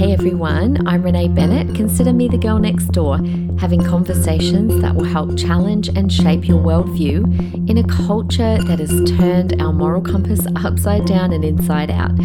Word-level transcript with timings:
Hey 0.00 0.14
everyone, 0.14 0.88
I'm 0.88 1.02
Renee 1.02 1.28
Bennett. 1.28 1.76
Consider 1.76 2.14
me 2.14 2.26
the 2.26 2.38
girl 2.38 2.58
next 2.58 2.86
door, 2.86 3.18
having 3.58 3.84
conversations 3.84 4.80
that 4.80 4.94
will 4.94 5.04
help 5.04 5.36
challenge 5.36 5.88
and 5.88 6.10
shape 6.10 6.48
your 6.48 6.56
worldview 6.56 7.68
in 7.68 7.76
a 7.76 7.86
culture 7.86 8.56
that 8.64 8.78
has 8.78 9.10
turned 9.18 9.60
our 9.60 9.74
moral 9.74 10.00
compass 10.00 10.40
upside 10.56 11.04
down 11.04 11.34
and 11.34 11.44
inside 11.44 11.90
out. 11.90 12.16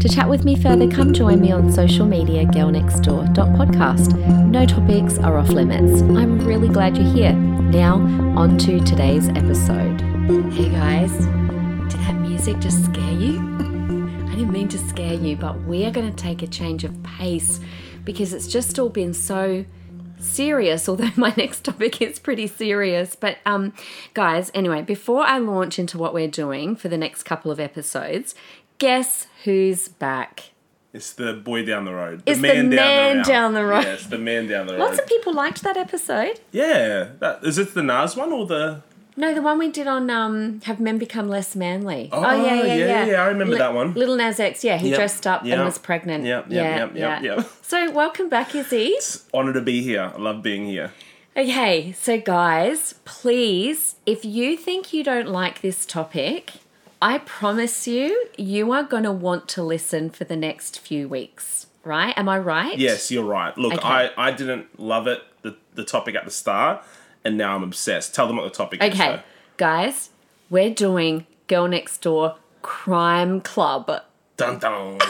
To 0.00 0.08
chat 0.08 0.28
with 0.28 0.44
me 0.44 0.56
further, 0.56 0.90
come 0.90 1.12
join 1.12 1.40
me 1.40 1.52
on 1.52 1.70
social 1.70 2.04
media, 2.04 2.46
girlnextdoor.podcast. 2.46 4.48
No 4.48 4.66
topics 4.66 5.16
are 5.18 5.38
off 5.38 5.50
limits. 5.50 6.02
I'm 6.02 6.40
really 6.40 6.68
glad 6.68 6.98
you're 6.98 7.14
here. 7.14 7.34
Now, 7.34 7.94
on 8.36 8.58
to 8.58 8.80
today's 8.80 9.28
episode. 9.28 10.00
Hey 10.50 10.68
guys, 10.70 11.12
did 11.92 12.00
that 12.00 12.18
music 12.22 12.58
just 12.58 12.86
scare 12.86 13.12
you? 13.12 13.59
Mean 14.46 14.68
to 14.68 14.78
scare 14.78 15.14
you, 15.14 15.36
but 15.36 15.60
we 15.64 15.84
are 15.84 15.90
going 15.90 16.10
to 16.10 16.16
take 16.16 16.42
a 16.42 16.46
change 16.46 16.82
of 16.84 17.00
pace 17.02 17.60
because 18.04 18.32
it's 18.32 18.46
just 18.48 18.78
all 18.78 18.88
been 18.88 19.14
so 19.14 19.64
serious 20.18 20.88
although 20.88 21.10
my 21.16 21.32
next 21.36 21.64
topic 21.64 22.02
is 22.02 22.18
pretty 22.18 22.46
serious 22.46 23.16
but 23.16 23.38
um 23.46 23.72
guys 24.12 24.50
anyway 24.52 24.82
before 24.82 25.22
i 25.22 25.38
launch 25.38 25.78
into 25.78 25.96
what 25.96 26.12
we're 26.12 26.28
doing 26.28 26.76
for 26.76 26.88
the 26.88 26.98
next 26.98 27.22
couple 27.22 27.50
of 27.50 27.58
episodes 27.58 28.34
guess 28.76 29.26
who's 29.44 29.88
back 29.88 30.50
It's 30.92 31.12
the 31.14 31.32
boy 31.32 31.64
down 31.64 31.86
the 31.86 31.94
road. 31.94 32.22
The 32.26 32.32
It's 32.32 32.40
the 32.40 32.62
man 32.64 33.16
road. 33.16 33.24
down 33.24 33.54
the 33.54 33.64
road. 33.64 33.84
Yes, 33.84 34.06
the 34.06 34.18
man 34.18 34.46
down 34.48 34.66
the 34.66 34.74
road. 34.74 34.80
lots 34.80 34.98
of 34.98 35.06
people 35.06 35.32
liked 35.32 35.62
that 35.62 35.76
episode 35.78 36.38
yeah, 36.52 37.10
that, 37.20 37.42
is 37.44 37.56
it 37.56 37.72
the 37.74 37.82
Nas 37.82 38.14
one 38.16 38.30
or 38.32 38.44
the? 38.46 38.82
No 39.20 39.34
the 39.34 39.42
one 39.42 39.58
we 39.58 39.70
did 39.70 39.86
on 39.86 40.10
um 40.10 40.60
have 40.62 40.80
men 40.80 40.98
become 40.98 41.28
less 41.28 41.54
manly 41.54 42.08
Oh, 42.12 42.20
yeah, 42.44 42.64
yeah, 42.74 43.06
yeah, 43.06 43.22
I 43.22 43.26
remember 43.26 43.56
that 43.58 43.74
one. 43.74 43.94
little 43.94 44.16
nas 44.16 44.40
x 44.40 44.64
yeah 44.64 44.76
he 44.78 44.88
Yep, 44.90 44.96
dressed 44.98 45.26
up 45.26 45.42
and 45.44 45.64
was 45.64 45.78
pregnant 45.78 46.24
Yep, 46.24 46.46
yep, 46.50 46.52
yeah 46.52 46.76
yep, 46.78 46.96
yep, 46.96 47.22
yeah 47.22 47.36
yep. 47.36 47.46
so 47.62 47.90
welcome 47.90 48.28
back 48.28 48.54
izzy 48.54 48.96
Honor 49.34 49.52
to 49.52 49.60
be 49.60 49.82
here. 49.82 50.12
I 50.14 50.18
love 50.18 50.42
being 50.42 50.64
here. 50.66 50.92
Okay, 51.36 51.92
so 51.92 52.20
guys, 52.20 52.94
please, 53.04 53.94
if 54.04 54.24
you 54.24 54.56
think 54.56 54.92
you 54.92 55.04
don't 55.04 55.28
like 55.28 55.60
this 55.60 55.86
topic, 55.86 56.52
I 57.00 57.18
promise 57.18 57.86
you, 57.86 58.26
you 58.36 58.72
are 58.72 58.82
going 58.82 59.04
to 59.04 59.12
want 59.12 59.48
to 59.50 59.62
listen 59.62 60.10
for 60.10 60.24
the 60.24 60.34
next 60.36 60.80
few 60.80 61.08
weeks, 61.08 61.68
right? 61.84 62.12
Am 62.18 62.28
I 62.28 62.38
right? 62.38 62.76
Yes, 62.76 63.10
you're 63.12 63.24
right. 63.24 63.56
Look, 63.56 63.74
Okay. 63.74 63.86
I, 63.88 64.10
I 64.16 64.32
didn't 64.32 64.80
love 64.80 65.06
it 65.06 65.20
the, 65.42 65.56
the 65.76 65.84
topic 65.84 66.14
at 66.16 66.24
the 66.24 66.30
start, 66.32 66.82
and 67.24 67.36
now 67.36 67.56
I'm 67.56 67.62
obsessed. 67.62 68.14
Tell 68.14 68.26
them 68.26 68.36
what 68.36 68.44
the 68.44 68.50
topic 68.50 68.82
is. 68.82 68.92
Okay, 68.92 69.22
guys, 69.56 70.10
we're 70.48 70.74
doing 70.74 71.26
Girl 71.46 71.68
Next 71.68 72.02
Door 72.02 72.36
Crime 72.62 73.40
Club. 73.40 74.02
Dun 74.36 74.58
dun. 74.58 74.98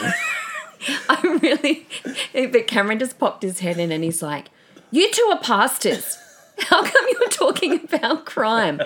I 1.09 1.39
really, 1.41 1.87
but 2.33 2.67
Cameron 2.67 2.99
just 2.99 3.19
popped 3.19 3.43
his 3.43 3.59
head 3.59 3.77
in 3.77 3.91
and 3.91 4.03
he's 4.03 4.21
like, 4.21 4.47
You 4.89 5.11
two 5.11 5.29
are 5.31 5.39
pastors. 5.39 6.17
How 6.59 6.83
come 6.83 7.05
you're 7.11 7.29
talking 7.29 7.81
about 7.83 8.25
crime? 8.25 8.81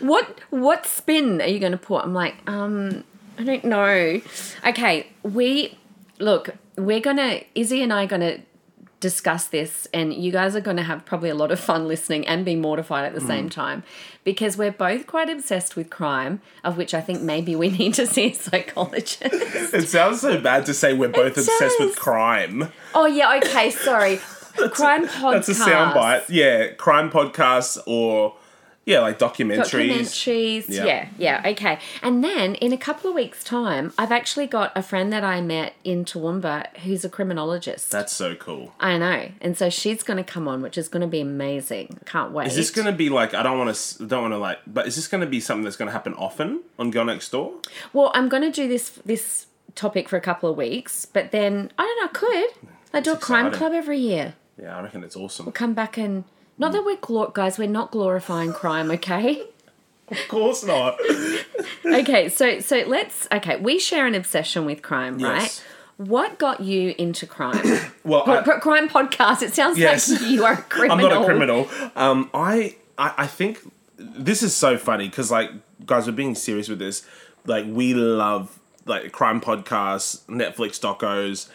What 0.00 0.40
what 0.50 0.86
spin 0.86 1.40
are 1.40 1.46
you 1.46 1.58
going 1.58 1.72
to 1.72 1.78
put? 1.78 2.04
I'm 2.04 2.14
like, 2.14 2.36
um, 2.48 3.04
I 3.38 3.44
don't 3.44 3.64
know. 3.64 4.20
Okay, 4.66 5.08
we 5.22 5.78
look. 6.18 6.50
We're 6.76 7.00
gonna 7.00 7.40
Izzy 7.54 7.82
and 7.82 7.92
I 7.92 8.04
are 8.04 8.06
gonna 8.06 8.38
discuss 9.04 9.44
this, 9.48 9.86
and 9.92 10.14
you 10.14 10.32
guys 10.32 10.56
are 10.56 10.62
going 10.62 10.78
to 10.78 10.82
have 10.82 11.04
probably 11.04 11.28
a 11.28 11.34
lot 11.34 11.50
of 11.50 11.60
fun 11.60 11.86
listening 11.86 12.26
and 12.26 12.42
be 12.42 12.56
mortified 12.56 13.04
at 13.04 13.12
the 13.12 13.20
same 13.20 13.48
mm. 13.48 13.52
time 13.52 13.82
because 14.24 14.56
we're 14.56 14.72
both 14.72 15.06
quite 15.06 15.28
obsessed 15.28 15.76
with 15.76 15.90
crime, 15.90 16.40
of 16.64 16.78
which 16.78 16.94
I 16.94 17.02
think 17.02 17.20
maybe 17.20 17.54
we 17.54 17.68
need 17.68 17.92
to 17.94 18.06
see 18.06 18.30
a 18.30 18.34
psychologist. 18.34 19.20
it 19.22 19.88
sounds 19.88 20.22
so 20.22 20.40
bad 20.40 20.64
to 20.64 20.72
say 20.72 20.94
we're 20.94 21.10
both 21.10 21.36
obsessed 21.36 21.78
with 21.80 21.96
crime. 21.96 22.72
Oh 22.94 23.04
yeah, 23.04 23.38
okay, 23.44 23.70
sorry. 23.70 24.20
Crime 24.70 25.06
podcast. 25.08 25.32
That's 25.32 25.48
a 25.48 25.54
soundbite. 25.54 26.24
Yeah, 26.28 26.68
crime 26.74 27.10
podcast 27.10 27.76
or 27.86 28.36
yeah, 28.86 29.00
like 29.00 29.18
documentaries. 29.18 29.90
Documentaries. 29.90 30.64
Yeah. 30.68 30.84
Yeah, 30.84 31.08
yeah, 31.18 31.42
okay. 31.50 31.78
And 32.02 32.22
then 32.22 32.54
in 32.56 32.72
a 32.72 32.76
couple 32.76 33.08
of 33.10 33.16
weeks' 33.16 33.42
time, 33.42 33.92
I've 33.96 34.12
actually 34.12 34.46
got 34.46 34.72
a 34.76 34.82
friend 34.82 35.12
that 35.12 35.24
I 35.24 35.40
met 35.40 35.74
in 35.84 36.04
Toowoomba 36.04 36.76
who's 36.78 37.04
a 37.04 37.08
criminologist. 37.08 37.90
That's 37.90 38.12
so 38.12 38.34
cool. 38.34 38.74
I 38.80 38.98
know, 38.98 39.30
and 39.40 39.56
so 39.56 39.70
she's 39.70 40.02
going 40.02 40.18
to 40.18 40.24
come 40.24 40.46
on, 40.46 40.62
which 40.62 40.76
is 40.76 40.88
going 40.88 41.00
to 41.02 41.06
be 41.06 41.20
amazing. 41.20 42.00
Can't 42.04 42.32
wait. 42.32 42.48
Is 42.48 42.56
this 42.56 42.70
going 42.70 42.86
to 42.86 42.92
be 42.92 43.08
like 43.08 43.34
I 43.34 43.42
don't 43.42 43.58
want 43.58 43.74
to 43.74 44.06
don't 44.06 44.22
want 44.22 44.34
to 44.34 44.38
like, 44.38 44.58
but 44.66 44.86
is 44.86 44.96
this 44.96 45.08
going 45.08 45.22
to 45.22 45.26
be 45.26 45.40
something 45.40 45.64
that's 45.64 45.76
going 45.76 45.88
to 45.88 45.92
happen 45.92 46.14
often 46.14 46.60
on 46.78 46.90
Girl 46.90 47.04
Next 47.04 47.30
Door? 47.30 47.54
Well, 47.92 48.10
I'm 48.14 48.28
going 48.28 48.42
to 48.42 48.50
do 48.50 48.68
this 48.68 48.90
this 49.04 49.46
topic 49.74 50.08
for 50.08 50.16
a 50.16 50.20
couple 50.20 50.50
of 50.50 50.56
weeks, 50.56 51.06
but 51.06 51.30
then 51.30 51.70
I 51.78 51.82
don't 51.82 52.00
know. 52.00 52.04
I 52.04 52.50
could 52.52 52.70
I 52.92 53.00
do 53.00 53.12
a 53.12 53.16
crime 53.16 53.46
exciting. 53.46 53.58
club 53.58 53.72
every 53.72 53.98
year? 53.98 54.34
Yeah, 54.60 54.76
I 54.76 54.82
reckon 54.82 55.02
it's 55.02 55.16
awesome. 55.16 55.46
We'll 55.46 55.52
come 55.52 55.74
back 55.74 55.96
and 55.98 56.24
not 56.58 56.72
that 56.72 56.84
we're 56.84 56.96
glor- 56.96 57.32
guys. 57.34 57.58
We're 57.58 57.68
not 57.68 57.90
glorifying 57.90 58.52
crime, 58.52 58.90
okay? 58.92 59.42
Of 60.08 60.18
course 60.28 60.64
not. 60.64 60.98
okay, 61.84 62.28
so 62.28 62.60
so 62.60 62.84
let's 62.86 63.26
okay. 63.32 63.56
We 63.56 63.78
share 63.78 64.06
an 64.06 64.14
obsession 64.14 64.64
with 64.66 64.82
crime, 64.82 65.18
Yes. 65.18 65.28
right? 65.28 65.64
What 65.96 66.38
got 66.38 66.60
you 66.60 66.94
into 66.98 67.26
crime? 67.26 67.62
Well, 68.04 68.22
crime 68.60 68.88
podcast. 68.90 69.42
It 69.42 69.54
sounds 69.54 69.78
Yes. 69.78 70.10
like 70.10 70.20
you 70.30 70.44
are 70.44 70.52
a 70.54 70.56
criminal. 70.58 71.06
I'm 71.06 71.10
not 71.14 71.22
a 71.22 71.24
criminal. 71.24 71.68
Um, 71.96 72.30
I, 72.34 72.76
I 72.98 73.14
I 73.18 73.26
think 73.26 73.60
this 73.96 74.42
is 74.42 74.54
so 74.54 74.76
funny 74.76 75.08
because 75.08 75.30
like 75.30 75.50
guys, 75.86 76.06
we're 76.06 76.12
being 76.12 76.34
serious 76.34 76.68
with 76.68 76.78
this. 76.78 77.06
Like 77.46 77.64
we 77.66 77.94
love 77.94 78.58
like 78.84 79.10
crime 79.12 79.40
podcasts, 79.40 80.20
Netflix 80.26 80.78
docos. 80.78 81.48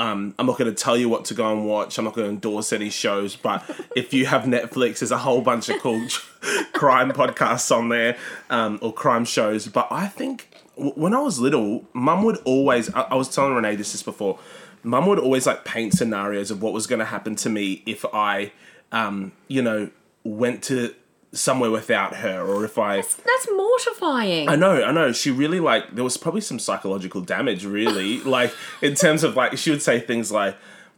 Um, 0.00 0.34
I'm 0.38 0.46
not 0.46 0.56
going 0.56 0.74
to 0.74 0.82
tell 0.82 0.96
you 0.96 1.10
what 1.10 1.26
to 1.26 1.34
go 1.34 1.52
and 1.52 1.66
watch. 1.66 1.98
I'm 1.98 2.06
not 2.06 2.14
going 2.14 2.26
to 2.26 2.32
endorse 2.32 2.72
any 2.72 2.88
shows, 2.88 3.36
but 3.36 3.62
if 3.94 4.14
you 4.14 4.24
have 4.24 4.44
Netflix, 4.44 5.00
there's 5.00 5.10
a 5.10 5.18
whole 5.18 5.42
bunch 5.42 5.68
of 5.68 5.78
cool 5.78 6.00
crime 6.72 7.12
podcasts 7.12 7.70
on 7.70 7.90
there 7.90 8.16
um, 8.48 8.78
or 8.80 8.94
crime 8.94 9.26
shows. 9.26 9.68
But 9.68 9.88
I 9.90 10.06
think 10.06 10.48
w- 10.74 10.94
when 10.94 11.12
I 11.12 11.20
was 11.20 11.38
little, 11.38 11.84
Mum 11.92 12.24
would 12.24 12.38
always. 12.46 12.92
I, 12.94 13.02
I 13.02 13.14
was 13.14 13.28
telling 13.28 13.54
Renee 13.54 13.76
this 13.76 13.92
just 13.92 14.06
before. 14.06 14.38
Mum 14.82 15.06
would 15.06 15.18
always 15.18 15.46
like 15.46 15.66
paint 15.66 15.92
scenarios 15.92 16.50
of 16.50 16.62
what 16.62 16.72
was 16.72 16.86
going 16.86 17.00
to 17.00 17.04
happen 17.04 17.36
to 17.36 17.50
me 17.50 17.82
if 17.84 18.02
I, 18.14 18.52
um, 18.92 19.32
you 19.48 19.60
know, 19.60 19.90
went 20.24 20.62
to 20.64 20.94
somewhere 21.32 21.70
without 21.70 22.16
her, 22.16 22.42
or 22.42 22.64
if 22.64 22.78
I. 22.78 22.96
That's 22.96 23.48
mortifying. 23.54 24.48
I 24.48 24.56
know, 24.56 24.82
I 24.82 24.92
know. 24.92 25.12
She 25.12 25.30
really 25.30 25.60
like 25.60 25.94
there 25.94 26.04
was 26.04 26.16
probably 26.16 26.40
some 26.40 26.58
psychological 26.58 27.20
damage, 27.20 27.64
really. 27.64 28.20
like 28.24 28.54
in 28.82 28.94
terms 28.94 29.22
of 29.24 29.36
like 29.36 29.56
she 29.58 29.70
would 29.70 29.82
say 29.82 30.00
things 30.00 30.30
like, 30.32 30.56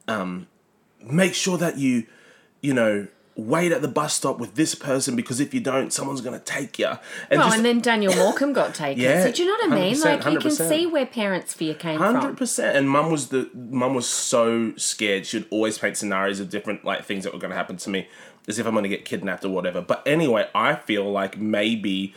um, 0.08 0.46
make 1.04 1.34
sure 1.34 1.58
that 1.58 1.78
you, 1.78 2.06
you 2.60 2.72
know, 2.72 3.06
wait 3.34 3.72
at 3.72 3.80
the 3.80 3.88
bus 3.88 4.12
stop 4.14 4.38
with 4.38 4.54
this 4.56 4.74
person 4.74 5.16
because 5.16 5.40
if 5.40 5.54
you 5.54 5.60
don't, 5.60 5.92
someone's 5.92 6.20
gonna 6.20 6.38
take 6.38 6.78
you. 6.78 6.86
And 7.30 7.38
well, 7.38 7.48
just 7.48 7.56
and 7.56 7.64
then 7.64 7.80
Daniel 7.80 8.12
Morcombe 8.12 8.54
got 8.54 8.74
taken. 8.74 9.02
Yeah, 9.02 9.24
so 9.24 9.32
do 9.32 9.42
you 9.42 9.48
know 9.48 9.68
what 9.68 9.78
I 9.78 9.82
mean? 9.82 9.94
100%, 9.94 10.04
Like 10.04 10.32
you 10.32 10.38
can 10.38 10.50
see 10.50 10.86
where 10.86 11.06
parents' 11.06 11.54
fear 11.54 11.74
came 11.74 11.98
Hundred 11.98 12.20
from. 12.22 12.36
percent. 12.36 12.76
And 12.76 12.88
mum 12.88 13.10
was 13.10 13.28
the 13.28 13.50
mum 13.54 13.94
was 13.94 14.08
so 14.08 14.74
scared. 14.76 15.26
She'd 15.26 15.46
always 15.50 15.78
paint 15.78 15.96
scenarios 15.96 16.40
of 16.40 16.50
different 16.50 16.84
like 16.84 17.04
things 17.04 17.24
that 17.24 17.32
were 17.32 17.38
going 17.38 17.50
to 17.50 17.56
happen 17.56 17.76
to 17.78 17.90
me, 17.90 18.08
as 18.48 18.58
if 18.58 18.66
I'm 18.66 18.72
going 18.72 18.82
to 18.84 18.88
get 18.88 19.04
kidnapped 19.04 19.44
or 19.44 19.50
whatever. 19.50 19.80
But 19.80 20.02
anyway, 20.06 20.48
I 20.54 20.74
feel 20.74 21.10
like 21.10 21.38
maybe 21.38 22.14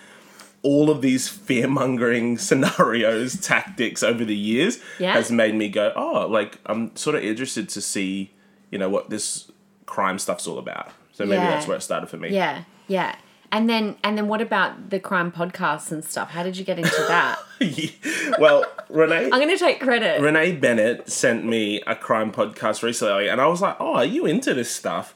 all 0.63 0.89
of 0.89 1.01
these 1.01 1.29
fear 1.29 1.67
mongering 1.67 2.37
scenarios, 2.39 3.39
tactics 3.39 4.01
over 4.03 4.25
the 4.25 4.35
years 4.35 4.79
Yeah. 4.99 5.13
has 5.13 5.31
made 5.31 5.53
me 5.55 5.69
go, 5.69 5.93
oh, 5.95 6.27
like 6.27 6.57
I'm 6.65 6.95
sort 6.95 7.15
of 7.15 7.23
interested 7.23 7.69
to 7.69 7.81
see, 7.81 8.31
you 8.71 8.79
know, 8.79 8.89
what 8.89 9.09
this 9.11 9.51
crime 9.85 10.17
stuff's 10.17 10.47
all 10.47 10.57
about. 10.57 10.89
So 11.13 11.23
maybe 11.25 11.41
Yeah. 11.43 11.51
that's 11.51 11.67
where 11.67 11.77
it 11.77 11.81
started 11.81 12.07
for 12.07 12.17
me. 12.17 12.29
Yeah, 12.29 12.63
yeah. 12.87 13.15
And 13.51 13.69
then 13.69 13.95
and 14.03 14.17
then 14.17 14.27
what 14.27 14.41
about 14.41 14.89
the 14.89 14.99
crime 14.99 15.31
podcasts 15.31 15.91
and 15.91 16.03
stuff? 16.03 16.31
How 16.31 16.41
did 16.43 16.57
you 16.57 16.65
get 16.65 16.77
into 16.79 17.05
that? 17.07 17.39
well, 18.39 18.65
Renee. 18.89 19.25
I'm 19.31 19.39
going 19.39 19.49
to 19.49 19.57
take 19.57 19.79
credit. 19.79 20.19
Renee 20.19 20.53
Bennett 20.53 21.09
sent 21.09 21.45
me 21.45 21.81
a 21.87 21.95
crime 21.95 22.31
podcast 22.33 22.83
recently, 22.83 23.29
and 23.29 23.39
I 23.39 23.45
was 23.47 23.61
like, 23.61 23.77
"Oh, 23.79 23.93
are 23.95 24.03
you 24.05 24.25
into 24.25 24.53
this 24.53 24.69
stuff?" 24.75 25.14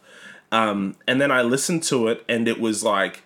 Um, 0.51 0.95
and 1.07 1.21
then 1.21 1.31
I 1.31 1.41
listened 1.43 1.83
to 1.83 2.07
it, 2.07 2.23
and 2.27 2.47
it 2.47 2.59
was 2.59 2.83
like, 2.83 3.23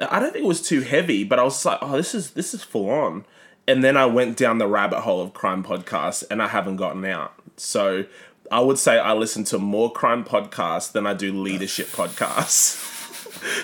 I 0.00 0.18
don't 0.20 0.32
think 0.32 0.44
it 0.44 0.48
was 0.48 0.62
too 0.62 0.80
heavy, 0.80 1.24
but 1.24 1.38
I 1.38 1.42
was 1.42 1.64
like, 1.64 1.78
"Oh, 1.82 1.96
this 1.96 2.14
is 2.14 2.30
this 2.32 2.54
is 2.54 2.62
full 2.62 2.90
on." 2.90 3.24
And 3.68 3.84
then 3.84 3.96
I 3.96 4.06
went 4.06 4.36
down 4.36 4.58
the 4.58 4.66
rabbit 4.66 5.00
hole 5.00 5.20
of 5.22 5.32
crime 5.34 5.62
podcasts, 5.62 6.24
and 6.30 6.42
I 6.42 6.48
haven't 6.48 6.76
gotten 6.76 7.04
out. 7.04 7.32
So 7.56 8.04
I 8.50 8.60
would 8.60 8.78
say 8.78 8.98
I 8.98 9.12
listen 9.12 9.44
to 9.44 9.58
more 9.58 9.92
crime 9.92 10.24
podcasts 10.24 10.90
than 10.92 11.06
I 11.06 11.14
do 11.14 11.32
leadership 11.32 11.86
podcasts. 11.92 12.88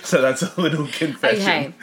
so 0.04 0.20
that's 0.22 0.42
a 0.42 0.60
little 0.60 0.86
confession. 0.88 1.40
Okay. 1.42 1.74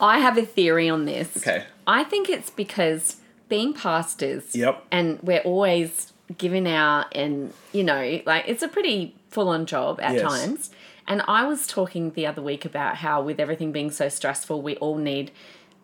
I 0.00 0.18
have 0.20 0.36
a 0.38 0.44
theory 0.46 0.88
on 0.88 1.06
this. 1.06 1.36
Okay. 1.38 1.64
I 1.86 2.04
think 2.04 2.28
it's 2.28 2.50
because 2.50 3.16
being 3.48 3.72
pastors 3.72 4.54
Yep. 4.54 4.84
and 4.90 5.18
we're 5.22 5.40
always 5.40 6.12
giving 6.38 6.68
out 6.68 7.06
and 7.16 7.52
you 7.72 7.82
know, 7.82 8.20
like 8.26 8.44
it's 8.46 8.62
a 8.62 8.68
pretty 8.68 9.14
full 9.28 9.48
on 9.48 9.66
job 9.66 9.98
at 10.00 10.14
Yes. 10.14 10.22
times. 10.22 10.70
And 11.08 11.22
I 11.28 11.46
was 11.46 11.66
talking 11.66 12.10
the 12.12 12.26
other 12.26 12.42
week 12.42 12.64
about 12.64 12.96
how 12.96 13.22
with 13.22 13.38
everything 13.38 13.70
being 13.72 13.90
so 13.90 14.08
stressful, 14.08 14.60
we 14.62 14.76
all 14.76 14.96
need 14.96 15.30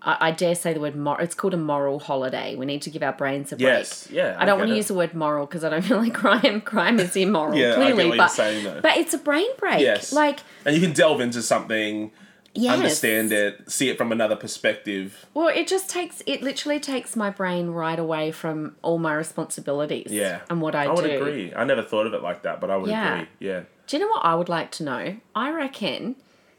I, 0.05 0.17
I 0.21 0.31
dare 0.33 0.57
say 0.57 0.73
the 0.73 0.81
word 0.81 0.97
mor- 0.97 1.21
it's 1.21 1.35
called 1.37 1.55
a 1.55 1.57
moral 1.57 2.01
holiday. 2.01 2.57
We 2.57 2.67
need 2.67 2.83
to 2.83 2.91
give 2.91 3.05
our 3.05 3.13
brains 3.13 3.53
a 3.53 3.57
break. 3.57 3.67
Yes, 3.69 4.09
yeah, 4.11 4.35
I 4.37 4.45
don't 4.45 4.59
want 4.59 4.71
to 4.71 4.75
use 4.77 4.89
the 4.89 4.95
word 4.95 5.15
moral 5.15 5.47
because 5.47 5.63
I 5.63 5.69
don't 5.69 5.83
feel 5.91 5.99
like 5.99 6.13
crime 6.13 6.61
crime 6.61 6.99
is 6.99 7.15
immoral. 7.15 7.55
Yeah, 7.57 7.73
I 7.73 7.75
clearly, 7.93 8.17
but 8.17 8.27
saying, 8.29 8.81
but 8.83 8.97
it's 8.97 9.15
a 9.15 9.19
brain 9.19 9.47
break. 9.59 9.81
Yes. 9.81 10.13
like 10.13 10.41
and 10.65 10.75
you 10.75 10.81
can 10.81 10.93
delve 10.93 11.21
into 11.21 11.41
something, 11.41 12.11
yes. 12.55 12.75
understand 12.75 13.33
it, 13.33 13.71
see 13.71 13.89
it 13.89 13.97
from 13.99 14.13
another 14.13 14.37
perspective. 14.37 15.27
Well, 15.35 15.49
it 15.49 15.67
just 15.69 15.89
takes 15.91 16.23
it 16.27 16.43
literally 16.43 16.81
takes 16.81 17.17
my 17.17 17.31
brain 17.31 17.71
right 17.71 17.99
away 17.99 18.33
from 18.33 18.77
all 18.83 18.99
my 18.99 19.15
responsibilities. 19.15 20.09
Yeah, 20.11 20.41
and 20.51 20.61
what 20.61 20.75
I, 20.75 20.85
do. 20.85 20.91
I 20.91 20.95
would 20.95 21.11
agree. 21.11 21.53
I 21.55 21.65
never 21.65 21.83
thought 21.83 22.07
of 22.07 22.15
it 22.15 22.23
like 22.23 22.43
that, 22.43 22.61
but 22.61 22.71
I 22.71 22.77
would 22.77 22.91
Yeah. 22.91 23.15
agree. 23.15 23.29
Yeah. 23.41 23.61
Do 23.87 23.97
you 23.97 24.03
know 24.03 24.09
what 24.11 24.25
I 24.25 24.35
would 24.35 24.49
like 24.49 24.71
to 24.73 24.85
know? 24.85 25.17
I 25.35 25.51
reckon 25.51 26.17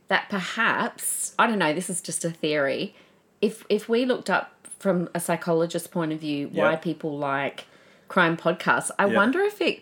that 0.07 0.29
perhaps 0.29 1.33
I 1.39 1.47
don't 1.47 1.59
know. 1.59 1.73
This 1.73 1.89
is 1.89 2.01
just 2.01 2.23
a 2.25 2.29
theory. 2.29 2.95
If 3.41 3.65
if 3.69 3.87
we 3.89 4.05
looked 4.05 4.29
up 4.29 4.51
from 4.79 5.09
a 5.15 5.19
psychologist's 5.19 5.87
point 5.87 6.11
of 6.11 6.19
view 6.19 6.49
why 6.49 6.71
Yeah. 6.71 6.75
people 6.77 7.17
like 7.17 7.65
crime 8.09 8.35
podcasts, 8.37 8.91
I 8.99 9.05
Yeah. 9.07 9.15
wonder 9.15 9.39
if 9.41 9.61
it 9.61 9.81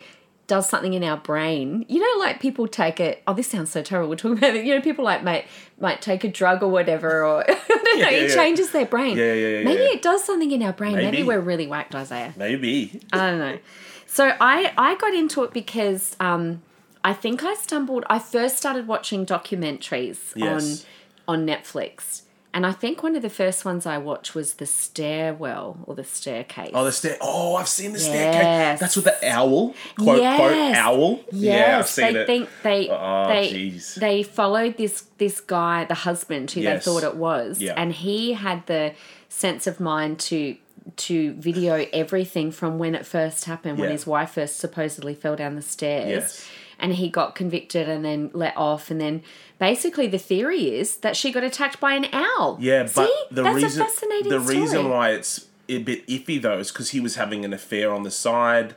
does 0.51 0.67
something 0.67 0.93
in 0.93 1.01
our 1.01 1.15
brain. 1.15 1.85
You 1.87 2.01
know, 2.01 2.19
like 2.25 2.41
people 2.41 2.67
take 2.67 2.99
it. 2.99 3.23
Oh, 3.25 3.33
this 3.33 3.47
sounds 3.47 3.71
so 3.71 3.81
terrible. 3.81 4.09
We're 4.09 4.17
talking 4.17 4.37
about 4.37 4.53
it. 4.53 4.65
You 4.65 4.75
know, 4.75 4.81
people 4.81 5.05
like 5.05 5.23
might 5.23 5.45
might 5.79 6.01
take 6.01 6.25
a 6.25 6.27
drug 6.27 6.61
or 6.61 6.67
whatever, 6.67 7.23
or 7.25 7.45
I 7.49 7.53
don't 7.69 7.83
know. 7.85 7.91
Yeah, 7.93 8.09
it 8.09 8.29
yeah. 8.29 8.35
changes 8.35 8.71
their 8.71 8.85
brain. 8.85 9.15
Yeah, 9.17 9.33
yeah, 9.33 9.47
yeah, 9.59 9.63
Maybe 9.63 9.83
yeah. 9.83 9.91
it 9.93 10.01
does 10.01 10.25
something 10.25 10.51
in 10.51 10.61
our 10.61 10.73
brain. 10.73 10.95
Maybe, 10.97 11.05
Maybe. 11.05 11.23
we're 11.23 11.39
really 11.39 11.67
whacked, 11.67 11.95
Isaiah. 11.95 12.33
Maybe. 12.35 12.99
I 13.13 13.17
don't 13.29 13.39
know. 13.39 13.59
So 14.07 14.33
I 14.41 14.73
I 14.77 14.95
got 14.95 15.13
into 15.13 15.43
it 15.45 15.53
because 15.53 16.17
um, 16.19 16.61
I 17.01 17.13
think 17.13 17.45
I 17.45 17.53
stumbled. 17.53 18.03
I 18.09 18.19
first 18.19 18.57
started 18.57 18.87
watching 18.87 19.25
documentaries 19.25 20.33
Yes. 20.35 20.85
on 21.27 21.39
on 21.39 21.47
Netflix, 21.47 22.23
and 22.53 22.65
I 22.65 22.71
think 22.71 23.01
one 23.03 23.15
of 23.15 23.21
the 23.21 23.29
first 23.29 23.63
ones 23.65 23.85
I 23.85 23.97
watched 23.97 24.35
was 24.35 24.55
the 24.55 24.65
stairwell 24.65 25.77
or 25.85 25.95
the 25.95 26.03
staircase. 26.03 26.71
Oh, 26.73 26.83
the 26.85 26.91
stair. 26.91 27.17
Oh, 27.21 27.55
I've 27.55 27.67
seen 27.67 27.93
the 27.93 27.99
Yes. 27.99 28.07
staircase. 28.07 28.79
That's 28.79 28.95
with 28.95 29.05
the 29.05 29.29
owl. 29.29 29.73
Quote 29.97 30.19
quote 30.19 30.51
Yes. 30.55 30.77
owl. 30.77 31.19
yeah, 31.31 31.53
I've 31.53 31.59
Yes, 31.79 31.91
seen 31.91 32.13
they 32.13 32.19
it. 32.21 32.27
think 32.27 32.49
they 32.63 32.89
Oh, 32.89 33.25
they 33.27 33.49
jeez. 33.53 33.95
they 33.95 34.23
followed 34.23 34.77
this 34.77 35.03
this 35.17 35.39
guy, 35.39 35.85
the 35.85 35.93
husband, 35.93 36.51
who 36.51 36.61
Yes. 36.61 36.83
they 36.85 36.91
thought 36.91 37.03
it 37.03 37.15
was, 37.15 37.61
Yeah. 37.61 37.73
and 37.77 37.93
he 37.93 38.33
had 38.33 38.65
the 38.67 38.93
sense 39.29 39.67
of 39.67 39.79
mind 39.79 40.19
to 40.19 40.55
to 40.97 41.33
video 41.33 41.85
everything 41.93 42.51
from 42.51 42.79
when 42.79 42.95
it 42.95 43.05
first 43.05 43.45
happened, 43.45 43.77
when 43.77 43.91
his 43.91 44.07
wife 44.07 44.31
first 44.31 44.57
supposedly 44.59 45.13
fell 45.13 45.35
down 45.35 45.55
the 45.55 45.61
stairs. 45.61 46.09
Yes. 46.09 46.47
And 46.81 46.93
he 46.93 47.09
got 47.09 47.35
convicted 47.35 47.87
and 47.87 48.03
then 48.03 48.31
let 48.33 48.57
off, 48.57 48.89
and 48.89 48.99
then 48.99 49.21
basically 49.59 50.07
the 50.07 50.17
theory 50.17 50.75
is 50.75 50.97
that 50.97 51.15
she 51.15 51.31
got 51.31 51.43
attacked 51.43 51.79
by 51.79 51.93
an 51.93 52.07
owl. 52.11 52.57
Yeah, 52.59 52.89
but 52.93 53.09
the 53.29 53.43
That's 53.43 53.55
reason 53.63 53.81
a 53.81 53.85
fascinating 53.85 54.31
the 54.31 54.41
story. 54.41 54.59
reason 54.59 54.89
why 54.89 55.11
it's 55.11 55.45
a 55.69 55.77
bit 55.77 56.05
iffy 56.07 56.41
though 56.41 56.57
is 56.59 56.71
because 56.71 56.89
he 56.89 56.99
was 56.99 57.15
having 57.15 57.45
an 57.45 57.53
affair 57.53 57.93
on 57.93 58.03
the 58.03 58.11
side. 58.11 58.75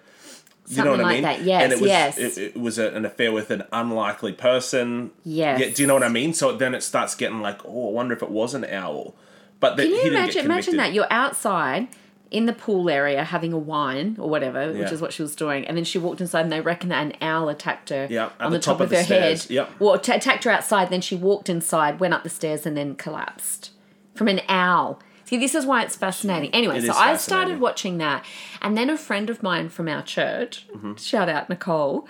You 0.67 0.77
know 0.79 0.85
Something 0.85 0.91
what 0.93 1.01
I 1.01 1.03
like 1.03 1.15
mean? 1.15 1.23
that, 1.25 1.41
yes, 1.43 1.63
and 1.63 1.73
it 1.73 1.81
was 1.81 1.89
yes. 1.89 2.19
it, 2.19 2.39
it 2.39 2.57
was 2.61 2.79
a, 2.79 2.89
an 2.95 3.05
affair 3.05 3.33
with 3.33 3.51
an 3.51 3.65
unlikely 3.73 4.33
person. 4.33 5.11
Yes. 5.23 5.61
Yeah, 5.61 5.71
do 5.75 5.83
you 5.83 5.87
know 5.87 5.95
what 5.95 6.03
I 6.03 6.09
mean? 6.09 6.33
So 6.33 6.57
then 6.57 6.75
it 6.75 6.83
starts 6.83 7.15
getting 7.15 7.41
like, 7.43 7.61
oh, 7.67 7.89
I 7.91 7.93
wonder 7.93 8.15
if 8.15 8.23
it 8.23 8.31
was 8.31 8.55
an 8.55 8.65
owl. 8.65 9.15
But 9.61 9.77
the, 9.77 9.83
Can 9.85 9.93
you 9.93 10.03
imagine 10.11 10.45
imagine 10.45 10.77
that 10.77 10.93
you're 10.95 11.11
outside 11.11 11.89
in 12.35 12.47
the 12.47 12.53
pool 12.53 12.91
area 12.91 13.25
having 13.25 13.53
a 13.53 13.59
wine 13.59 14.17
or 14.19 14.29
whatever, 14.29 14.73
which 14.73 14.91
is 14.93 15.01
what 15.01 15.13
she 15.13 15.23
was 15.23 15.35
doing, 15.37 15.67
and 15.67 15.77
then 15.77 15.85
she 15.85 15.99
walked 15.99 16.21
inside 16.21 16.41
and 16.43 16.53
they 16.53 16.61
reckon 16.61 16.89
that 16.91 17.03
an 17.07 17.13
owl 17.23 17.49
attacked 17.49 17.89
her 17.91 18.07
Yeah, 18.11 18.31
on 18.41 18.51
the 18.51 18.59
the, 18.59 18.63
top, 18.63 18.79
top 18.79 18.85
of, 18.87 18.91
her 18.91 19.03
stairs. 19.05 19.45
head. 19.45 19.51
Yep. 19.51 19.71
Well, 19.79 19.99
t- 19.99 20.13
attacked 20.13 20.45
her 20.45 20.51
outside. 20.51 20.91
Then 20.91 21.01
she 21.01 21.15
walked 21.17 21.49
inside, 21.49 22.01
went 22.01 22.13
up 22.13 22.23
the 22.25 22.29
stairs, 22.31 22.67
and 22.67 22.77
then 22.77 22.95
collapsed 22.97 23.71
from 24.15 24.29
an 24.29 24.41
owl. 24.49 25.01
See, 25.27 25.39
this 25.39 25.55
is 25.55 25.65
why 25.65 25.83
it's 25.83 25.97
fascinating. 25.97 26.51
Anyway, 26.53 26.77
It 26.79 26.83
so 26.83 26.91
is 26.91 26.97
I 26.97 27.17
started 27.17 27.59
watching 27.61 27.97
that, 27.99 28.25
and 28.61 28.77
then 28.77 28.91
a 28.91 28.99
friend 28.99 29.31
of 29.31 29.43
mine 29.43 29.69
from 29.71 29.89
our 29.89 30.03
church, 30.03 30.67
Mm-hmm. 30.75 30.97
shout 30.97 31.29
out 31.31 31.49
Nicole, 31.49 32.07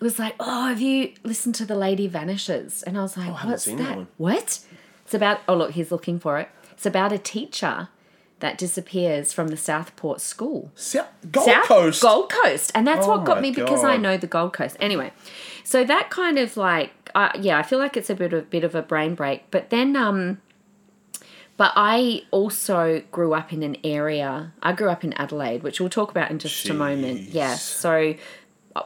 was 0.00 0.18
like, 0.18 0.34
"Oh, 0.40 0.66
have 0.68 0.80
you 0.80 1.12
listened 1.22 1.54
to 1.56 1.64
The 1.64 1.76
Lady 1.76 2.06
Vanishes?" 2.08 2.82
And 2.82 2.98
I 2.98 3.02
was 3.02 3.16
like, 3.16 3.28
Oh, 3.28 3.34
haven't 3.34 3.50
"What's 3.52 3.64
seen 3.64 3.76
that 3.76 3.84
that? 3.90 3.96
one. 3.96 4.08
What?" 4.16 4.60
It's 5.04 5.14
about. 5.14 5.40
Oh, 5.48 5.54
look, 5.54 5.70
he's 5.72 5.92
looking 5.92 6.18
for 6.18 6.38
it. 6.38 6.48
It's 6.72 6.84
about 6.86 7.12
a 7.12 7.18
teacher 7.18 7.88
that 8.40 8.58
disappears 8.58 9.32
from 9.32 9.48
the 9.48 9.56
Southport 9.56 10.20
school. 10.20 10.70
South, 10.74 11.08
Gold 11.30 11.46
South- 11.46 11.64
Coast. 11.64 12.02
Gold 12.02 12.30
Coast, 12.30 12.70
and 12.74 12.86
that's 12.86 13.06
Oh 13.06 13.10
what 13.10 13.24
got 13.24 13.40
me 13.40 13.50
because 13.50 13.82
I 13.82 13.96
know 13.96 14.16
the 14.16 14.26
Gold 14.26 14.52
Coast. 14.52 14.76
Anyway, 14.78 15.12
so 15.64 15.84
that 15.84 16.10
kind 16.10 16.38
of 16.38 16.56
like, 16.56 16.90
uh, 17.14 17.30
yeah, 17.40 17.58
I 17.58 17.62
feel 17.62 17.78
like 17.78 17.96
it's 17.96 18.10
a 18.10 18.14
bit 18.14 18.32
of 18.32 18.50
bit 18.50 18.64
of 18.64 18.74
a 18.74 18.82
brain 18.82 19.14
break. 19.14 19.50
But 19.50 19.70
then, 19.70 19.96
um, 19.96 20.40
but 21.56 21.72
I 21.76 22.22
also 22.30 23.02
grew 23.10 23.32
up 23.32 23.52
in 23.52 23.62
an 23.62 23.78
area. 23.82 24.52
I 24.62 24.72
grew 24.72 24.90
up 24.90 25.02
in 25.02 25.14
Adelaide, 25.14 25.62
which 25.62 25.80
we'll 25.80 25.88
talk 25.88 26.10
about 26.10 26.30
in 26.30 26.38
just 26.38 26.68
a 26.68 26.74
moment. 26.74 27.20
Yeah. 27.20 27.54
So. 27.54 28.14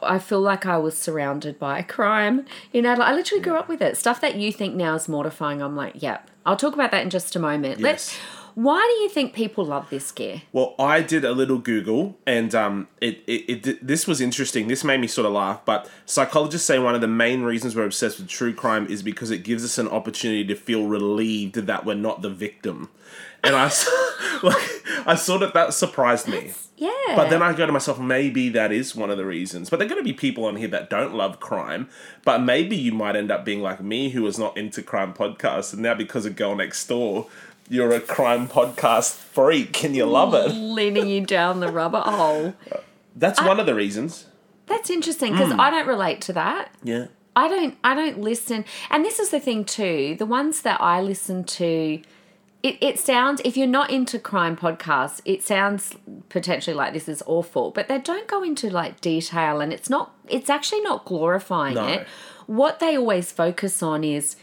I 0.05 0.21
feel 0.21 0.41
like 0.41 0.67
I 0.67 0.79
was 0.79 0.97
surrounded 0.97 1.59
by 1.59 1.83
crime 1.83 2.47
in 2.73 2.87
Adelaide. 2.87 3.09
I 3.09 3.13
literally 3.13 3.43
grew 3.43 3.57
up 3.57 3.69
with 3.69 3.83
it. 3.83 3.97
Stuff 3.97 4.21
that 4.21 4.37
you 4.37 4.53
think 4.53 4.77
now 4.77 4.95
is 4.95 5.09
mortifying. 5.09 5.61
I'm 5.61 5.75
like, 5.75 6.01
yep. 6.01 6.31
I'll 6.47 6.57
talk 6.57 6.75
about 6.75 6.93
that 6.93 7.03
in 7.03 7.11
just 7.11 7.35
a 7.35 7.41
moment. 7.41 7.81
Let's. 7.81 8.17
Why 8.61 8.87
do 8.95 9.03
you 9.03 9.09
think 9.09 9.33
people 9.33 9.65
love 9.65 9.89
this 9.89 10.13
gear? 10.13 10.43
Well, 10.53 10.75
I 10.79 11.01
did 11.01 11.25
a 11.25 11.33
little 11.33 11.57
Google, 11.57 12.19
and 12.27 12.55
um, 12.55 12.89
it, 13.01 13.23
it, 13.27 13.67
it 13.67 13.87
this 13.87 14.07
was 14.07 14.21
interesting. 14.21 14.69
This 14.69 14.85
made 14.85 15.01
me 15.01 15.07
sort 15.07 15.25
of 15.25 15.33
laugh. 15.33 15.65
But 15.65 15.89
psychologists 16.05 16.67
say 16.67 16.79
one 16.79 16.95
of 16.95 17.01
the 17.01 17.09
main 17.09 17.41
reasons 17.41 17.75
we're 17.75 17.87
obsessed 17.87 18.19
with 18.19 18.29
true 18.29 18.53
crime 18.53 18.87
is 18.89 19.03
because 19.03 19.31
it 19.31 19.45
gives 19.45 19.65
us 19.65 19.79
an 19.79 19.89
opportunity 19.89 20.45
to 20.45 20.55
feel 20.55 20.85
relieved 20.85 21.55
that 21.55 21.87
we're 21.87 21.95
not 21.95 22.21
the 22.21 22.29
victim. 22.29 22.91
And 23.43 23.57
I, 23.57 23.73
like, 24.43 25.07
I 25.07 25.15
sort 25.15 25.41
of 25.41 25.55
that 25.55 25.73
surprised 25.73 26.29
me. 26.29 26.53
Yeah. 26.77 26.91
But 27.15 27.29
then 27.29 27.43
I 27.43 27.53
go 27.53 27.67
to 27.67 27.73
myself, 27.73 27.99
maybe 27.99 28.49
that 28.51 28.73
is 28.73 28.97
one 28.97 29.11
of 29.11 29.19
the 29.19 29.25
reasons. 29.27 29.69
But 29.69 29.79
there 29.79 29.87
are 29.87 29.89
going 29.89 30.03
to 30.03 30.05
be 30.05 30.15
people 30.15 30.47
on 30.47 30.57
here 30.57 30.69
that 30.69 30.89
don't 30.89 31.15
love 31.15 31.39
crime. 31.39 31.89
But 32.25 32.43
maybe 32.43 32.75
you 32.75 32.93
might 32.93 33.17
end 33.17 33.31
up 33.31 33.45
being 33.45 33.61
like 33.61 33.83
me, 33.83 34.11
who 34.11 34.23
was 34.23 34.39
not 34.39 34.57
into 34.57 34.83
crime 34.83 35.13
podcasts, 35.13 35.75
and 35.75 35.83
now 35.83 35.95
because 35.95 36.25
of 36.25 36.37
Girl 36.37 36.57
Next 36.57 36.87
Door, 36.87 37.27
you're 37.71 37.93
a 37.93 38.01
crime 38.01 38.49
podcast 38.49 39.15
freak 39.15 39.83
and 39.85 39.95
you 39.97 40.05
love 40.05 40.35
it. 40.35 40.49
leading 40.53 41.07
you 41.07 41.21
down 41.25 41.61
the 41.61 41.71
rubber 41.73 42.01
hole. 42.01 42.53
That's 43.17 43.41
one 43.41 43.59
of 43.61 43.65
the 43.67 43.75
reasons. 43.75 44.27
That's 44.67 44.91
interesting 44.91 45.33
because 45.33 45.53
Hmm. 45.53 45.61
I 45.61 45.71
don't 45.71 45.87
relate 45.89 46.21
to 46.23 46.33
that. 46.35 46.71
Yeah. 46.83 47.07
I 47.37 47.49
don't 47.49 47.79
I 47.85 47.95
don't 47.95 48.21
listen 48.21 48.65
and 48.91 49.05
this 49.05 49.19
is 49.19 49.31
the 49.31 49.41
thing 49.41 49.65
too, 49.65 50.17
the 50.19 50.27
ones 50.27 50.63
that 50.63 50.81
I 50.81 51.01
listen 51.01 51.45
to 51.45 52.03
it, 52.63 52.77
it 52.83 52.99
sounds 52.99 53.41
if 53.45 53.57
you're 53.57 53.67
not 53.67 53.89
into 53.91 54.19
crime 54.19 54.55
podcasts, 54.57 55.23
it 55.25 55.43
sounds 55.43 55.95
potentially 56.29 56.75
like 56.77 56.93
this 56.93 57.09
is 57.09 57.23
awful, 57.27 57.71
but 57.71 57.89
they 57.89 57.99
don't 57.99 58.27
go 58.29 58.43
into 58.43 58.69
like 58.69 59.01
detail 59.01 59.61
and 59.61 59.73
it's 59.73 59.89
not 59.89 60.13
it's 60.29 60.51
actually 60.51 60.83
not 60.83 61.05
glorifying 61.05 61.75
No. 61.77 61.87
it. 61.87 62.07
What 62.47 62.81
they 62.81 62.99
always 62.99 63.31
focus 63.33 63.81
on 63.83 64.03
is 64.05 64.35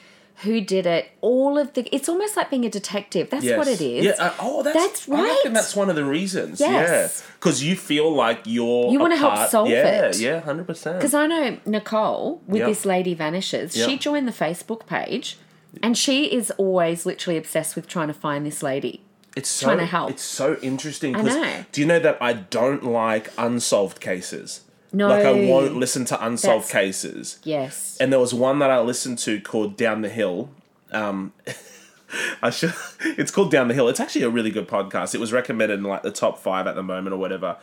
who 0.44 0.62
did 0.62 0.86
it, 0.86 1.10
all 1.22 1.58
of 1.58 1.74
the 1.74 1.88
it's 1.94 2.08
almost 2.08 2.38
like 2.38 2.50
being 2.50 2.66
a 2.66 2.70
detective. 2.70 3.30
That's 3.30 3.46
what 3.46 3.68
it 3.68 3.82
is. 3.82 4.06
Yeah. 4.06 4.12
uh, 4.20 4.34
oh, 4.40 4.62
that's, 4.62 5.06
That's 5.06 5.10
I 5.10 5.24
reckon 5.24 5.54
that's 5.54 5.76
one 5.76 5.90
of 5.90 5.96
the 5.96 6.06
reasons. 6.06 6.60
Yes. 6.60 7.24
Yeah. 7.26 7.34
Because 7.36 7.64
you 7.64 7.76
feel 7.76 8.14
like 8.14 8.42
you're. 8.46 8.92
You 8.92 9.00
want 9.00 9.14
wanna 9.14 9.16
help 9.18 9.50
solve 9.50 9.70
yeah, 9.70 10.08
it. 10.10 10.20
Yeah, 10.20 10.42
hundred 10.42 10.68
percent. 10.68 11.00
Because 11.00 11.14
I 11.16 11.26
know 11.26 11.58
Nicole 11.66 12.42
with 12.46 12.60
Yep. 12.60 12.70
this 12.70 12.86
lady 12.86 13.14
vanishes. 13.16 13.74
She 13.74 13.98
joined 13.98 14.28
the 14.28 14.32
Facebook 14.32 14.86
page, 14.86 15.38
and 15.82 15.98
she 15.98 16.26
is 16.26 16.52
always 16.52 17.06
literally 17.06 17.38
obsessed 17.38 17.76
with 17.76 17.88
trying 17.88 18.08
to 18.08 18.14
find 18.14 18.46
this 18.46 18.62
lady. 18.62 19.02
It's 19.36 19.50
so 19.50 19.68
trying 19.68 19.80
to 19.80 19.86
help. 19.86 20.12
It's 20.12 20.24
so 20.24 20.58
interesting. 20.62 21.16
I 21.16 21.22
know. 21.22 21.66
Do 21.72 21.82
you 21.82 21.88
know 21.88 22.00
that 22.00 22.18
I 22.22 22.34
don't 22.34 22.84
like 22.84 23.32
unsolved 23.38 24.00
cases? 24.00 24.62
No, 24.98 25.10
Like 25.10 25.26
I 25.26 25.32
won't 25.32 25.76
listen 25.76 26.06
to 26.06 26.26
unsolved 26.26 26.68
That's- 26.70 26.86
cases. 26.86 27.40
Yes. 27.44 27.98
And 28.00 28.12
there 28.12 28.20
was 28.20 28.34
one 28.34 28.60
that 28.60 28.72
I 28.72 28.80
listened 28.80 29.20
to 29.20 29.40
called 29.40 29.78
Down 29.78 30.02
the 30.02 30.10
Hill. 30.10 30.50
Um, 30.92 31.34
I 32.42 32.50
should. 32.50 32.74
It's 33.02 33.32
called 33.32 33.52
Down 33.52 33.68
the 33.68 33.74
Hill. 33.74 33.90
It's 33.90 34.00
actually 34.00 34.24
a 34.24 34.30
really 34.30 34.50
good 34.50 34.68
podcast. 34.68 35.14
It 35.14 35.20
was 35.20 35.32
recommended 35.34 35.78
in 35.80 35.84
like 35.84 36.04
the 36.04 36.12
top 36.12 36.40
five 36.40 36.66
at 36.66 36.76
the 36.76 36.84
moment 36.84 37.14
or 37.14 37.18
whatever. 37.18 37.58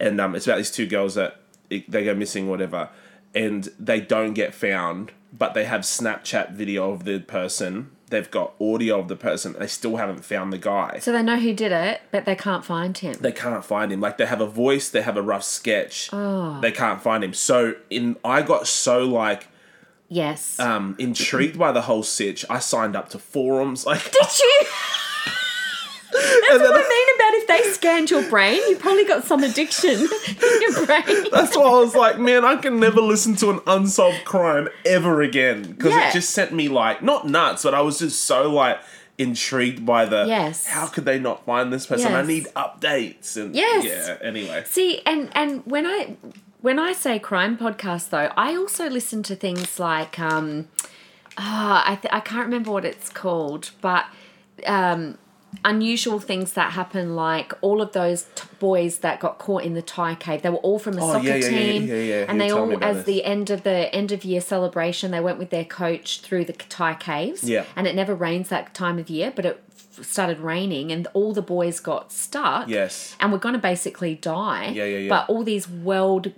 And 0.00 0.20
um, 0.20 0.34
it's 0.34 0.46
about 0.46 0.56
these 0.58 0.70
two 0.70 0.86
girls 0.86 1.14
that 1.16 1.40
it, 1.68 1.90
they 1.90 2.04
go 2.04 2.14
missing, 2.14 2.46
or 2.46 2.50
whatever, 2.50 2.88
and 3.34 3.68
they 3.78 4.00
don't 4.00 4.32
get 4.34 4.54
found, 4.54 5.12
but 5.36 5.52
they 5.54 5.64
have 5.64 5.82
Snapchat 5.82 6.52
video 6.52 6.92
of 6.92 7.04
the 7.04 7.18
person. 7.18 7.90
They've 8.08 8.30
got 8.30 8.54
audio 8.60 9.00
of 9.00 9.08
the 9.08 9.16
person. 9.16 9.54
They 9.58 9.66
still 9.66 9.96
haven't 9.96 10.24
found 10.24 10.52
the 10.52 10.58
guy. 10.58 10.98
So 11.00 11.12
they 11.12 11.22
know 11.22 11.38
who 11.38 11.52
did 11.52 11.72
it, 11.72 12.00
but 12.10 12.24
they 12.24 12.34
can't 12.34 12.64
find 12.64 12.96
him. 12.96 13.14
They 13.20 13.32
can't 13.32 13.64
find 13.64 13.92
him. 13.92 14.00
Like 14.00 14.18
they 14.18 14.26
have 14.26 14.40
a 14.40 14.46
voice, 14.46 14.88
they 14.88 15.02
have 15.02 15.16
a 15.16 15.22
rough 15.22 15.44
sketch. 15.44 16.10
Oh. 16.12 16.60
They 16.60 16.72
can't 16.72 17.02
find 17.02 17.22
him. 17.22 17.34
So 17.34 17.74
in, 17.90 18.16
I 18.24 18.42
got 18.42 18.66
so 18.66 19.04
like 19.04 19.48
yes. 20.08 20.58
um, 20.58 20.96
intrigued 20.98 21.58
by 21.58 21.72
the 21.72 21.82
whole 21.82 22.02
sitch. 22.02 22.44
I 22.48 22.58
signed 22.58 22.96
up 22.96 23.08
to 23.10 23.18
forums. 23.18 23.86
Like, 23.88 24.10
did 24.10 24.38
you? 24.38 24.66
That's 26.10 26.62
what 26.62 26.74
I 26.74 26.88
mean 26.88 27.14
about 27.16 27.34
if 27.34 27.46
they 27.46 27.70
scanned 27.72 28.10
your 28.10 28.28
brain, 28.30 28.60
you 28.68 28.76
probably 28.76 29.04
got 29.04 29.24
some 29.24 29.42
addiction 29.42 29.90
in 30.00 30.62
your 30.62 30.86
brain. 30.86 31.26
that's 31.30 31.56
why 31.56 31.64
I 31.64 31.78
was 31.80 31.94
like, 31.94 32.18
man, 32.18 32.44
I 32.44 32.56
can 32.56 32.80
never 32.80 33.00
listen 33.00 33.36
to 33.36 33.50
an 33.50 33.60
unsolved 33.66 34.24
crime 34.24 34.68
ever 34.86 35.20
again 35.22 35.62
because 35.62 35.92
Yeah. 35.92 36.08
it 36.08 36.12
just 36.12 36.30
sent 36.30 36.52
me 36.52 36.68
like 36.68 37.02
not 37.02 37.28
nuts, 37.28 37.62
but 37.64 37.74
I 37.74 37.82
was 37.82 37.98
just 37.98 38.24
so 38.24 38.50
like 38.50 38.80
intrigued 39.18 39.84
by 39.84 40.04
the 40.06 40.24
Yes. 40.26 40.66
how 40.66 40.86
could 40.86 41.04
they 41.04 41.18
not 41.18 41.44
find 41.44 41.72
this 41.72 41.86
person? 41.86 42.14
I 42.14 42.22
need 42.22 42.46
updates 42.56 43.36
and 43.36 43.54
Yes. 43.54 43.84
yeah. 43.84 44.16
Anyway, 44.26 44.64
See, 44.66 45.02
and 45.04 45.28
and 45.34 45.62
when 45.66 45.86
I 45.86 46.16
when 46.60 46.78
I 46.78 46.92
say 46.92 47.18
crime 47.18 47.56
podcast 47.58 48.10
though, 48.10 48.32
I 48.36 48.56
also 48.56 48.88
listen 48.88 49.22
to 49.24 49.36
things 49.36 49.78
like 49.78 50.18
um, 50.18 50.68
ah, 51.36 51.84
I 51.86 51.96
th- 51.96 52.12
I 52.12 52.20
can't 52.20 52.46
remember 52.46 52.70
what 52.70 52.84
it's 52.84 53.10
called, 53.10 53.70
but 53.80 54.06
um, 54.66 55.18
unusual 55.64 56.20
things 56.20 56.52
that 56.52 56.72
happen, 56.72 57.16
like 57.16 57.52
all 57.62 57.80
of 57.80 57.92
those 57.92 58.24
t- 58.34 58.46
boys 58.58 58.98
that 58.98 59.18
got 59.18 59.38
caught 59.38 59.62
in 59.64 59.74
the 59.74 59.82
Thai 59.82 60.14
cave. 60.14 60.42
They 60.42 60.50
were 60.50 60.56
all 60.58 60.78
from 60.78 60.98
a 60.98 61.04
Oh, 61.04 61.12
soccer 61.14 61.26
yeah, 61.26 61.34
yeah, 61.36 61.48
team, 61.48 61.86
yeah. 61.86 62.24
and 62.28 62.40
they 62.40 62.50
all, 62.50 62.72
as 62.84 62.96
this. 62.98 63.04
the 63.06 63.24
end 63.24 63.50
of 63.50 63.62
the 63.62 63.92
end 63.94 64.12
of 64.12 64.24
year 64.24 64.40
celebration, 64.40 65.10
they 65.10 65.20
went 65.20 65.38
with 65.38 65.50
their 65.50 65.64
coach 65.64 66.20
through 66.20 66.44
the 66.44 66.52
Thai 66.52 66.94
caves. 66.94 67.42
Yeah. 67.44 67.64
and 67.76 67.86
it 67.86 67.94
never 67.94 68.14
rains 68.14 68.48
that 68.50 68.74
time 68.74 68.98
of 68.98 69.08
year, 69.10 69.32
but 69.34 69.44
it 69.46 69.62
started 70.02 70.38
raining, 70.38 70.92
and 70.92 71.08
all 71.12 71.32
the 71.32 71.42
boys 71.42 71.80
got 71.80 72.12
stuck 72.12 72.68
yes, 72.68 73.16
and 73.18 73.32
we're 73.32 73.38
going 73.38 73.54
to 73.54 73.60
basically 73.60 74.14
die. 74.14 74.68
Yeah, 74.68 74.84
yeah, 74.84 74.98
yeah. 74.98 75.08
But 75.08 75.28
all 75.28 75.42
these 75.42 75.68
world 75.68 76.32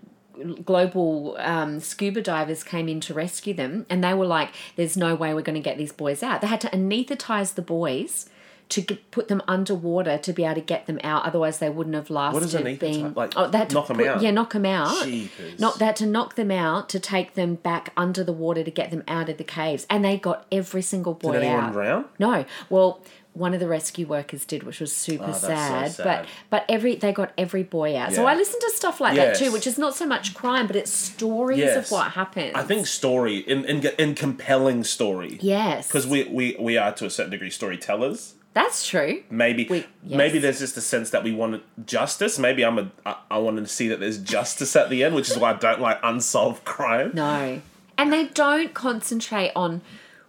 global 0.64 1.36
um, 1.38 1.80
scuba 1.80 2.22
divers 2.22 2.62
came 2.64 2.88
in 2.88 3.00
to 3.00 3.14
rescue 3.14 3.54
them, 3.54 3.86
and 3.90 4.02
they 4.02 4.14
were 4.14 4.26
like, 4.26 4.50
"There's 4.76 4.96
no 4.96 5.14
way 5.14 5.34
we're 5.34 5.42
going 5.42 5.56
to 5.56 5.60
get 5.60 5.76
these 5.78 5.92
boys 5.92 6.22
out." 6.22 6.40
They 6.40 6.46
had 6.46 6.60
to 6.62 6.68
anesthetize 6.68 7.54
the 7.54 7.62
boys 7.62 8.28
to 8.70 8.80
get, 8.80 9.10
put 9.10 9.28
them 9.28 9.42
underwater 9.46 10.16
to 10.18 10.32
be 10.32 10.44
able 10.44 10.54
to 10.56 10.60
get 10.60 10.86
them 10.86 10.98
out. 11.04 11.24
Otherwise, 11.24 11.58
they 11.58 11.68
wouldn't 11.70 11.94
have 11.94 12.08
lasted. 12.10 12.40
does 12.40 12.54
anaesthetise- 12.54 12.78
being 12.80 13.14
like, 13.14 13.32
oh, 13.36 13.50
to 13.50 13.74
knock 13.74 13.90
'em 13.90 13.96
put- 13.96 14.06
out? 14.06 14.22
Yeah, 14.22 14.30
knock 14.30 14.52
them 14.52 14.66
out. 14.66 15.04
Jeepers. 15.04 15.58
Not 15.60 15.78
that 15.78 15.96
to 15.96 16.06
knock 16.06 16.34
them 16.36 16.50
out 16.50 16.88
to 16.90 16.98
take 17.00 17.34
them 17.34 17.56
back 17.56 17.92
under 17.96 18.24
the 18.24 18.32
water 18.32 18.64
to 18.64 18.70
get 18.70 18.90
them 18.90 19.02
out 19.06 19.28
of 19.28 19.36
the 19.36 19.44
caves, 19.44 19.86
and 19.90 20.04
they 20.04 20.16
got 20.16 20.46
every 20.50 20.82
single 20.82 21.14
boy 21.14 21.32
did 21.34 21.42
anyone 21.42 21.64
out. 21.64 21.72
drown? 21.72 22.04
No. 22.18 22.44
Well, 22.68 23.00
one 23.32 23.54
of 23.54 23.60
the 23.60 23.68
rescue 23.68 24.08
workers 24.08 24.44
did, 24.44 24.64
which 24.64 24.80
was 24.80 24.94
super 24.94 25.22
Oh, 25.22 25.26
that's 25.28 25.40
so 25.42 25.46
sad, 25.48 25.92
sad. 25.92 26.04
But 26.04 26.26
but 26.50 26.64
every 26.68 26.96
they 26.96 27.12
got 27.12 27.32
every 27.38 27.62
boy 27.62 27.96
out. 27.96 28.12
So 28.12 28.26
I 28.26 28.34
listen 28.34 28.58
to 28.58 28.70
stuff 28.74 29.00
like 29.00 29.14
Yes. 29.14 29.38
that 29.38 29.44
too, 29.44 29.52
which 29.52 29.68
is 29.68 29.78
not 29.78 29.94
so 29.94 30.04
much 30.04 30.34
crime, 30.34 30.66
but 30.66 30.74
it's 30.74 30.90
stories 30.90 31.58
Yes. 31.60 31.76
of 31.86 31.92
what 31.92 32.10
happened. 32.12 32.52
I 32.56 32.64
think 32.64 32.88
story 32.88 33.36
in 33.38 33.64
in, 33.64 33.86
in 33.98 34.14
compelling 34.16 34.82
story. 34.82 35.38
yes, 35.40 35.86
because 35.86 36.08
we, 36.08 36.24
we 36.24 36.56
we 36.58 36.76
are 36.76 36.92
to 36.94 37.06
a 37.06 37.10
certain 37.10 37.30
degree 37.30 37.50
storytellers. 37.50 38.34
That's 38.52 38.86
true. 38.86 39.22
Maybe 39.30 39.66
We- 39.70 39.86
yes. 40.04 40.16
maybe 40.18 40.38
there's 40.38 40.58
just 40.58 40.76
a 40.76 40.80
sense 40.80 41.10
that 41.10 41.22
we 41.22 41.32
want 41.32 41.62
justice. 41.86 42.38
Maybe 42.38 42.64
I'm 42.64 42.78
a 42.78 42.90
I, 43.06 43.16
I 43.32 43.38
wanted 43.38 43.62
to 43.62 43.68
see 43.72 43.88
that 43.88 44.00
there's 44.00 44.18
justice 44.18 44.74
at 44.76 44.90
the 44.90 45.04
end, 45.04 45.14
which 45.14 45.30
is 45.30 45.38
why 45.38 45.50
I 45.50 45.54
don't 45.56 45.80
like 45.80 45.98
unsolved 46.02 46.64
crime. 46.64 47.12
No, 47.14 47.60
and 47.96 48.12
they 48.12 48.26
don't 48.26 48.74
concentrate 48.74 49.52
on 49.54 49.82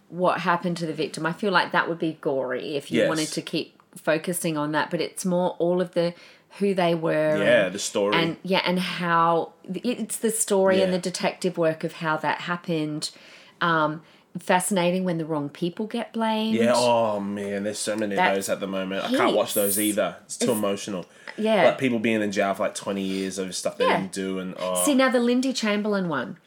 what 0.08 0.40
happened 0.40 0.76
to 0.76 0.86
the 0.86 0.92
victim. 0.92 1.24
I 1.26 1.32
feel 1.32 1.50
like 1.52 1.72
that 1.72 1.88
would 1.88 1.98
be 1.98 2.18
gory 2.20 2.76
if 2.76 2.90
you 2.92 3.00
Yes. 3.00 3.08
wanted 3.08 3.28
to 3.28 3.42
keep 3.42 3.78
focusing 3.96 4.56
on 4.56 4.72
that, 4.72 4.90
but 4.90 5.00
it's 5.00 5.24
more 5.24 5.50
all 5.58 5.80
of 5.80 5.92
the 5.94 6.14
who 6.58 6.74
they 6.74 6.94
were. 6.94 7.38
Yeah, 7.42 7.66
and- 7.66 7.74
the 7.74 7.78
story. 7.78 8.14
and 8.16 8.36
yeah 8.42 8.60
and 8.64 8.78
how 8.78 9.52
it's 9.72 10.18
the 10.18 10.30
story 10.30 10.82
and 10.82 10.92
the 10.92 10.98
detective 10.98 11.56
work 11.58 11.82
of 11.82 11.94
how 11.94 12.18
that 12.18 12.42
happened 12.42 13.10
um 13.62 14.02
fascinating 14.38 15.04
when 15.04 15.18
the 15.18 15.24
wrong 15.24 15.48
people 15.48 15.86
get 15.86 16.12
blamed 16.12 16.56
yeah. 16.56 16.72
Oh 16.74 17.20
man, 17.20 17.64
there's 17.64 17.78
so 17.78 17.96
many 17.96 18.14
That- 18.16 18.30
of 18.30 18.36
those 18.36 18.48
at 18.48 18.60
the 18.60 18.66
moment. 18.66 19.04
I 19.04 19.08
can't 19.16 19.36
watch 19.36 19.54
those 19.54 19.78
either. 19.78 20.16
It's 20.24 20.36
too 20.38 20.52
emotional. 20.52 21.06
yeah 21.36 21.64
Like 21.66 21.78
people 21.78 21.98
being 21.98 22.22
in 22.22 22.32
jail 22.32 22.54
for 22.54 22.64
like 22.64 22.74
20 22.74 23.02
years 23.02 23.38
over 23.38 23.52
stuff 23.52 23.76
they 23.78 23.84
Yeah. 23.86 24.00
didn't 24.00 24.12
do, 24.12 24.38
and 24.38 24.54
oh, 24.58 24.82
see 24.84 24.94
now 24.94 25.08
the 25.10 25.20
lindy 25.20 25.52
chamberlain 25.52 26.08
one 26.08 26.38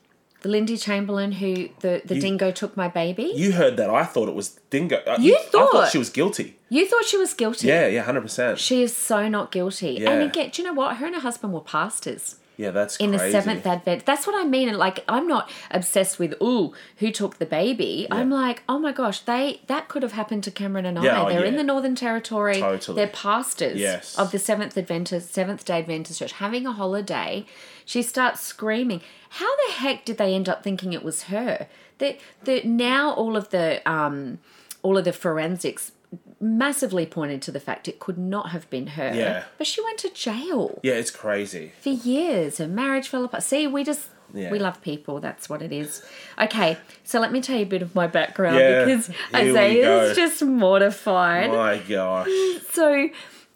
the 0.42 0.50
lindy 0.50 0.78
chamberlain 0.78 1.32
who 1.34 1.70
the 1.80 2.02
the 2.06 2.20
dingo 2.20 2.52
took 2.52 2.78
my 2.78 2.88
baby 2.88 3.24
you, 3.36 3.46
you 3.48 3.52
heard 3.54 3.78
that? 3.78 3.90
I 3.90 4.04
thought 4.04 4.30
it 4.30 4.36
was 4.36 4.60
Dingo. 4.70 4.98
Uh, 5.08 5.18
You 5.20 5.36
I 5.36 5.44
thought 5.44 5.72
thought- 5.72 5.92
she 5.92 5.98
was 5.98 6.10
guilty. 6.12 6.58
You 6.70 6.86
thought 6.88 7.06
she 7.06 7.18
was 7.18 7.34
guilty 7.34 7.68
Yeah, 7.68 7.88
yeah, 7.88 8.02
hundred 8.04 8.22
percent. 8.22 8.60
she 8.60 8.84
is 8.84 8.96
so 8.96 9.28
not 9.28 9.52
guilty 9.52 9.98
Yeah. 10.02 10.12
and 10.12 10.24
again 10.24 10.50
do 10.52 10.62
you 10.62 10.68
know 10.68 10.74
what 10.74 10.98
her 10.98 11.06
and 11.06 11.16
her 11.16 11.22
husband 11.22 11.54
were 11.54 11.62
pastors 11.62 12.36
Yeah, 12.58 12.72
that's 12.72 12.98
in 12.98 13.12
the 13.12 13.20
seventh 13.20 13.66
advent. 13.68 14.06
That's 14.06 14.26
what 14.26 14.36
i 14.36 14.48
mean 14.48 14.70
and 14.70 14.78
like 14.78 15.04
i'm 15.10 15.28
not 15.28 15.50
obsessed 15.72 16.20
with 16.20 16.34
ooh 16.42 16.74
who 16.98 17.12
took 17.12 17.38
the 17.38 17.46
baby. 17.46 18.08
I'm 18.10 18.30
like 18.30 18.64
oh 18.70 18.80
my 18.80 18.92
gosh 18.92 19.20
they 19.22 19.62
that 19.68 19.88
could 19.90 20.04
have 20.04 20.14
happened 20.14 20.44
to 20.46 20.52
cameron 20.52 20.86
and 20.86 21.02
Yeah, 21.04 21.22
i 21.22 21.26
oh, 21.26 21.30
they're 21.30 21.44
in 21.46 21.56
the 21.58 21.64
northern 21.64 21.96
territory. 21.96 22.60
Totally. 22.60 22.96
they're 22.96 23.08
pastors 23.08 23.78
Yes. 23.80 24.18
of 24.18 24.32
the 24.32 24.40
seventh 24.40 24.78
adventist 24.78 25.34
seventh 25.34 25.66
day 25.66 25.80
adventist 25.80 26.20
church 26.20 26.34
having 26.34 26.66
a 26.66 26.72
holiday. 26.72 27.46
She 27.84 28.02
starts 28.02 28.42
screaming. 28.42 29.02
How 29.30 29.56
the 29.68 29.74
heck 29.74 30.06
did 30.06 30.18
they 30.18 30.34
end 30.34 30.48
up 30.50 30.64
thinking 30.64 30.94
it 30.94 31.04
was 31.04 31.24
her? 31.24 31.68
That 32.00 32.18
the 32.44 32.62
now 32.64 33.14
all 33.14 33.36
of 33.38 33.50
the 33.50 33.82
um 33.90 34.40
all 34.82 34.98
of 34.98 35.04
the 35.06 35.14
forensics 35.14 35.92
massively 36.40 37.06
pointed 37.06 37.42
to 37.44 37.52
the 37.52 37.60
fact 37.60 37.88
it 37.88 38.00
could 38.00 38.18
not 38.18 38.50
have 38.50 38.70
been 38.70 38.88
her 38.88 39.12
Yeah. 39.14 39.44
but 39.58 39.66
she 39.68 39.82
went 39.84 39.98
to 40.00 40.10
jail 40.10 40.80
Yeah, 40.84 40.94
it's 40.94 41.12
crazy. 41.12 41.72
for 41.82 41.90
years. 41.90 42.58
Her 42.58 42.68
marriage 42.68 43.08
fell 43.08 43.24
apart. 43.26 43.44
See, 43.44 43.68
we 43.68 43.84
just 43.84 44.10
Yeah. 44.34 44.52
we 44.52 44.60
love 44.60 44.82
people. 44.82 45.20
That's 45.20 45.50
what 45.50 45.62
it 45.62 45.72
is. 45.72 46.04
Okay, 46.42 46.78
so 47.04 47.20
let 47.20 47.32
me 47.32 47.42
tell 47.42 47.56
you 47.56 47.64
a 47.64 47.66
bit 47.68 47.82
of 47.82 47.96
my 47.96 48.08
background 48.08 48.58
Yeah, 48.60 48.84
because 48.86 49.08
here 49.08 49.16
we 49.34 49.50
Isaiah 49.52 49.84
go. 49.84 50.02
is 50.06 50.16
just 50.18 50.44
mortified. 50.44 51.52
My 51.52 51.78
gosh. 51.78 52.28
So, 52.72 53.10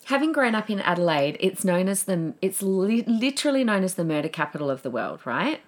having 0.05 0.31
grown 0.31 0.55
up 0.55 0.69
in 0.69 0.79
Adelaide, 0.79 1.37
it's 1.39 1.65
known 1.65 1.87
as 1.89 2.03
the 2.03 2.33
it's 2.41 2.61
li- 2.61 3.03
literally 3.07 3.63
known 3.63 3.83
as 3.83 3.95
the 3.95 4.05
murder 4.05 4.29
capital 4.29 4.69
of 4.69 4.81
the 4.83 4.89
world, 4.89 5.19
right? 5.25 5.59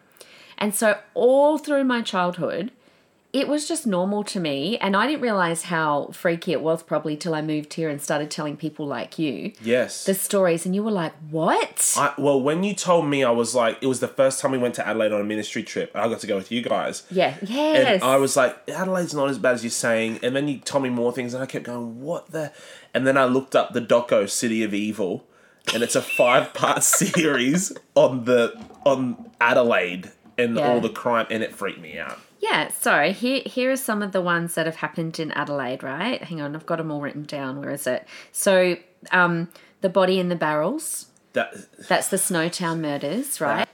And 0.57 0.73
so 0.75 0.97
all 1.15 1.57
through 1.57 1.83
my 1.83 2.01
childhood, 2.03 2.71
it 3.33 3.47
was 3.47 3.67
just 3.67 3.87
normal 3.87 4.23
to 4.25 4.39
me, 4.39 4.77
and 4.79 4.95
I 4.95 5.07
didn't 5.07 5.21
realize 5.21 5.63
how 5.63 6.09
freaky 6.11 6.51
it 6.51 6.61
was 6.61 6.83
probably 6.83 7.15
till 7.15 7.33
I 7.33 7.41
moved 7.41 7.73
here 7.75 7.87
and 7.89 8.01
started 8.01 8.29
telling 8.29 8.57
people 8.57 8.85
like 8.85 9.17
you 9.17 9.53
Yes. 9.61 10.03
the 10.03 10.13
stories, 10.13 10.65
and 10.65 10.75
you 10.75 10.83
were 10.83 10.91
like, 10.91 11.13
"What?" 11.29 11.93
I, 11.97 12.13
well, 12.17 12.41
when 12.41 12.63
you 12.63 12.73
told 12.73 13.07
me, 13.07 13.23
I 13.23 13.31
was 13.31 13.55
like, 13.55 13.77
it 13.81 13.87
was 13.87 14.01
the 14.01 14.07
first 14.09 14.39
time 14.41 14.51
we 14.51 14.57
went 14.57 14.75
to 14.75 14.87
Adelaide 14.87 15.13
on 15.13 15.21
a 15.21 15.23
ministry 15.23 15.63
trip. 15.63 15.91
I 15.95 16.07
got 16.09 16.19
to 16.19 16.27
go 16.27 16.35
with 16.35 16.51
you 16.51 16.61
guys. 16.61 17.03
yeah, 17.09 17.35
And 17.39 17.49
yes. 17.49 18.01
I 18.03 18.17
was 18.17 18.35
like, 18.35 18.57
Adelaide's 18.69 19.13
not 19.13 19.29
as 19.29 19.37
bad 19.37 19.53
as 19.55 19.63
you're 19.63 19.71
saying. 19.71 20.19
And 20.23 20.35
then 20.35 20.47
you 20.47 20.57
told 20.59 20.83
me 20.83 20.89
more 20.89 21.11
things, 21.13 21.33
and 21.33 21.41
I 21.41 21.45
kept 21.45 21.65
going, 21.65 22.01
what 22.01 22.31
the? 22.31 22.51
And 22.93 23.07
then 23.07 23.17
I 23.17 23.25
looked 23.25 23.55
up 23.55 23.71
the 23.73 23.81
doco 23.81 24.29
City 24.29 24.61
of 24.63 24.73
Evil, 24.73 25.25
and 25.73 25.83
it's 25.83 25.95
a 25.95 26.01
five 26.01 26.53
part 26.53 26.83
series 27.15 27.71
on 27.95 28.25
the 28.25 28.59
on 28.85 29.29
Adelaide 29.39 30.11
and 30.41 30.57
Yeah. 30.57 30.69
all 30.71 30.81
the 30.81 30.89
crime, 30.89 31.27
and 31.29 31.43
it 31.43 31.53
freaked 31.55 31.79
me 31.79 31.97
out. 31.97 32.17
Yeah, 32.39 32.69
so 32.69 33.11
here 33.11 33.41
here 33.45 33.71
are 33.71 33.75
some 33.77 34.01
of 34.01 34.11
the 34.13 34.21
ones 34.21 34.55
that 34.55 34.65
have 34.65 34.77
happened 34.77 35.19
in 35.19 35.31
Adelaide, 35.33 35.83
right? 35.83 36.21
Hang 36.23 36.41
on, 36.41 36.55
I've 36.55 36.65
got 36.65 36.77
them 36.77 36.91
all 36.91 36.99
written 37.01 37.23
down. 37.23 37.59
Where 37.59 37.69
is 37.69 37.85
it? 37.85 38.07
So, 38.31 38.77
um, 39.11 39.49
the 39.81 39.89
body 39.89 40.19
in 40.19 40.29
the 40.29 40.35
barrels. 40.35 41.07
That 41.33 41.53
That's 41.87 42.09
the 42.09 42.17
Snowtown 42.17 42.79
murders, 42.79 43.39
right? 43.39 43.67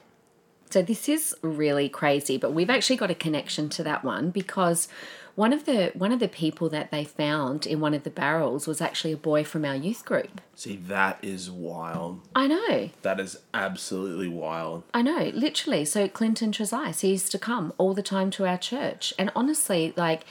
So 0.69 0.81
this 0.81 1.07
is 1.07 1.33
really 1.41 1.87
crazy, 1.87 2.37
but 2.37 2.51
we've 2.53 2.69
actually 2.69 2.97
got 2.97 3.09
a 3.09 3.15
connection 3.15 3.69
to 3.69 3.83
that 3.83 4.03
one 4.03 4.29
because 4.31 4.89
one 5.37 5.53
of 5.53 5.65
the 5.65 5.91
one 5.93 6.11
of 6.11 6.19
the 6.19 6.27
people 6.27 6.67
that 6.67 6.89
they 6.89 7.03
found 7.03 7.67
in 7.67 7.79
one 7.79 7.93
of 7.93 8.03
the 8.03 8.09
barrels 8.09 8.65
was 8.65 8.81
actually 8.81 9.13
a 9.13 9.17
boy 9.17 9.43
from 9.43 9.63
our 9.63 9.75
youth 9.75 10.03
group. 10.03 10.41
see, 10.55 10.75
that 10.75 11.19
is 11.21 11.51
wild. 11.51 12.27
I 12.35 12.47
know. 12.47 12.89
That 13.03 13.19
is 13.19 13.37
absolutely 13.53 14.29
wild. 14.29 14.81
I 14.95 15.03
know, 15.03 15.31
literally. 15.35 15.85
So 15.85 16.07
Clinton 16.07 16.51
Trezise, 16.51 17.01
he 17.01 17.09
used 17.11 17.31
to 17.33 17.37
come 17.37 17.71
all 17.77 17.93
the 17.93 18.01
time 18.01 18.31
to 18.31 18.47
our 18.47 18.57
church, 18.57 19.13
and 19.19 19.31
honestly, 19.35 19.93
like, 19.95 20.25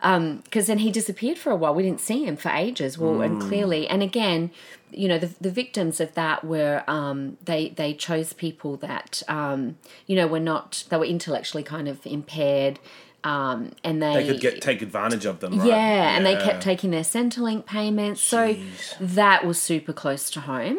um, 0.00 0.42
because 0.44 0.68
then 0.68 0.78
he 0.78 0.92
disappeared 0.92 1.36
for 1.36 1.50
a 1.50 1.56
while. 1.56 1.74
We 1.74 1.82
didn't 1.82 2.00
see 2.00 2.24
him 2.24 2.36
for 2.36 2.50
ages. 2.50 2.96
Well, 2.96 3.22
and 3.22 3.42
clearly, 3.42 3.88
and 3.88 4.00
again, 4.00 4.52
you 4.92 5.08
know, 5.08 5.18
the 5.18 5.34
the 5.40 5.50
victims 5.50 6.00
of 6.00 6.14
that 6.14 6.44
were 6.44 6.84
um, 6.86 7.36
they 7.44 7.70
they 7.70 7.94
chose 7.94 8.32
people 8.32 8.76
that 8.76 9.24
um, 9.26 9.76
you 10.06 10.14
know 10.14 10.28
were 10.28 10.38
not 10.38 10.84
they 10.88 10.96
were 10.96 11.04
intellectually 11.04 11.64
kind 11.64 11.88
of 11.88 12.06
impaired. 12.06 12.78
Um, 13.22 13.72
and 13.84 14.02
they, 14.02 14.14
They 14.14 14.26
could 14.26 14.40
get 14.40 14.62
take 14.62 14.80
advantage 14.82 15.26
of 15.26 15.40
them, 15.40 15.58
right? 15.58 15.68
yeah, 15.68 16.16
and 16.16 16.24
they 16.24 16.36
kept 16.36 16.62
taking 16.62 16.90
their 16.90 17.02
Centrelink 17.02 17.66
payments. 17.66 18.20
So 18.22 18.56
that 19.00 19.44
was 19.46 19.60
super 19.60 19.92
close 19.92 20.30
to 20.30 20.40
home. 20.40 20.78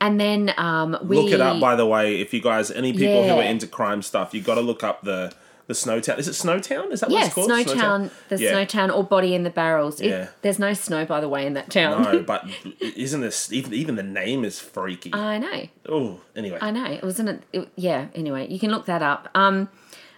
And 0.00 0.20
then 0.20 0.52
um, 0.58 0.96
we 1.02 1.16
Look 1.16 1.32
it 1.32 1.40
up, 1.40 1.58
by 1.60 1.74
the 1.74 1.86
way. 1.86 2.20
If 2.20 2.34
you 2.34 2.40
guys, 2.42 2.70
any 2.70 2.92
people 2.92 3.24
who 3.24 3.34
are 3.36 3.42
into 3.42 3.66
crime 3.66 4.02
stuff, 4.02 4.34
you 4.34 4.42
got 4.42 4.56
to 4.56 4.60
look 4.60 4.84
up 4.84 5.02
the 5.02 5.32
the 5.66 5.74
Snowtown. 5.74 6.16
Is 6.18 6.28
it 6.28 6.32
Snowtown? 6.32 6.92
Is 6.92 7.00
that 7.00 7.10
what 7.10 7.24
it's 7.24 7.34
called? 7.34 7.50
Snowtown, 7.50 8.10
the 8.28 8.38
Yeah. 8.38 8.52
Snowtown 8.52 8.94
or 8.94 9.02
Body 9.02 9.34
in 9.34 9.42
the 9.42 9.50
Barrels. 9.50 10.00
It- 10.00 10.10
Yeah. 10.10 10.28
there's 10.42 10.60
no 10.60 10.72
snow, 10.74 11.04
by 11.04 11.20
the 11.20 11.28
way, 11.28 11.44
in 11.44 11.54
that 11.54 11.70
town. 11.70 12.02
No, 12.04 12.20
but 12.26 12.46
isn't 12.80 13.20
this 13.20 13.52
even 13.52 13.74
even 13.74 13.96
the 13.96 14.04
name 14.04 14.44
is 14.44 14.60
freaky? 14.60 15.12
I 15.12 15.38
know, 15.38 15.62
oh, 15.88 16.20
anyway. 16.36 16.58
I 16.60 16.70
know. 16.70 16.84
It 16.84 17.02
wasn't. 17.02 17.42
It, 17.52 17.68
yeah. 17.74 18.06
Anyway, 18.14 18.46
you 18.48 18.60
can 18.60 18.70
look 18.70 18.86
that 18.86 19.02
up. 19.02 19.28
Um, 19.34 19.68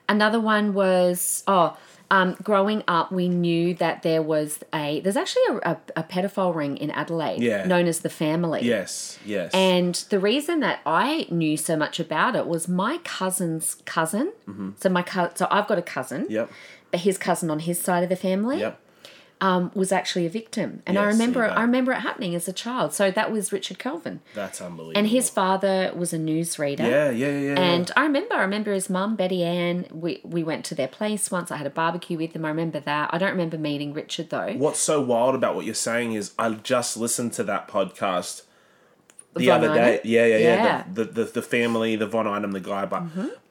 another 0.08 0.40
one 0.40 0.74
was 0.74 1.42
oh. 1.46 1.76
Um, 2.10 2.36
growing 2.42 2.82
up, 2.88 3.12
we 3.12 3.28
knew 3.28 3.74
that 3.74 4.02
there 4.02 4.22
was 4.22 4.60
a 4.74 5.00
there's 5.00 5.14
actually 5.18 5.42
a, 5.62 5.72
a, 5.72 5.76
a 5.96 6.02
pedophile 6.02 6.54
ring 6.54 6.78
in 6.78 6.90
Adelaide, 6.90 7.42
Yeah. 7.42 7.66
known 7.66 7.86
as 7.86 8.00
the 8.00 8.08
Family. 8.08 8.62
yes, 8.64 9.18
yes. 9.26 9.50
And 9.52 9.94
the 10.08 10.18
reason 10.18 10.60
that 10.60 10.80
I 10.86 11.26
knew 11.30 11.58
so 11.58 11.76
much 11.76 12.00
about 12.00 12.34
it 12.34 12.46
was 12.46 12.66
my 12.66 12.96
cousin's 13.04 13.74
cousin. 13.84 14.32
So 14.80 14.88
my 14.88 15.02
co- 15.02 15.32
so 15.34 15.48
I've 15.50 15.66
got 15.66 15.76
a 15.76 15.82
cousin, 15.82 16.22
Mm-hmm. 16.22 16.32
yep, 16.32 16.50
but 16.90 17.00
his 17.00 17.18
cousin 17.18 17.50
on 17.50 17.58
his 17.58 17.78
side 17.78 18.02
of 18.02 18.08
the 18.08 18.16
family 18.16 18.60
yep. 18.60 18.80
Um, 19.40 19.70
was 19.74 19.92
actually 19.92 20.26
a 20.26 20.28
victim, 20.30 20.82
and 20.86 20.98
I 20.98 21.04
remember. 21.04 21.44
I 21.44 21.62
remember 21.62 21.92
it 21.92 22.00
happening 22.00 22.34
as 22.34 22.48
a 22.48 22.52
child. 22.52 22.92
So 22.92 23.10
that 23.10 23.30
was 23.30 23.52
Richard 23.52 23.78
Kelvin, 23.78 24.20
That's 24.34 24.60
unbelievable. 24.60 24.98
and 24.98 25.06
his 25.08 25.30
father 25.30 25.92
was 25.94 26.12
a 26.12 26.18
newsreader. 26.18 26.80
yeah, 26.80 27.10
yeah, 27.10 27.28
yeah, 27.28 27.38
yeah. 27.54 27.60
And 27.60 27.90
I 27.96 28.02
remember, 28.02 28.34
I 28.34 28.40
remember 28.42 28.72
his 28.72 28.90
mum, 28.90 29.14
Betty 29.16 29.44
Ann. 29.44 29.86
We 29.92 30.20
we 30.24 30.42
went 30.42 30.64
to 30.66 30.74
their 30.74 30.88
place 30.88 31.30
once. 31.30 31.50
I 31.50 31.56
had 31.56 31.66
a 31.66 31.70
barbecue 31.70 32.16
with 32.18 32.32
them. 32.32 32.44
I 32.44 32.48
remember 32.48 32.80
that. 32.80 33.10
I 33.12 33.18
don't 33.18 33.30
remember 33.30 33.58
meeting 33.58 33.92
Richard 33.94 34.30
though. 34.30 34.54
What's 34.54 34.80
so 34.80 35.00
wild 35.00 35.34
about 35.34 35.54
what 35.54 35.64
you're 35.64 35.74
saying 35.74 36.14
is 36.14 36.32
I 36.38 36.50
just 36.50 36.96
listened 36.96 37.32
to 37.34 37.44
that 37.44 37.68
podcast 37.68 38.42
the 39.34 39.46
Von 39.46 39.64
other 39.64 39.74
day. 39.74 40.00
Yeah, 40.04 40.26
yeah, 40.26 40.36
yeah. 40.38 40.38
Yeah. 40.64 40.82
Mm-hmm. 40.82 40.94
The, 40.94 41.04
the, 41.04 41.24
the 41.24 41.30
the 41.38 41.42
family, 41.42 41.94
the 41.96 42.06
Von 42.06 42.26
Einem, 42.26 42.50
the 42.52 42.60
guy. 42.60 42.86
But 42.86 43.04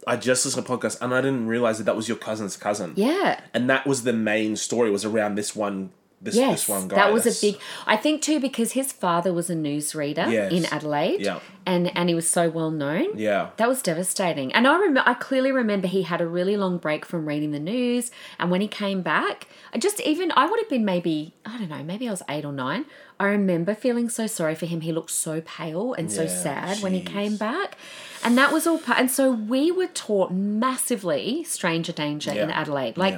I 0.07 0.15
just 0.15 0.45
listened 0.45 0.65
to 0.65 0.73
a 0.73 0.77
podcast 0.77 1.01
and 1.01 1.13
I 1.13 1.21
didn't 1.21 1.47
realize 1.47 1.77
that 1.79 1.83
that 1.83 1.95
was 1.95 2.07
your 2.07 2.17
cousin's 2.17 2.55
cousin. 2.57 2.93
Yeah. 2.95 3.39
And 3.53 3.69
that 3.69 3.85
was 3.85 4.03
the 4.03 4.13
main 4.13 4.55
story 4.55 4.89
was 4.89 5.05
around 5.05 5.35
this 5.35 5.55
one. 5.55 5.91
This, 6.19 6.35
Yes, 6.35 6.61
this 6.61 6.69
one 6.69 6.87
guy. 6.87 6.95
that 6.95 7.13
was 7.13 7.27
a 7.27 7.41
big. 7.45 7.59
I 7.85 7.95
think 7.95 8.23
too 8.23 8.39
because 8.39 8.71
his 8.71 8.91
father 8.91 9.31
was 9.31 9.51
a 9.51 9.55
newsreader 9.55 10.31
Yes. 10.31 10.51
in 10.51 10.65
Adelaide, 10.65 11.21
Yeah. 11.21 11.39
and 11.65 11.95
and 11.95 12.09
he 12.09 12.15
was 12.15 12.27
so 12.27 12.49
well 12.49 12.71
known. 12.71 13.15
Yeah. 13.19 13.49
That 13.57 13.67
was 13.69 13.83
devastating. 13.83 14.51
And 14.53 14.67
I 14.67 14.75
remember, 14.77 15.03
I 15.05 15.13
clearly 15.13 15.51
remember 15.51 15.87
he 15.87 16.01
had 16.01 16.19
a 16.19 16.25
really 16.25 16.57
long 16.57 16.79
break 16.79 17.05
from 17.05 17.27
reading 17.27 17.51
the 17.51 17.59
news. 17.59 18.09
And 18.39 18.49
when 18.49 18.61
he 18.61 18.67
came 18.67 19.03
back, 19.03 19.47
I 19.73 19.77
just 19.77 20.01
even, 20.01 20.31
I 20.35 20.47
would 20.47 20.59
have 20.59 20.69
been 20.69 20.85
maybe, 20.85 21.35
I 21.45 21.59
don't 21.59 21.69
know, 21.69 21.83
maybe 21.83 22.07
I 22.07 22.11
was 22.11 22.23
eight 22.27 22.45
or 22.45 22.51
nine. 22.51 22.85
I 23.19 23.25
remember 23.27 23.75
feeling 23.75 24.09
so 24.09 24.25
sorry 24.25 24.55
for 24.55 24.65
him. 24.65 24.81
He 24.81 24.91
looked 24.91 25.11
so 25.11 25.41
pale 25.41 25.93
and 25.93 26.11
so 26.11 26.23
Yeah, 26.23 26.29
sad 26.29 26.79
when 26.83 26.93
he 26.93 27.01
came 27.01 27.37
back. 27.37 27.77
And 28.23 28.35
that 28.39 28.51
was 28.51 28.65
all 28.65 28.79
part. 28.79 28.99
And 28.99 29.11
so 29.11 29.31
we 29.31 29.71
were 29.71 29.87
taught 29.87 30.31
massively 30.31 31.43
stranger 31.43 31.91
danger 31.91 32.31
in 32.31 32.49
Adelaide. 32.49 32.97
Like 32.97 33.15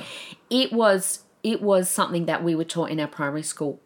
Yeah. 0.50 0.64
it 0.64 0.74
was, 0.74 1.20
it 1.44 1.62
was 1.62 1.90
something 1.90 2.26
that 2.26 2.44
we 2.44 2.56
were 2.56 2.66
taught 2.66 2.90
in 2.92 3.00
our 3.00 3.08
primary 3.08 3.44
school 3.44 3.80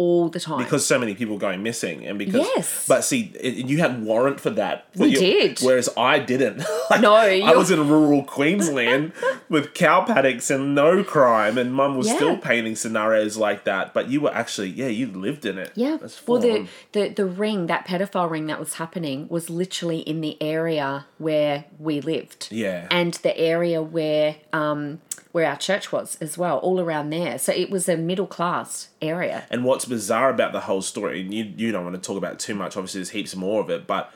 all 0.00 0.28
the 0.28 0.38
time. 0.38 0.58
because 0.62 0.86
so 0.86 0.96
many 0.96 1.12
people 1.12 1.36
going 1.38 1.60
missing 1.60 2.06
and 2.06 2.20
because 2.20 2.46
Yes. 2.54 2.84
but 2.86 3.02
see 3.02 3.32
it, 3.40 3.66
you 3.66 3.78
had 3.78 4.00
warrant 4.04 4.38
for 4.38 4.50
that 4.50 4.86
for 4.94 5.02
We 5.02 5.08
your- 5.08 5.20
did. 5.20 5.58
whereas 5.60 5.88
i 5.96 6.20
didn't 6.20 6.58
Like, 6.90 7.00
No, 7.00 7.14
i 7.14 7.30
you're- 7.32 7.56
was 7.56 7.72
in 7.72 7.88
rural 7.88 8.22
queensland 8.22 9.10
with 9.48 9.74
cow 9.74 10.04
paddocks 10.04 10.52
and 10.52 10.72
no 10.72 11.02
crime 11.02 11.58
and 11.58 11.74
mum 11.74 11.96
was 11.96 12.06
Yeah. 12.06 12.14
still 12.14 12.36
painting 12.36 12.76
scenarios 12.76 13.36
like 13.36 13.64
that 13.64 13.92
but 13.92 14.08
you 14.08 14.20
were 14.20 14.32
actually 14.32 14.68
yeah 14.68 14.86
you 14.86 15.08
lived 15.08 15.44
in 15.44 15.58
it 15.58 15.72
Yeah. 15.74 15.96
That's 16.00 16.24
Well, 16.28 16.40
the, 16.40 16.68
the 16.92 17.08
the 17.08 17.26
ring, 17.26 17.66
that 17.66 17.84
pedophile 17.84 18.30
ring 18.30 18.46
that 18.46 18.60
was 18.60 18.74
happening, 18.74 19.26
was 19.28 19.50
literally 19.50 19.98
in 19.98 20.20
the 20.20 20.40
area 20.40 21.06
where 21.18 21.64
we 21.80 22.00
lived. 22.00 22.48
Yeah. 22.52 22.86
And 22.92 23.14
the 23.14 23.36
area 23.36 23.82
where 23.82 24.36
um 24.52 25.00
where 25.38 25.48
our 25.48 25.56
church 25.56 25.92
was 25.92 26.16
as 26.20 26.36
well, 26.36 26.58
all 26.58 26.80
around 26.80 27.10
there. 27.10 27.38
So 27.38 27.52
it 27.52 27.70
was 27.70 27.88
a 27.88 27.96
middle 27.96 28.26
class 28.26 28.88
area. 29.00 29.44
and 29.50 29.64
what's 29.64 29.84
bizarre 29.84 30.30
about 30.30 30.52
the 30.52 30.60
whole 30.60 30.82
story 30.82 31.20
and 31.22 31.32
you, 31.32 31.44
you 31.56 31.72
don't 31.72 31.84
want 31.84 31.94
to 31.96 32.02
talk 32.06 32.18
about 32.18 32.32
it 32.34 32.38
too 32.40 32.54
much 32.54 32.76
obviously 32.76 32.98
there's 33.00 33.10
heaps 33.10 33.34
more 33.36 33.60
of 33.60 33.70
it 33.70 33.86
but 33.86 34.12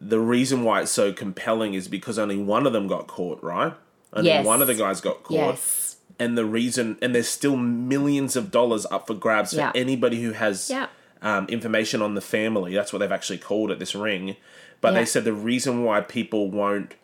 the 0.00 0.18
reason 0.20 0.62
why 0.64 0.80
it's 0.82 0.90
so 0.90 1.12
compelling 1.12 1.74
is 1.74 1.88
because 1.88 2.18
only 2.18 2.36
one 2.36 2.66
of 2.66 2.72
them 2.72 2.86
got 2.86 3.06
caught 3.06 3.42
right 3.42 3.72
only 4.12 4.28
Yes. 4.30 4.44
one 4.44 4.60
of 4.60 4.66
the 4.68 4.74
guys 4.74 5.00
got 5.00 5.22
caught 5.22 5.34
Yes. 5.54 5.96
and 6.18 6.36
the 6.36 6.44
reason 6.44 6.98
and 7.00 7.14
there's 7.14 7.28
still 7.28 7.56
millions 7.56 8.36
of 8.36 8.50
dollars 8.50 8.84
up 8.90 9.06
for 9.06 9.14
grabs 9.14 9.50
for 9.52 9.58
Yeah. 9.60 9.72
anybody 9.74 10.20
who 10.22 10.32
has 10.32 10.68
Yeah. 10.70 10.88
um, 11.22 11.46
information 11.48 12.02
on 12.02 12.14
the 12.14 12.20
family 12.20 12.74
that's 12.74 12.92
what 12.92 12.98
they've 12.98 13.12
actually 13.12 13.38
called 13.38 13.70
it 13.70 13.78
this 13.78 13.94
ring 13.94 14.36
but 14.82 14.92
Yeah. 14.92 15.00
they 15.00 15.04
said 15.06 15.24
the 15.24 15.32
reason 15.32 15.84
why 15.84 16.00
people 16.02 16.50
won't 16.50 16.94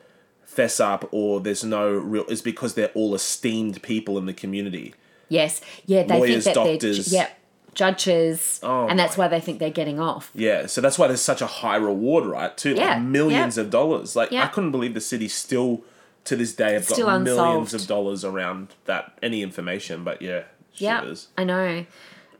fess 0.56 0.80
up 0.80 1.06
or 1.12 1.40
there's 1.40 1.62
no 1.62 1.90
real 1.92 2.24
is 2.24 2.40
because 2.42 2.74
they're 2.74 2.90
all 2.94 3.14
esteemed 3.14 3.80
people 3.82 4.16
in 4.18 4.26
the 4.26 4.32
community 4.34 4.94
Yes. 5.30 5.60
Yeah, 5.84 6.04
they 6.04 6.18
Lawyers, 6.18 6.44
think 6.44 6.54
that 6.56 6.64
doctors. 6.64 7.06
they're 7.10 7.20
yep, 7.20 7.38
judges 7.74 8.58
Oh 8.62 8.86
and 8.88 8.98
that's 8.98 9.16
my- 9.16 9.24
why 9.24 9.28
they 9.28 9.40
think 9.40 9.58
they're 9.58 9.70
getting 9.70 10.00
off. 10.00 10.30
yeah 10.34 10.66
so 10.66 10.80
that's 10.80 10.98
why 10.98 11.06
there's 11.06 11.20
such 11.20 11.40
a 11.42 11.46
high 11.46 11.76
reward 11.76 12.24
right 12.26 12.56
too 12.56 12.74
Yeah, 12.74 12.94
like 12.94 13.02
millions 13.02 13.56
yeah. 13.56 13.62
of 13.64 13.70
dollars 13.70 14.16
like 14.16 14.32
i 14.32 14.46
couldn't 14.46 14.72
believe 14.72 14.94
the 14.94 15.00
city 15.00 15.28
still 15.28 15.82
to 16.24 16.34
this 16.36 16.52
day 16.54 16.72
have 16.74 16.84
Still 16.84 17.06
got 17.06 17.22
millions 17.22 17.72
of 17.74 17.86
dollars 17.86 18.24
around 18.24 18.68
that 18.86 19.16
any 19.22 19.42
information 19.42 20.02
but 20.04 20.20
yeah 20.22 20.42
Yeah. 20.74 21.14
I 21.36 21.44
know. 21.44 21.84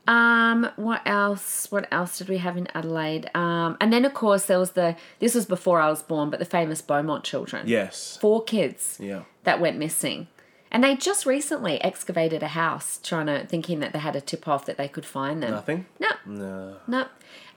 Um, 0.09 0.71
what 0.75 1.03
else? 1.05 1.71
What 1.71 1.87
else 1.91 2.17
did 2.17 2.29
we 2.29 2.39
have 2.39 2.57
in 2.57 2.67
Adelaide? 2.73 3.29
Um, 3.35 3.77
and 3.79 3.93
then 3.93 4.05
of 4.05 4.15
course 4.15 4.45
there 4.45 4.57
was 4.57 4.71
the. 4.71 4.95
This 5.19 5.35
was 5.35 5.45
before 5.45 5.79
I 5.79 5.89
was 5.89 6.01
born, 6.01 6.31
but 6.31 6.39
the 6.39 6.45
famous 6.45 6.81
Beaumont 6.81 7.23
children. 7.23 7.67
yes 7.67 8.17
Four 8.19 8.43
kids 8.43 8.97
yeah 8.99 9.23
that 9.43 9.61
went 9.61 9.77
missing, 9.77 10.27
and 10.71 10.83
they 10.83 10.95
just 10.95 11.27
recently 11.27 11.79
excavated 11.83 12.41
a 12.41 12.47
house, 12.47 12.99
trying 13.03 13.27
to 13.27 13.45
thinking 13.45 13.81
that 13.81 13.93
they 13.93 13.99
had 13.99 14.15
a 14.15 14.21
tip 14.21 14.47
off 14.47 14.65
that 14.65 14.77
they 14.77 14.87
could 14.87 15.05
find 15.05 15.43
them. 15.43 15.51
nothing 15.51 15.85
No, 15.99 16.09
no 16.25 16.77
no. 16.87 17.05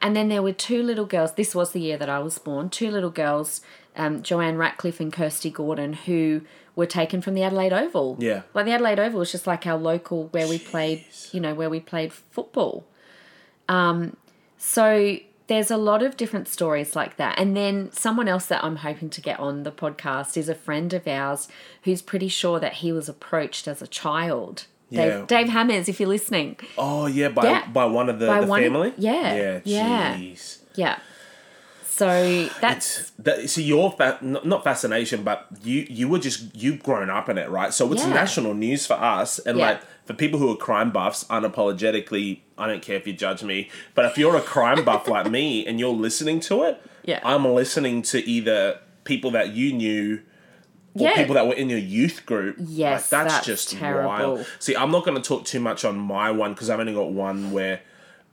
And 0.03 0.15
then 0.15 0.29
there 0.29 0.43
were 0.43 0.53
two 0.53 0.83
little 0.83 1.07
girls. 1.07 1.33
This 1.35 1.55
was 1.55 1.73
the 1.73 1.81
year 1.81 1.97
that 1.97 2.11
I 2.11 2.19
was 2.19 2.37
born. 2.39 2.69
Two 2.69 2.91
little 2.91 3.09
girls, 3.11 3.63
um, 3.97 4.23
Joanne 4.23 4.59
Ratcliffe 4.59 5.01
and 5.01 5.13
Kirste 5.13 5.51
Gordon, 5.51 5.93
who 5.95 6.43
were 6.75 6.87
taken 6.87 7.21
from 7.21 7.35
the 7.35 7.43
Adelaide 7.43 7.73
Oval. 7.73 8.17
Yeah. 8.19 8.43
Like 8.55 8.65
the 8.67 8.73
Adelaide 8.73 8.99
Oval 8.99 9.19
was 9.21 9.31
just 9.33 9.47
like 9.47 9.67
our 9.67 9.77
local 9.77 10.29
where 10.29 10.49
we 10.49 10.59
played, 10.59 11.05
you 11.33 11.41
know, 11.41 11.55
where 11.55 11.69
we 11.71 11.81
played 11.81 12.13
football. 12.13 12.85
Um, 13.69 14.17
so 14.59 15.17
there's 15.49 15.71
a 15.71 15.77
lot 15.77 16.03
of 16.03 16.17
different 16.17 16.49
stories 16.49 16.97
like 16.97 17.17
that. 17.17 17.39
And 17.39 17.57
then 17.57 17.91
someone 17.93 18.29
else 18.29 18.47
that 18.47 18.65
I'm 18.65 18.77
hoping 18.77 19.11
to 19.11 19.21
get 19.21 19.39
on 19.39 19.65
the 19.65 19.73
podcast 19.73 20.37
is 20.37 20.49
a 20.49 20.55
friend 20.55 20.93
of 20.95 21.07
ours 21.07 21.49
who's 21.83 22.01
pretty 22.01 22.29
sure 22.29 22.59
that 22.61 22.75
he 22.75 22.93
was 22.93 23.09
approached 23.09 23.69
as 23.69 23.83
a 23.83 23.87
child. 23.87 24.67
Yeah. 24.89 25.19
Dave, 25.19 25.27
Dave 25.27 25.49
Hammers, 25.49 25.89
if 25.89 25.99
you're 26.01 26.09
listening. 26.09 26.57
Oh 26.79 27.07
yeah, 27.07 27.29
by 27.29 27.45
Yeah. 27.45 27.67
by 27.69 27.87
one 27.87 28.09
of 28.09 28.19
the, 28.19 28.27
By 28.27 28.41
the 28.41 28.53
of- 28.53 28.59
family. 28.61 28.93
yeah, 28.99 29.35
yeah, 29.35 29.61
yeah. 29.65 30.17
jeez. 30.17 30.59
Yeah. 30.75 30.99
So 32.03 32.49
that's 32.61 32.99
It's 33.01 33.11
that. 33.19 33.49
See, 33.51 33.63
your 33.63 33.93
fa- 33.93 34.19
not 34.21 34.45
not 34.45 34.65
fascination, 34.65 35.23
but 35.23 35.47
you 35.63 35.87
you 35.89 36.09
were 36.09 36.19
just 36.19 36.55
you've 36.55 36.83
grown 36.83 37.09
up 37.11 37.29
in 37.29 37.39
it, 37.39 37.49
right? 37.49 37.73
So 37.73 37.93
it's 37.93 38.03
Yeah. 38.05 38.13
national 38.13 38.55
news 38.55 38.87
for 38.87 38.95
us, 38.95 39.39
and 39.39 39.57
Yeah. 39.59 39.67
like 39.67 39.81
for 40.07 40.15
people 40.15 40.39
who 40.41 40.51
are 40.51 40.57
crime 40.57 40.91
buffs, 40.91 41.23
unapologetically, 41.31 42.41
I 42.59 42.67
don't 42.67 42.83
care 42.83 42.97
if 42.97 43.07
you 43.07 43.13
judge 43.13 43.43
me, 43.45 43.71
but 43.95 44.05
if 44.07 44.19
you're 44.19 44.37
a 44.37 44.41
crime 44.41 44.85
buff 44.89 45.07
like 45.07 45.31
me 45.31 45.65
and 45.67 45.79
you're 45.79 45.95
listening 45.95 46.41
to 46.41 46.63
it, 46.65 46.83
Yeah. 47.05 47.21
I'm 47.25 47.45
listening 47.47 48.03
to 48.03 48.19
either 48.29 48.79
people 49.05 49.31
that 49.33 49.51
you 49.53 49.73
knew. 49.73 50.21
Or 50.95 51.09
Yeah. 51.09 51.15
people 51.17 51.35
that 51.37 51.47
were 51.47 51.55
in 51.55 51.71
your 51.71 51.79
youth 51.79 52.27
group. 52.27 52.57
Yes, 52.59 53.11
like, 53.11 53.23
that's, 53.25 53.35
that's 53.35 53.47
just 53.47 53.71
terrible. 53.71 54.09
wild. 54.11 54.47
See, 54.59 54.77
I'm 54.77 54.91
not 54.91 55.07
going 55.07 55.17
to 55.17 55.27
talk 55.27 55.47
too 55.47 55.59
much 55.61 55.87
on 55.87 55.97
my 55.97 56.31
one 56.31 56.53
because 56.53 56.69
I've 56.69 56.81
only 56.81 56.93
got 56.93 57.11
one 57.13 57.51
where 57.51 57.81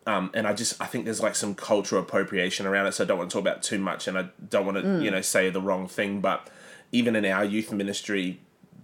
um, 0.07 0.31
and 0.33 0.47
I 0.47 0.53
just 0.53 0.81
I 0.81 0.85
think 0.85 1.05
there's 1.05 1.21
like 1.21 1.35
some 1.35 1.53
cultural 1.55 2.01
appropriation 2.01 2.65
around 2.65 2.87
it, 2.87 2.93
so 2.93 3.03
I 3.03 3.07
don't 3.07 3.17
want 3.17 3.29
to 3.29 3.33
talk 3.33 3.41
about 3.41 3.61
too 3.63 3.79
much, 3.79 4.07
and 4.07 4.17
I 4.17 4.29
don't 4.49 4.65
want 4.65 4.77
to 4.77 4.83
Mm. 4.83 5.03
you 5.03 5.11
know 5.11 5.21
say 5.21 5.49
the 5.49 5.61
wrong 5.61 5.87
thing. 5.87 6.21
But 6.21 6.49
even 6.91 7.15
in 7.15 7.25
our 7.25 7.45
youth 7.45 7.71
ministry 7.71 8.39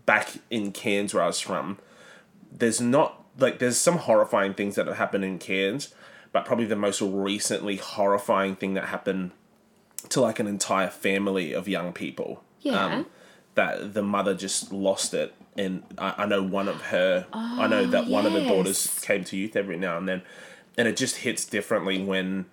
back 0.06 0.34
in 0.51 0.71
Cairns, 0.71 1.13
where 1.13 1.23
I 1.23 1.28
was 1.28 1.39
from, 1.39 1.80
there's 2.51 2.80
not 2.80 3.23
like 3.39 3.60
there's 3.60 3.78
some 3.78 3.97
horrifying 3.97 4.54
things 4.54 4.75
that 4.75 4.88
have 4.88 4.97
happened 4.97 5.25
in 5.25 5.39
Cairns, 5.39 5.93
but 6.32 6.45
probably 6.45 6.65
the 6.65 6.75
most 6.75 7.01
recently 7.01 7.78
horrifying 7.78 8.56
thing 8.56 8.73
that 8.75 8.86
happened 8.86 9.32
to 10.10 10.21
like 10.21 10.39
an 10.39 10.47
entire 10.47 10.89
family 10.89 11.51
of 11.54 11.67
young 11.67 11.91
people. 11.93 12.43
Yeah. 12.62 12.86
Um, 12.86 13.06
that 13.56 13.93
the 13.93 14.04
mother 14.04 14.34
just 14.36 14.73
lost 14.73 15.13
it, 15.13 15.34
and 15.58 15.82
I, 15.97 16.13
I 16.19 16.25
know 16.25 16.43
one 16.43 16.67
of 16.67 16.82
her. 16.82 17.25
I 17.32 17.67
know 17.67 17.86
that 17.88 18.08
one 18.08 18.25
of 18.25 18.34
the 18.34 18.41
daughters 18.43 18.99
came 19.01 19.23
to 19.23 19.38
youth 19.38 19.56
every 19.56 19.78
now 19.78 19.97
and 19.97 20.08
then, 20.10 20.21
and 20.78 20.88
it 20.88 20.98
just 20.98 21.18
hits 21.18 21.46
differently 21.46 22.04
when 22.04 22.46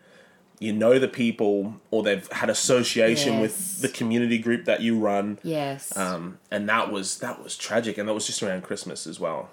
you 0.59 0.73
know 0.73 0.99
the 0.99 1.09
people 1.09 1.81
or 1.91 2.03
they've 2.05 2.31
had 2.33 2.49
association 2.49 3.35
Yes. 3.35 3.43
with 3.43 3.83
the 3.83 3.89
community 3.89 4.39
group 4.39 4.65
that 4.67 4.81
you 4.81 4.99
run. 4.99 5.39
yes. 5.43 5.97
Um, 5.97 6.39
and 6.51 6.69
that 6.69 6.93
was 6.93 7.19
that 7.19 7.43
was 7.43 7.57
tragic, 7.57 7.99
and 7.99 8.09
that 8.09 8.15
was 8.15 8.27
just 8.27 8.43
around 8.43 8.63
Christmas 8.63 9.07
as 9.07 9.19
well. 9.19 9.51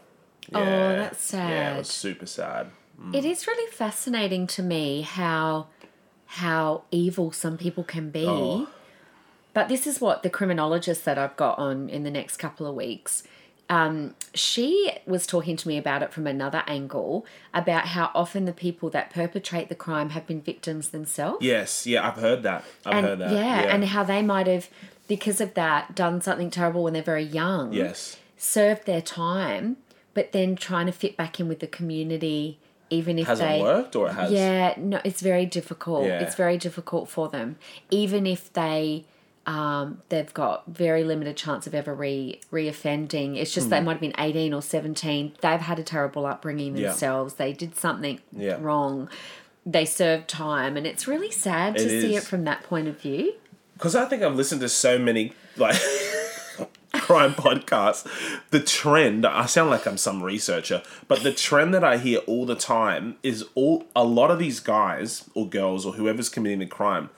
Oh, 0.54 0.64
that's 0.64 1.22
sad. 1.24 1.50
Yeah, 1.50 1.76
it 1.76 1.78
was 1.80 1.88
super 1.90 2.26
sad. 2.26 2.68
It 3.14 3.24
is 3.24 3.48
really 3.48 3.72
fascinating 3.72 4.46
to 4.48 4.62
me 4.64 5.02
how 5.02 5.68
how 6.26 6.84
evil 6.92 7.32
some 7.32 7.58
people 7.58 7.84
can 7.84 8.10
be. 8.12 8.26
Oh. 8.28 8.68
But 9.54 9.68
this 9.68 9.88
is 9.88 10.00
what 10.00 10.22
the 10.22 10.30
criminologist 10.30 11.06
that 11.06 11.18
I've 11.18 11.36
got 11.36 11.58
on 11.58 11.90
in 11.90 12.04
the 12.04 12.12
next 12.12 12.38
couple 12.38 12.68
of 12.68 12.76
weeks. 12.76 13.24
Um, 13.70 14.16
she 14.34 14.92
was 15.06 15.28
talking 15.28 15.56
to 15.58 15.68
me 15.68 15.78
about 15.78 16.02
it 16.02 16.12
from 16.12 16.26
another 16.26 16.64
angle 16.66 17.26
about 17.54 17.90
how 17.90 18.10
often 18.16 18.46
the 18.46 18.54
people 18.54 18.90
that 18.90 19.12
perpetrate 19.12 19.70
the 19.70 19.76
crime 19.76 20.10
have 20.12 20.26
been 20.26 20.42
victims 20.42 20.90
themselves. 20.90 21.46
Yes, 21.46 21.86
yeah, 21.86 22.08
I've 22.08 22.18
heard 22.18 22.42
that. 22.44 22.64
I've 22.86 22.96
and 22.96 23.06
heard 23.06 23.20
that. 23.20 23.32
yeah, 23.32 23.62
Yeah, 23.62 23.76
and 23.76 23.86
how 23.86 24.04
they 24.04 24.24
might 24.24 24.48
have, 24.48 24.70
because 25.08 25.40
of 25.40 25.54
that, 25.54 25.94
done 25.94 26.20
something 26.22 26.50
terrible 26.50 26.84
when 26.84 26.94
they're 26.94 27.04
very 27.04 27.24
young. 27.24 27.72
yes, 27.72 28.18
served 28.38 28.86
their 28.86 29.02
time, 29.02 29.78
but 30.14 30.32
then 30.32 30.56
trying 30.56 30.88
to 30.88 30.92
fit 30.92 31.16
back 31.16 31.40
in 31.40 31.48
with 31.48 31.60
the 31.60 31.68
community, 31.68 32.58
even 32.90 33.20
if 33.20 33.28
has 33.28 33.38
they 33.40 33.62
worked 33.62 33.96
or 33.96 34.08
it 34.08 34.14
has? 34.14 34.32
yeah, 34.32 34.74
no, 34.78 35.00
it's 35.04 35.22
very 35.22 35.46
difficult. 35.46 36.06
Yeah. 36.06 36.22
It's 36.22 36.36
very 36.36 36.58
difficult 36.58 37.08
for 37.10 37.30
them, 37.30 37.58
even 37.92 38.26
if 38.26 38.52
they 38.54 39.06
Um, 39.50 40.02
they've 40.10 40.32
got 40.34 40.66
very 40.68 41.04
limited 41.04 41.36
chance 41.36 41.66
of 41.66 41.74
ever 41.74 41.94
re 41.96 42.40
reoffending. 42.52 43.36
It's 43.38 43.52
just 43.52 43.72
they 43.72 43.82
might 43.82 43.94
have 43.94 44.02
been 44.02 44.14
eighteen 44.20 44.54
or 44.54 44.62
seventeen. 44.62 45.34
They've 45.42 45.60
had 45.60 45.80
a 45.80 45.84
terrible 45.84 46.28
upbringing 46.28 46.78
Yeah. 46.78 46.90
themselves. 46.90 47.34
They 47.36 47.54
did 47.54 47.76
something 47.76 48.20
Yeah. 48.32 48.58
wrong. 48.60 49.10
They 49.66 49.86
served 49.86 50.28
time, 50.28 50.78
and 50.78 50.86
it's 50.86 51.08
really 51.08 51.32
sad 51.32 51.78
to 51.78 51.84
It 51.84 51.90
see 51.90 52.16
is. 52.16 52.24
it 52.24 52.28
from 52.28 52.44
that 52.44 52.62
point 52.64 52.88
of 52.88 53.00
view. 53.00 53.34
because 53.74 53.96
I 53.96 54.06
think 54.06 54.22
I've 54.22 54.36
listened 54.36 54.62
to 54.62 54.70
so 54.70 55.00
many 55.00 55.34
like 55.58 55.76
crime 56.94 57.34
podcasts. 57.34 58.06
The 58.52 58.60
trend 58.60 59.26
I 59.26 59.46
sound 59.48 59.70
like 59.72 59.88
I'm 59.88 59.98
some 59.98 60.22
researcher, 60.22 60.84
but 61.08 61.24
the 61.24 61.32
trend 61.32 61.74
that 61.74 61.84
I 61.84 61.98
hear 61.98 62.20
all 62.28 62.46
the 62.46 62.56
time 62.56 63.16
is 63.24 63.46
all 63.56 63.86
a 63.96 64.04
lot 64.04 64.30
of 64.32 64.38
these 64.38 64.60
guys 64.60 65.24
or 65.34 65.48
girls 65.48 65.86
or 65.88 65.94
whoever's 65.94 66.30
committing 66.30 66.60
the 66.60 66.66
crime. 66.68 67.10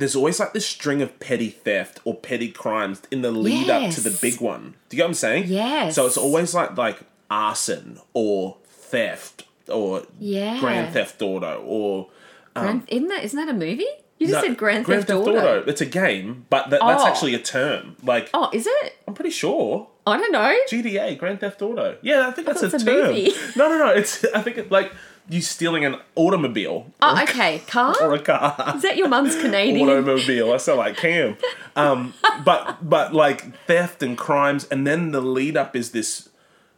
There's 0.00 0.16
always 0.16 0.40
like 0.40 0.52
this 0.52 0.66
string 0.66 1.00
of 1.02 1.20
petty 1.20 1.50
theft 1.50 2.00
or 2.04 2.14
petty 2.14 2.50
crimes 2.50 3.02
in 3.10 3.22
the 3.22 3.30
lead 3.30 3.70
up 3.70 3.92
to 3.92 4.00
the 4.00 4.10
big 4.20 4.40
one. 4.40 4.74
Do 4.88 4.96
you 4.96 4.98
get 4.98 5.04
what 5.04 5.08
I'm 5.10 5.14
saying? 5.14 5.44
Yes. 5.46 5.94
So 5.94 6.06
it's 6.06 6.16
always 6.16 6.54
like 6.54 6.76
like 6.76 7.00
arson 7.30 8.00
or 8.12 8.56
theft 8.66 9.44
or 9.68 10.02
Yeah. 10.18 10.58
grand 10.58 10.92
theft 10.92 11.22
auto 11.22 11.62
or 11.64 12.08
um, 12.56 12.64
Grand, 12.64 12.82
isn't 12.88 13.08
that 13.08 13.24
isn't 13.24 13.38
that 13.46 13.48
a 13.54 13.56
movie? 13.56 13.86
You 14.18 14.26
just 14.26 14.42
No, 14.42 14.48
said 14.48 14.58
Grand, 14.58 14.86
Theft, 14.86 15.08
Auto. 15.10 15.64
It's 15.66 15.80
a 15.80 15.86
game, 15.86 16.44
but 16.50 16.68
that, 16.68 16.80
that's 16.80 17.02
Oh. 17.02 17.06
actually 17.06 17.32
a 17.34 17.38
term. 17.38 17.96
Like 18.02 18.28
Oh, 18.34 18.50
is 18.52 18.66
it? 18.66 18.96
I'm 19.08 19.14
pretty 19.14 19.30
sure 19.30 19.86
I 20.06 20.16
don't 20.18 20.32
know. 20.32 20.54
GTA, 20.70 21.16
Grand 21.18 21.40
Theft 21.40 21.62
Auto. 21.62 21.96
Yeah, 22.02 22.26
I 22.28 22.30
think 22.32 22.46
that's 22.46 22.62
a 22.62 22.66
it's 22.66 22.74
a 22.82 22.84
term. 22.84 23.06
movie. 23.08 23.32
No, 23.56 23.68
no, 23.68 23.78
no. 23.78 23.88
It's 23.90 24.24
I 24.34 24.42
think 24.42 24.58
it's 24.58 24.70
like 24.70 24.92
you 25.28 25.40
stealing 25.42 25.84
an 25.84 25.96
automobile 26.16 26.92
Oh, 27.02 27.22
okay. 27.22 27.58
Car? 27.66 27.94
or 28.00 28.14
a 28.14 28.18
car. 28.18 28.72
Is 28.76 28.82
that 28.82 28.96
your 28.96 29.08
mum's 29.08 29.36
Canadian? 29.36 29.88
automobile. 29.88 30.52
I 30.52 30.56
sound 30.56 30.78
like 30.78 30.96
Cam. 30.96 31.36
Um, 31.76 32.14
but 32.44 32.88
but 32.88 33.14
like 33.14 33.54
theft 33.66 34.02
and 34.02 34.16
crimes, 34.18 34.64
and 34.70 34.86
then 34.86 35.12
the 35.12 35.20
lead 35.20 35.56
up 35.56 35.76
is 35.76 35.92
this, 35.92 36.28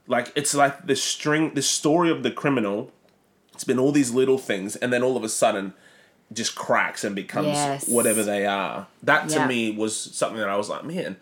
like 0.07 0.33
it's 0.35 0.55
like 0.55 0.87
the 0.87 0.97
string, 0.97 1.55
the 1.55 1.63
story 1.63 2.11
of 2.11 2.23
the 2.23 2.31
criminal. 2.31 2.91
It's 3.55 3.65
been 3.65 3.79
all 3.79 3.93
these 3.93 4.13
little 4.13 4.39
things, 4.39 4.77
and 4.77 4.93
then 4.93 5.03
all 5.03 5.17
of 5.17 5.25
a 5.25 5.29
sudden, 5.29 5.75
just 6.33 6.55
cracks 6.55 7.05
and 7.05 7.15
becomes 7.15 7.49
Yes. 7.49 7.89
whatever 7.89 8.23
they 8.23 8.45
are. 8.47 8.87
That 9.03 9.29
to 9.31 9.37
Yeah. 9.37 9.47
me 9.47 9.71
was 9.71 9.97
something 9.97 10.39
that 10.39 10.49
I 10.49 10.57
was 10.57 10.69
like, 10.69 10.85
man, 10.85 11.17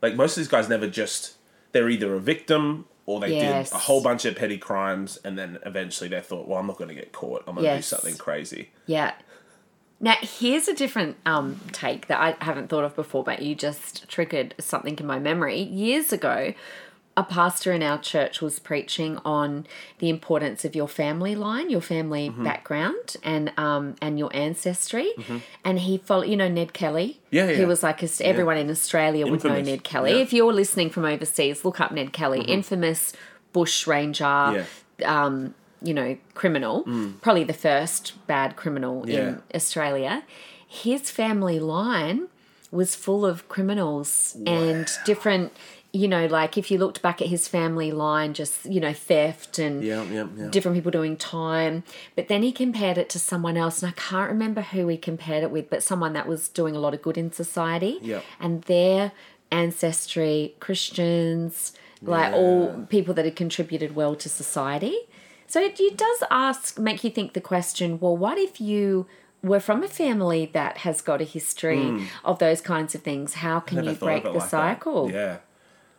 like 0.00 0.14
most 0.14 0.32
of 0.36 0.40
these 0.40 0.48
guys 0.48 0.68
never 0.68 0.86
just 0.88 1.34
they're 1.72 1.88
either 1.88 2.14
a 2.14 2.20
victim 2.20 2.86
or 3.06 3.20
they 3.20 3.34
Yes. 3.34 3.70
did 3.70 3.76
a 3.76 3.80
whole 3.80 4.02
bunch 4.02 4.24
of 4.24 4.36
petty 4.36 4.58
crimes, 4.58 5.18
and 5.24 5.36
then 5.38 5.58
eventually 5.66 6.08
they 6.08 6.20
thought, 6.20 6.46
well, 6.48 6.58
I'm 6.58 6.66
not 6.66 6.76
going 6.78 6.88
to 6.88 6.94
get 6.94 7.12
caught. 7.12 7.42
I'm 7.46 7.54
going 7.54 7.64
to 7.66 7.70
Yes. 7.74 7.90
do 7.90 7.96
something 7.96 8.16
crazy. 8.16 8.70
Yeah. 8.86 9.12
Now, 10.00 10.16
here's 10.20 10.66
a 10.68 10.74
different 10.74 11.16
um, 11.26 11.60
take 11.70 12.08
that 12.08 12.20
I 12.20 12.44
haven't 12.44 12.68
thought 12.68 12.84
of 12.84 12.96
before, 12.96 13.22
but 13.22 13.40
you 13.42 13.54
just 13.54 14.08
triggered 14.08 14.54
something 14.58 14.98
in 14.98 15.06
my 15.06 15.18
memory. 15.20 15.60
Years 15.60 16.12
ago, 16.12 16.54
a 17.16 17.22
pastor 17.22 17.72
in 17.72 17.82
our 17.82 17.98
church 17.98 18.40
was 18.40 18.58
preaching 18.58 19.18
on 19.24 19.66
the 19.98 20.08
importance 20.08 20.64
of 20.64 20.74
your 20.74 20.88
family 20.88 21.34
line, 21.34 21.68
your 21.68 21.82
family 21.82 22.30
Mm-hmm. 22.30 22.44
background, 22.44 23.16
and 23.22 23.52
um, 23.58 23.96
and 24.00 24.18
your 24.18 24.30
ancestry. 24.34 25.12
And 25.64 25.80
he 25.80 25.98
followed, 25.98 26.28
you 26.28 26.36
know, 26.36 26.48
Ned 26.48 26.72
Kelly. 26.72 27.20
Yeah, 27.30 27.48
yeah. 27.50 27.56
He 27.56 27.64
was 27.66 27.82
like 27.82 28.02
a- 28.02 28.26
everyone 28.26 28.56
in 28.56 28.70
Australia 28.70 29.26
would 29.26 29.44
know 29.44 29.60
Ned 29.60 29.84
Kelly. 29.84 30.10
Yeah. 30.10 30.16
Mm-hmm. 30.16 30.22
If 30.22 30.32
you're 30.32 30.52
listening 30.52 30.88
from 30.90 31.04
overseas, 31.04 31.64
look 31.64 31.80
up 31.80 31.92
Ned 31.92 32.12
Kelly, 32.12 32.40
infamous 32.42 33.12
bush 33.52 33.86
ranger 33.86 34.24
Yeah. 34.98 35.24
um, 35.24 35.54
you 35.82 35.92
know, 35.92 36.16
criminal, 36.34 36.84
probably 37.20 37.44
the 37.44 37.52
first 37.52 38.14
bad 38.26 38.56
criminal 38.56 39.02
Mm. 39.02 39.08
Yeah. 39.08 39.18
in 39.28 39.42
Australia. 39.54 40.22
His 40.66 41.10
family 41.10 41.58
line 41.60 42.28
was 42.70 42.94
full 42.94 43.26
of 43.26 43.46
criminals 43.48 44.34
and 44.46 44.88
different, 45.04 45.52
you 45.92 46.08
know, 46.08 46.26
like 46.26 46.56
if 46.56 46.70
you 46.70 46.78
looked 46.78 47.02
back 47.02 47.20
at 47.20 47.28
his 47.28 47.48
family 47.48 47.92
line, 47.92 48.32
just, 48.32 48.64
you 48.64 48.80
know, 48.80 48.94
theft 48.94 49.58
and 49.58 49.84
Yeah, 49.84 50.02
yeah, 50.04 50.26
yeah. 50.36 50.48
different 50.48 50.74
people 50.74 50.90
doing 50.90 51.16
time. 51.16 51.84
But 52.16 52.28
then 52.28 52.42
he 52.42 52.50
compared 52.50 52.96
it 52.96 53.10
to 53.10 53.18
someone 53.18 53.58
else, 53.58 53.82
and 53.82 53.90
I 53.90 54.00
can't 54.00 54.30
remember 54.30 54.62
who 54.62 54.88
he 54.88 54.96
compared 54.96 55.42
it 55.42 55.50
with, 55.50 55.68
but 55.68 55.82
someone 55.82 56.14
that 56.14 56.26
was 56.26 56.48
doing 56.48 56.74
a 56.74 56.78
lot 56.78 56.94
of 56.94 57.02
good 57.02 57.18
in 57.18 57.30
society. 57.30 57.98
Yep. 58.00 58.24
And 58.40 58.62
their 58.62 59.12
ancestry, 59.50 60.54
Christians, 60.60 61.74
like 62.00 62.32
all 62.32 62.86
people 62.88 63.12
that 63.14 63.24
had 63.24 63.36
contributed 63.36 63.94
well 63.94 64.16
to 64.16 64.28
society. 64.28 64.96
So 65.46 65.60
it, 65.60 65.78
it 65.78 65.98
does 65.98 66.22
ask, 66.30 66.78
make 66.78 67.04
you 67.04 67.10
think 67.10 67.34
the 67.34 67.40
question 67.40 68.00
well, 68.00 68.16
what 68.16 68.38
if 68.38 68.60
you 68.60 69.06
were 69.42 69.60
from 69.60 69.82
a 69.82 69.88
family 69.88 70.48
that 70.54 70.78
has 70.78 71.02
got 71.02 71.20
a 71.20 71.24
history 71.24 71.82
hmm. 71.82 72.04
of 72.24 72.38
those 72.38 72.62
kinds 72.62 72.94
of 72.94 73.02
things? 73.02 73.34
How 73.34 73.60
can. 73.60 73.76
Never 73.76 73.90
you 73.90 73.96
break 73.96 74.22
the 74.22 74.30
like 74.30 74.40
that. 74.40 74.50
cycle? 74.50 75.10
Yeah. 75.10 75.38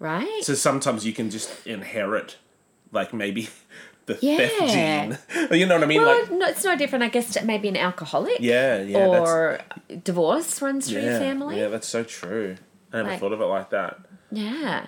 Right? 0.03 0.41
So 0.43 0.53
sometimes 0.53 1.05
you 1.05 1.13
can 1.13 1.29
just 1.29 1.65
inherit, 1.65 2.35
like 2.91 3.13
maybe 3.13 3.47
the 4.05 4.17
Yeah. 4.21 4.37
theft 4.37 4.73
gene. 4.73 5.17
you 5.59 5.65
know 5.65 5.75
what 5.75 5.83
I 5.85 5.87
mean? 5.87 6.01
well, 6.01 6.21
like, 6.21 6.29
no, 6.31 6.45
it's 6.47 6.63
no 6.65 6.75
different, 6.75 7.05
I 7.05 7.07
guess, 7.07 7.31
to 7.35 7.45
maybe 7.45 7.69
an 7.69 7.77
alcoholic. 7.77 8.37
yeah, 8.41 8.81
yeah, 8.81 8.97
or 8.97 9.59
divorce 10.03 10.61
runs 10.61 10.89
through 10.89 11.01
that's, 11.01 11.11
your 11.11 11.19
family. 11.19 11.57
yeah, 11.59 11.69
that's 11.69 11.87
so 11.87 12.03
true. 12.03 12.57
I 12.91 12.97
never 12.97 13.09
Like- 13.11 13.19
thought 13.21 13.31
of 13.31 13.39
it 13.39 13.45
like 13.45 13.69
that. 13.69 13.99
Yeah. 14.29 14.87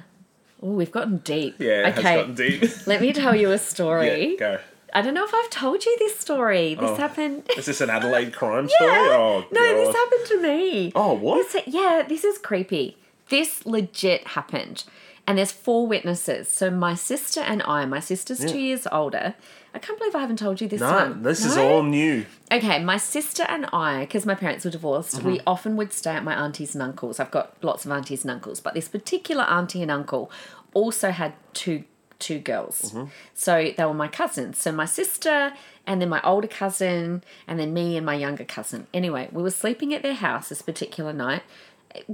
Oh, 0.62 0.71
we've 0.71 0.91
gotten 0.91 1.17
deep. 1.19 1.56
Yeah, 1.60 1.93
okay. 1.97 2.30
deep. 2.34 2.63
Let 2.88 2.99
me 2.99 3.13
tell 3.13 3.36
you 3.36 3.51
a 3.51 3.58
story. 3.58 4.32
yeah, 4.34 4.39
go. 4.39 4.60
I 4.93 5.01
don't 5.01 5.13
know 5.13 5.23
if 5.25 5.34
I've 5.34 5.49
told 5.49 5.86
you 5.86 5.95
this 5.99 6.19
story. 6.19 6.75
This 6.75 6.89
Oh. 6.89 6.95
happened. 6.95 7.49
Is 7.58 7.65
this 7.67 7.80
an 7.82 7.89
Adelaide 7.89 8.34
crime 8.34 8.67
story? 8.69 8.91
Yeah. 8.91 9.10
Oh, 9.12 9.45
no, 9.51 9.60
God. 9.62 9.75
this 9.78 9.95
happened 9.95 10.25
to 10.28 10.41
me. 10.41 10.91
Oh, 10.95 11.13
what? 11.13 11.51
This, 11.51 11.63
yeah, 11.67 12.04
this 12.08 12.23
is 12.25 12.38
creepy. 12.38 12.97
This 13.30 13.65
legit 13.65 14.28
happened. 14.28 14.84
And 15.27 15.38
there's 15.38 15.51
four 15.51 15.88
witnesses. 15.88 16.47
So 16.49 16.69
my 16.69 16.93
sister 16.93 17.41
and 17.41 17.63
I, 17.63 17.85
my 17.85 17.99
sister's 17.99 18.39
two 18.39 18.59
years 18.59 18.88
older. 18.91 19.33
I 19.73 19.79
can't 19.79 19.97
believe 19.97 20.15
I 20.15 20.19
haven't 20.19 20.38
told 20.38 20.61
you 20.61 20.67
this 20.67 20.79
no, 20.79 20.91
one. 20.91 21.23
this 21.23 21.43
is 21.43 21.57
all 21.57 21.83
new. 21.83 22.25
Okay, 22.51 22.81
my 22.81 22.97
sister 22.97 23.43
and 23.43 23.65
I, 23.73 24.01
because 24.01 24.25
my 24.25 24.35
parents 24.35 24.63
were 24.63 24.71
divorced, 24.71 25.21
we 25.23 25.38
mm-hmm. 25.38 25.43
often 25.47 25.75
would 25.75 25.91
stay 25.91 26.11
at 26.11 26.23
my 26.23 26.33
aunties 26.33 26.75
and 26.75 26.81
uncles. 26.81 27.19
I've 27.19 27.31
got 27.31 27.61
lots 27.61 27.85
of 27.85 27.91
aunties 27.91 28.23
and 28.23 28.31
uncles, 28.31 28.61
but 28.61 28.73
this 28.73 28.88
particular 28.88 29.43
auntie 29.43 29.81
and 29.81 29.91
uncle 29.91 30.31
also 30.73 31.09
had 31.11 31.33
two 31.53 31.83
two 32.19 32.39
girls. 32.39 32.93
Mm-hmm. 32.93 33.05
So 33.33 33.73
they 33.75 33.83
were 33.83 33.93
my 33.93 34.07
cousins. 34.07 34.57
So 34.57 34.71
my 34.71 34.85
sister 34.85 35.53
and 35.85 36.01
then 36.01 36.09
my 36.09 36.21
older 36.23 36.47
cousin 36.47 37.23
and 37.47 37.59
then 37.59 37.73
me 37.73 37.97
and 37.97 38.05
my 38.05 38.15
younger 38.15 38.45
cousin. 38.45 38.88
Anyway, 38.93 39.27
we 39.31 39.43
were 39.43 39.51
sleeping 39.51 39.93
at 39.93 40.01
their 40.01 40.13
house 40.13 40.49
this 40.49 40.61
particular 40.61 41.11
night. 41.11 41.43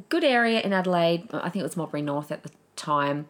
Good 0.10 0.24
area 0.24 0.62
in 0.62 0.74
Adelaide. 0.74 1.28
I 1.32 1.50
think 1.50 1.62
it 1.62 1.64
was 1.64 1.78
Modbury 1.78 2.02
North 2.02 2.32
at 2.32 2.44
the 2.44 2.52
time. 2.76 3.28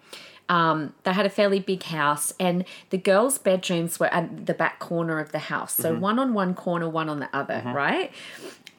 Um, 0.49 0.93
they 1.03 1.13
had 1.13 1.25
a 1.25 1.29
fairly 1.29 1.59
big 1.59 1.83
house, 1.83 2.33
and 2.37 2.65
the 2.89 2.97
girls' 2.97 3.37
bedrooms 3.37 3.99
were 3.99 4.13
at 4.13 4.47
the 4.47 4.53
back 4.53 4.79
corner 4.79 5.19
of 5.19 5.31
the 5.31 5.39
house. 5.39 5.73
So 5.73 5.93
one 5.95 6.19
on 6.19 6.33
one 6.33 6.53
corner, 6.55 6.89
one 6.89 7.07
on 7.07 7.19
the 7.19 7.29
other, 7.33 7.61
right? 7.73 8.11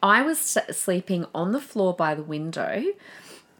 I 0.03 0.22
was 0.22 0.38
sleeping 0.38 1.25
on 1.35 1.53
the 1.53 1.61
floor 1.61 1.94
by 1.94 2.14
the 2.14 2.22
window 2.22 2.85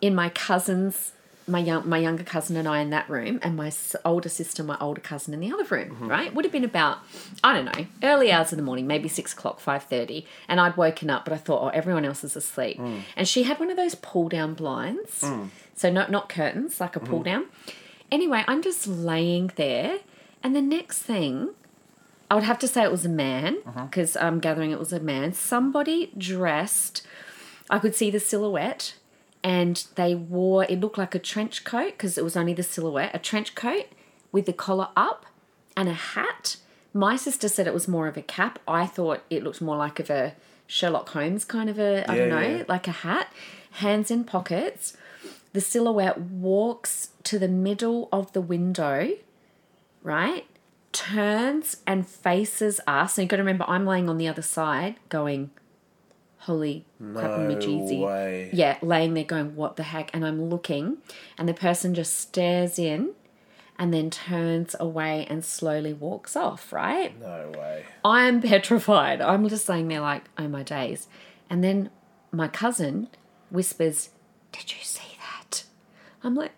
in 0.03 0.15
my 0.15 0.29
cousin's 0.29 1.12
my 1.46 1.59
young 1.59 1.88
my 1.88 1.98
younger 1.98 2.24
cousin 2.24 2.57
and 2.57 2.68
I 2.68 2.81
in 2.81 2.90
that 2.90 3.09
room 3.09 3.38
and 3.42 3.57
my 3.57 3.72
older 4.05 4.28
sister 4.28 4.62
my 4.62 4.76
older 4.81 5.00
cousin 5.00 5.35
in 5.35 5.40
the 5.40 5.52
other 5.52 5.64
room 5.64 5.90
mm-hmm. 5.90 6.09
right? 6.09 6.35
Would 6.35 6.44
have 6.44 6.52
been 6.52 6.64
about 6.64 6.98
I 7.42 7.55
don't 7.55 7.64
know 7.64 7.87
early 8.02 8.31
hours 8.31 8.52
of 8.52 8.57
the 8.57 8.64
morning 8.64 8.87
maybe 8.87 9.09
six 9.09 9.33
o'clock 9.33 9.61
five 9.61 9.85
thirty 9.85 10.26
and 10.48 10.61
I'd 10.61 10.76
woken 10.76 11.11
up 11.11 11.24
but 11.24 11.33
I 11.33 11.37
thought 11.37 11.62
oh 11.62 11.68
everyone 11.68 12.05
else 12.05 12.24
is 12.24 12.37
asleep. 12.37 12.78
Mm. 12.78 13.02
And 13.16 13.28
she 13.28 13.44
had 13.44 13.59
one 13.59 13.70
of 13.70 13.76
those 13.76 13.94
pull 13.94 14.28
down 14.28 14.55
blinds 14.55 15.22
mm. 15.22 15.48
so 15.74 15.90
not 15.90 16.11
not 16.11 16.28
curtains 16.28 16.81
like 16.81 16.96
a 16.96 17.00
mm-hmm. 17.00 17.11
pull 17.11 17.22
down 17.22 17.46
anyway 18.11 18.44
I'm 18.46 18.62
just 18.62 18.87
laying 18.87 19.52
there 19.57 19.98
and 20.42 20.55
the 20.55 20.62
next 20.62 21.02
thing 21.02 21.50
I 22.33 22.35
would 22.35 22.44
have 22.44 22.59
to 22.61 22.66
say 22.66 22.83
it 22.83 22.90
was 22.90 23.05
a 23.05 23.11
man 23.11 23.57
mm-hmm. 23.57 23.85
because 23.85 24.16
I'm 24.16 24.40
gathering 24.40 24.70
it 24.70 24.78
was 24.78 24.90
a 24.90 25.00
man. 25.00 25.35
Somebody 25.35 26.12
dressed, 26.16 27.07
I 27.68 27.78
could 27.78 27.94
see 27.94 28.11
the 28.11 28.20
silhouette, 28.20 28.94
and 29.44 29.85
they 29.96 30.14
wore 30.14 30.64
it 30.64 30.81
looked 30.81 30.98
like 30.98 31.14
a 31.14 31.18
trench 31.18 31.64
coat 31.64 31.92
because 31.92 32.16
it 32.16 32.24
was 32.24 32.37
only 32.37 32.55
the 32.55 32.62
silhouette, 32.62 33.11
a 33.14 33.18
trench 33.18 33.55
coat 33.55 33.87
with 34.31 34.46
the 34.46 34.52
collar 34.52 34.88
up 34.96 35.26
and 35.76 35.88
a 35.88 35.94
hat. 35.94 36.57
My 36.94 37.16
sister 37.16 37.48
said 37.48 37.66
it 37.66 37.74
was 37.74 37.88
more 37.88 38.07
of 38.07 38.16
a 38.16 38.22
cap. 38.22 38.59
I 38.68 38.87
thought 38.87 39.22
it 39.31 39.42
looked 39.42 39.61
more 39.61 39.76
like 39.76 39.98
of 39.98 40.11
a 40.11 40.35
Sherlock 40.66 41.11
Holmes 41.11 41.44
kind 41.44 41.68
of 41.68 41.78
a 41.78 42.11
I 42.11 42.16
don't 42.16 42.28
know, 42.28 42.40
yeah. 42.40 42.64
like 42.68 42.88
a 42.88 42.92
hat, 42.92 43.33
hands 43.72 44.11
in 44.11 44.24
pockets. 44.24 44.96
The 45.52 45.61
silhouette 45.61 46.18
walks 46.18 47.11
to 47.24 47.38
the 47.38 47.48
middle 47.48 48.09
of 48.11 48.33
the 48.33 48.40
window, 48.40 49.11
right? 50.02 50.46
Turns 50.92 51.78
and 51.87 52.07
faces 52.09 52.81
us. 52.87 53.18
And 53.18 53.24
you've 53.24 53.31
got 53.31 53.37
to 53.37 53.42
remember, 53.42 53.66
I'm 53.68 53.87
laying 53.87 54.09
on 54.09 54.16
the 54.16 54.28
other 54.28 54.42
side 54.42 54.96
going, 55.11 55.50
holy 56.42 56.85
crap 56.98 57.31
No 57.38 57.38
majeezy. 57.55 58.00
way. 58.00 58.50
Yeah, 58.52 58.78
laying 58.83 59.14
there 59.14 59.24
going, 59.24 59.55
what 59.57 59.76
the 59.76 59.83
heck? 59.85 60.11
And 60.14 60.24
I'm 60.24 60.48
looking, 60.48 60.98
and 61.38 61.48
the 61.48 61.55
person 61.55 61.94
just 61.94 62.18
stares 62.18 62.78
in 62.78 63.11
and 63.78 63.92
then 63.94 64.11
turns 64.11 64.74
away 64.78 65.26
and 65.31 65.44
slowly 65.44 65.92
walks 65.92 66.37
off, 66.37 66.72
right? 66.72 67.18
No 67.20 67.52
way. 67.57 67.85
I'm 68.05 68.40
petrified. 68.52 69.20
I'm 69.20 69.48
just 69.48 69.68
laying 69.68 69.88
there 69.88 70.00
like, 70.00 70.24
oh 70.38 70.48
my 70.48 70.62
days. 70.62 71.09
And 71.48 71.62
then 71.64 71.90
my 72.31 72.48
cousin 72.48 73.09
whispers, 73.50 74.11
Did 74.52 74.72
you 74.72 74.78
see 74.83 75.16
that? 75.20 75.64
I'm 76.22 76.35
like. 76.35 76.52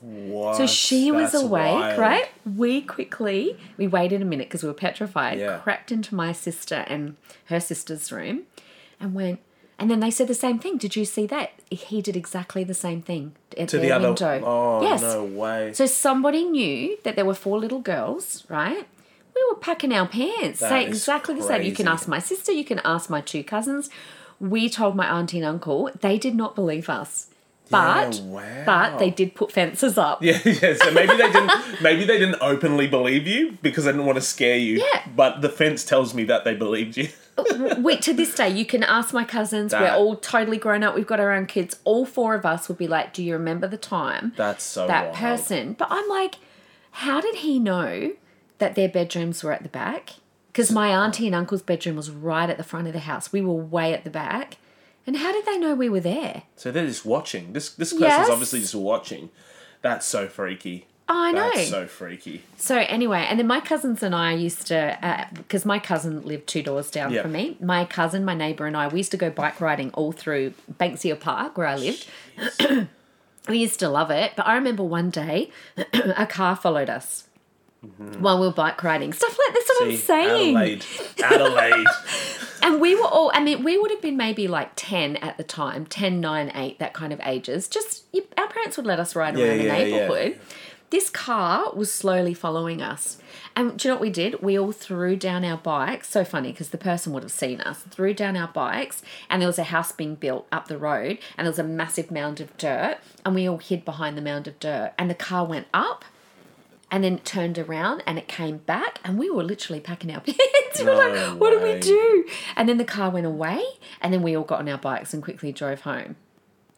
What? 0.00 0.56
So 0.56 0.66
she 0.66 1.10
was 1.10 1.32
That's 1.32 1.44
awake, 1.44 1.72
wild. 1.74 1.98
right? 1.98 2.28
We 2.56 2.80
quickly, 2.82 3.56
we 3.76 3.86
waited 3.86 4.22
a 4.22 4.24
minute 4.24 4.48
because 4.48 4.62
we 4.62 4.68
were 4.68 4.74
petrified, 4.74 5.38
Yeah. 5.38 5.58
crept 5.58 5.90
into 5.92 6.14
my 6.14 6.32
sister 6.32 6.84
and 6.88 7.16
her 7.46 7.60
sister's 7.60 8.10
room 8.12 8.42
and 9.00 9.14
went, 9.14 9.40
and 9.78 9.90
then 9.90 10.00
they 10.00 10.10
said 10.10 10.28
the 10.28 10.34
same 10.34 10.58
thing. 10.58 10.78
Did 10.78 10.96
you 10.96 11.04
see 11.04 11.26
that? 11.26 11.50
He 11.70 12.00
did 12.00 12.16
exactly 12.16 12.64
the 12.64 12.74
same 12.74 13.02
thing 13.02 13.32
at 13.58 13.68
To 13.68 13.76
their 13.78 13.86
the 13.86 13.92
other. 13.94 14.06
window. 14.08 14.42
Oh 14.44 14.82
yes. 14.82 15.02
no 15.02 15.24
way. 15.24 15.72
So 15.74 15.86
somebody 15.86 16.44
knew 16.44 16.96
that 17.04 17.14
there 17.16 17.24
were 17.26 17.34
four 17.34 17.58
little 17.58 17.80
girls, 17.80 18.44
right? 18.48 18.86
We 19.34 19.44
were 19.50 19.58
packing 19.58 19.92
our 19.92 20.08
pants, 20.08 20.60
That 20.60 20.70
saying 20.70 20.88
is 20.88 20.96
exactly 20.98 21.34
the 21.34 21.42
same. 21.42 21.60
You 21.62 21.72
can 21.72 21.84
crazy. 21.86 21.94
ask 21.94 22.08
my 22.08 22.20
sister, 22.20 22.52
you 22.52 22.64
can 22.64 22.80
ask 22.84 23.10
my 23.10 23.20
two 23.20 23.44
cousins. 23.44 23.90
We 24.40 24.70
told 24.70 24.96
my 24.96 25.06
auntie 25.06 25.38
and 25.38 25.46
uncle. 25.46 25.90
They 26.00 26.16
did 26.18 26.34
not 26.34 26.54
believe 26.54 26.88
us. 26.88 27.26
But 27.70 28.14
Yeah, 28.14 28.62
but 28.64 28.98
they 28.98 29.10
did 29.10 29.34
put 29.34 29.50
fences 29.52 29.98
up. 29.98 30.22
Yeah, 30.22 30.38
yeah. 30.44 30.74
So 30.74 30.90
maybe 30.92 31.16
they 31.16 31.30
didn't. 31.32 31.82
maybe 31.82 32.04
they 32.04 32.18
didn't 32.18 32.40
openly 32.40 32.86
believe 32.86 33.26
you 33.26 33.58
because 33.62 33.84
they 33.84 33.92
didn't 33.92 34.06
want 34.06 34.16
to 34.16 34.22
scare 34.22 34.56
you. 34.56 34.78
Yeah. 34.78 35.02
But 35.14 35.40
the 35.40 35.48
fence 35.48 35.84
tells 35.84 36.14
me 36.14 36.24
that 36.24 36.44
they 36.44 36.54
believed 36.54 36.96
you. 36.96 37.08
Uh, 37.38 37.74
we, 37.80 37.98
to 37.98 38.14
this 38.14 38.34
day, 38.34 38.48
you 38.48 38.64
can 38.64 38.82
ask 38.82 39.12
my 39.12 39.22
cousins. 39.22 39.74
We're 39.74 39.90
all 39.92 40.16
totally 40.16 40.56
grown 40.56 40.82
up. 40.82 40.94
We've 40.94 41.06
got 41.06 41.20
our 41.20 41.32
own 41.32 41.44
kids. 41.44 41.76
All 41.84 42.06
four 42.06 42.34
of 42.34 42.46
us 42.46 42.66
would 42.66 42.78
be 42.78 42.88
like, 42.88 43.12
"Do 43.12 43.22
you 43.22 43.34
remember 43.34 43.66
the 43.66 43.76
time 43.76 44.32
That's 44.36 44.64
so 44.64 44.86
that 44.86 45.08
wild. 45.08 45.16
person?" 45.16 45.74
But 45.74 45.88
I'm 45.90 46.08
like, 46.08 46.36
how 46.92 47.20
did 47.20 47.34
he 47.34 47.58
know 47.58 48.12
that 48.56 48.74
their 48.74 48.88
bedrooms 48.88 49.44
were 49.44 49.52
at 49.52 49.62
the 49.62 49.68
back? 49.68 50.14
Because 50.46 50.72
my 50.72 50.88
auntie 50.88 51.26
and 51.26 51.34
uncle's 51.34 51.60
bedroom 51.60 51.96
was 51.96 52.10
right 52.10 52.48
at 52.48 52.56
the 52.56 52.64
front 52.64 52.86
of 52.86 52.94
the 52.94 53.00
house. 53.00 53.30
We 53.30 53.42
were 53.42 53.52
way 53.52 53.92
at 53.92 54.04
the 54.04 54.10
back. 54.10 54.56
And 55.06 55.16
how 55.18 55.32
did 55.32 55.46
they 55.46 55.58
know 55.58 55.74
we 55.74 55.88
were 55.88 56.00
there? 56.00 56.42
So 56.56 56.70
they're 56.72 56.86
just 56.86 57.04
watching. 57.06 57.52
This 57.52 57.70
this 57.70 57.92
person's 57.92 58.02
Yes. 58.18 58.30
obviously 58.30 58.60
just 58.60 58.74
watching. 58.74 59.30
That's 59.82 60.06
so 60.06 60.26
freaky. 60.28 60.86
I 61.08 61.30
know. 61.30 61.50
That's 61.54 61.68
so 61.68 61.86
freaky. 61.86 62.42
So 62.56 62.78
anyway, 62.78 63.24
and 63.30 63.38
then 63.38 63.46
my 63.46 63.60
cousins 63.60 64.02
and 64.02 64.12
I 64.12 64.32
used 64.32 64.66
to, 64.66 64.98
uh, 65.06 65.26
because 65.34 65.64
my 65.64 65.78
cousin 65.78 66.24
lived 66.24 66.48
two 66.48 66.64
doors 66.64 66.90
down 66.90 67.12
Yeah. 67.12 67.22
from 67.22 67.30
me. 67.32 67.56
My 67.60 67.84
cousin, 67.84 68.24
my 68.24 68.34
neighbour, 68.34 68.66
and 68.66 68.76
I, 68.76 68.88
we 68.88 68.98
used 68.98 69.12
to 69.12 69.16
go 69.16 69.30
bike 69.30 69.60
riding 69.60 69.92
all 69.92 70.10
through 70.10 70.54
Banksia 70.80 71.20
Park 71.20 71.56
where 71.56 71.68
I 71.68 71.76
lived. 71.76 72.08
we 73.48 73.58
used 73.58 73.78
to 73.80 73.88
love 73.88 74.10
it, 74.10 74.32
but 74.36 74.46
I 74.48 74.56
remember 74.56 74.82
one 74.82 75.10
day 75.10 75.50
a 75.92 76.26
car 76.26 76.56
followed 76.56 76.90
us 76.90 77.25
Mm-hmm. 78.00 78.20
while 78.22 78.40
we 78.40 78.46
were 78.46 78.52
bike 78.52 78.82
riding. 78.82 79.12
Stuff 79.12 79.38
like 79.38 79.54
that's 79.54 79.68
what 79.68 79.82
I'm 79.84 79.90
See, 79.90 79.96
saying. 79.96 80.56
Adelaide. 80.56 80.84
Adelaide. 81.22 81.86
And 82.62 82.80
we 82.80 82.94
were 82.96 83.06
all, 83.06 83.30
I 83.32 83.40
mean, 83.44 83.62
we 83.62 83.78
would 83.78 83.90
have 83.92 84.00
been 84.00 84.16
maybe 84.16 84.48
like 84.48 84.72
10 84.76 85.16
at 85.18 85.36
the 85.36 85.44
time 85.44 85.86
10, 85.86 86.20
9, 86.20 86.50
8, 86.52 86.78
that 86.80 86.94
kind 86.94 87.12
of 87.12 87.20
ages. 87.22 87.68
Just, 87.68 88.04
you, 88.12 88.26
our 88.36 88.48
parents 88.48 88.76
would 88.76 88.86
let 88.86 88.98
us 88.98 89.14
ride 89.14 89.36
Yeah, 89.38 89.44
around 89.44 89.58
the 89.58 89.64
yeah, 89.66 89.76
yeah. 89.76 89.84
neighborhood. 89.98 90.40
This 90.90 91.10
car 91.10 91.72
was 91.74 91.92
slowly 91.92 92.32
following 92.34 92.80
us. 92.80 93.18
And 93.54 93.78
do 93.78 93.86
you 93.86 93.90
know 93.90 93.96
what 93.96 94.00
we 94.02 94.10
did? 94.10 94.42
We 94.42 94.58
all 94.58 94.72
threw 94.72 95.16
down 95.16 95.44
our 95.44 95.58
bikes. 95.58 96.08
So 96.08 96.24
funny 96.24 96.50
because 96.50 96.70
the 96.70 96.78
person 96.78 97.12
would 97.12 97.22
have 97.22 97.30
seen 97.30 97.60
us. 97.60 97.80
Threw 97.90 98.14
down 98.14 98.36
our 98.36 98.48
bikes, 98.48 99.02
and 99.28 99.42
there 99.42 99.48
was 99.48 99.58
a 99.58 99.64
house 99.64 99.92
being 99.92 100.14
built 100.14 100.46
up 100.50 100.66
the 100.68 100.78
road, 100.78 101.18
and 101.36 101.44
there 101.46 101.50
was 101.52 101.58
a 101.58 101.64
massive 101.64 102.10
mound 102.10 102.40
of 102.40 102.56
dirt, 102.56 102.98
and 103.24 103.34
we 103.34 103.48
all 103.48 103.58
hid 103.58 103.84
behind 103.84 104.16
the 104.16 104.22
mound 104.22 104.48
of 104.48 104.58
dirt. 104.60 104.92
And 104.98 105.10
the 105.10 105.14
car 105.14 105.44
went 105.44 105.66
up, 105.74 106.04
and 106.90 107.02
then 107.04 107.14
it 107.14 107.24
turned 107.24 107.58
around 107.58 108.02
and 108.06 108.18
it 108.18 108.28
came 108.28 108.58
back 108.58 109.00
and 109.04 109.18
we 109.18 109.28
were 109.30 109.42
literally 109.42 109.80
packing 109.80 110.12
our 110.12 110.20
pants. 110.26 110.78
we 110.78 110.84
were 110.84 110.94
like, 110.94 111.40
what 111.40 111.50
do 111.50 111.60
we 111.60 111.78
do? 111.80 112.24
And 112.56 112.68
then 112.68 112.78
the 112.78 112.84
car 112.84 113.10
went 113.10 113.26
away 113.26 113.62
and 114.00 114.12
then 114.12 114.22
we 114.22 114.36
all 114.36 114.44
got 114.44 114.60
on 114.60 114.68
our 114.68 114.78
bikes 114.78 115.12
and 115.12 115.22
quickly 115.22 115.52
drove 115.52 115.80
home. 115.82 116.16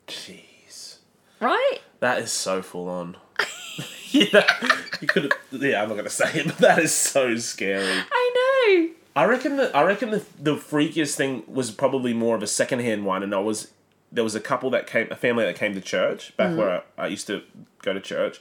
Jeez. 0.06 0.96
Right? 1.40 1.78
That 2.00 2.18
is 2.20 2.32
so 2.32 2.62
full 2.62 2.88
on. 2.88 3.16
yeah. 4.10 4.44
You 5.00 5.06
could. 5.06 5.32
Yeah, 5.52 5.82
I'm 5.82 5.88
not 5.88 5.96
gonna 5.96 6.10
say 6.10 6.30
it, 6.40 6.46
but 6.46 6.58
that 6.58 6.78
is 6.80 6.92
so 6.94 7.36
scary. 7.36 8.02
I 8.10 8.32
know. 8.34 8.94
I 9.14 9.24
reckon 9.26 9.56
that 9.56 9.74
I 9.76 9.82
reckon 9.84 10.10
the 10.10 10.24
the 10.40 10.54
freakiest 10.56 11.14
thing 11.14 11.44
was 11.46 11.70
probably 11.70 12.12
more 12.14 12.34
of 12.34 12.42
a 12.42 12.46
secondhand 12.46 13.04
one, 13.04 13.22
and 13.22 13.34
I 13.34 13.38
was 13.38 13.70
there 14.10 14.24
was 14.24 14.34
a 14.34 14.40
couple 14.40 14.70
that 14.70 14.86
came, 14.86 15.06
a 15.10 15.16
family 15.16 15.44
that 15.44 15.54
came 15.56 15.74
to 15.74 15.80
church 15.80 16.36
back 16.36 16.50
Mm. 16.50 16.56
where 16.56 16.82
I, 16.98 17.04
I 17.04 17.06
used 17.08 17.26
to 17.28 17.42
go 17.82 17.92
to 17.92 18.00
church, 18.00 18.40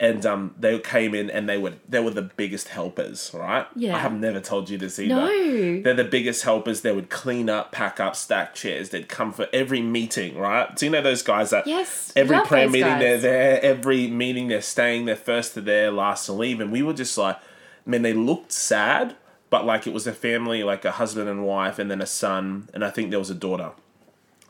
and 0.00 0.24
um, 0.24 0.54
they 0.58 0.78
came 0.78 1.12
in 1.12 1.28
and 1.28 1.48
they 1.48 1.58
were 1.58 1.72
they 1.88 1.98
were 1.98 2.10
the 2.10 2.22
biggest 2.22 2.68
helpers, 2.68 3.32
right? 3.34 3.66
Yeah. 3.74 3.96
I 3.96 3.98
have 3.98 4.12
never 4.12 4.38
told 4.40 4.70
you 4.70 4.78
this 4.78 4.98
either. 4.98 5.14
No. 5.14 5.82
They're 5.82 5.94
the 5.94 6.04
biggest 6.04 6.44
helpers. 6.44 6.82
They 6.82 6.92
would 6.92 7.10
clean 7.10 7.50
up, 7.50 7.72
pack 7.72 7.98
up, 7.98 8.14
stack 8.14 8.54
chairs. 8.54 8.90
They'd 8.90 9.08
come 9.08 9.32
for 9.32 9.48
every 9.52 9.82
meeting, 9.82 10.38
right? 10.38 10.74
Do 10.76 10.86
you 10.86 10.90
know 10.92 11.02
those 11.02 11.22
guys 11.22 11.50
that 11.50 11.66
Yes, 11.66 12.12
every 12.14 12.38
prayer 12.42 12.68
meeting 12.68 12.88
guys. 12.88 13.00
they're 13.00 13.18
there, 13.18 13.62
every 13.64 14.06
meeting 14.06 14.46
they're 14.48 14.62
staying, 14.62 15.06
they're 15.06 15.16
first 15.16 15.54
to 15.54 15.60
there, 15.60 15.90
last 15.90 16.26
to 16.26 16.32
leave, 16.32 16.60
and 16.60 16.70
we 16.70 16.82
were 16.82 16.94
just 16.94 17.18
like, 17.18 17.36
I 17.36 17.90
mean, 17.90 18.02
they 18.02 18.12
looked 18.12 18.52
sad, 18.52 19.16
but 19.50 19.64
like 19.64 19.86
it 19.88 19.92
was 19.92 20.06
a 20.06 20.12
family, 20.12 20.62
like 20.62 20.84
a 20.84 20.92
husband 20.92 21.28
and 21.28 21.44
wife, 21.44 21.80
and 21.80 21.90
then 21.90 22.00
a 22.00 22.06
son, 22.06 22.68
and 22.72 22.84
I 22.84 22.90
think 22.90 23.10
there 23.10 23.18
was 23.18 23.30
a 23.30 23.34
daughter. 23.34 23.72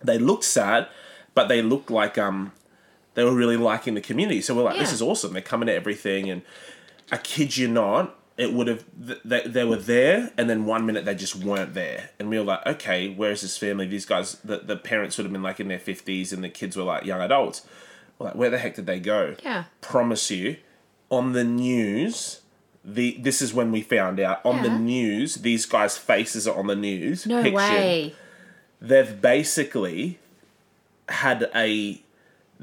They 0.02 0.18
looked 0.18 0.44
sad, 0.44 0.88
but 1.34 1.48
they 1.48 1.62
looked 1.62 1.90
like 1.90 2.18
um, 2.18 2.52
they 3.18 3.24
were 3.24 3.34
really 3.34 3.56
liking 3.56 3.94
the 3.94 4.00
community. 4.00 4.40
So 4.40 4.54
we're 4.54 4.62
like, 4.62 4.78
this 4.78 4.92
is 4.92 5.02
awesome. 5.02 5.32
They're 5.32 5.42
coming 5.42 5.66
to 5.66 5.74
everything, 5.74 6.30
and 6.30 6.42
I 7.10 7.16
kid 7.16 7.56
you 7.56 7.66
not, 7.66 8.16
it 8.36 8.52
would 8.52 8.68
have 8.68 8.84
th- 9.04 9.18
they, 9.24 9.40
they 9.40 9.64
were 9.64 9.74
there, 9.74 10.30
and 10.38 10.48
then 10.48 10.66
one 10.66 10.86
minute 10.86 11.04
they 11.04 11.16
just 11.16 11.34
weren't 11.34 11.74
there, 11.74 12.10
and 12.20 12.28
we 12.28 12.38
were 12.38 12.44
like, 12.44 12.64
okay, 12.64 13.08
where's 13.08 13.40
this 13.40 13.58
family? 13.58 13.88
These 13.88 14.06
guys, 14.06 14.34
the, 14.44 14.58
the 14.58 14.76
parents 14.76 15.18
would 15.18 15.24
have 15.24 15.32
been 15.32 15.42
like 15.42 15.58
in 15.58 15.66
their 15.66 15.80
fifties, 15.80 16.32
and 16.32 16.44
the 16.44 16.48
kids 16.48 16.76
were 16.76 16.84
like 16.84 17.04
young 17.04 17.20
adults. 17.20 17.66
We're 18.20 18.26
like, 18.26 18.36
where 18.36 18.50
the 18.50 18.58
heck 18.58 18.76
did 18.76 18.86
they 18.86 19.00
go? 19.00 19.34
Yeah. 19.42 19.64
Promise 19.80 20.30
you, 20.30 20.56
on 21.10 21.32
the 21.32 21.42
news. 21.44 22.42
The, 22.84 23.18
this 23.20 23.42
is 23.42 23.52
when 23.52 23.72
we 23.72 23.82
found 23.82 24.20
out 24.20 24.40
on 24.46 24.62
the 24.62 24.70
news 24.70 25.34
these 25.34 25.66
guys' 25.66 25.98
faces 25.98 26.48
are 26.48 26.56
on 26.56 26.68
the 26.68 26.76
news. 26.76 27.26
No 27.26 27.42
pictured 27.42 27.56
way. 27.56 28.14
they've 28.80 29.20
basically 29.20 30.18
had 31.08 31.50
a 31.54 32.00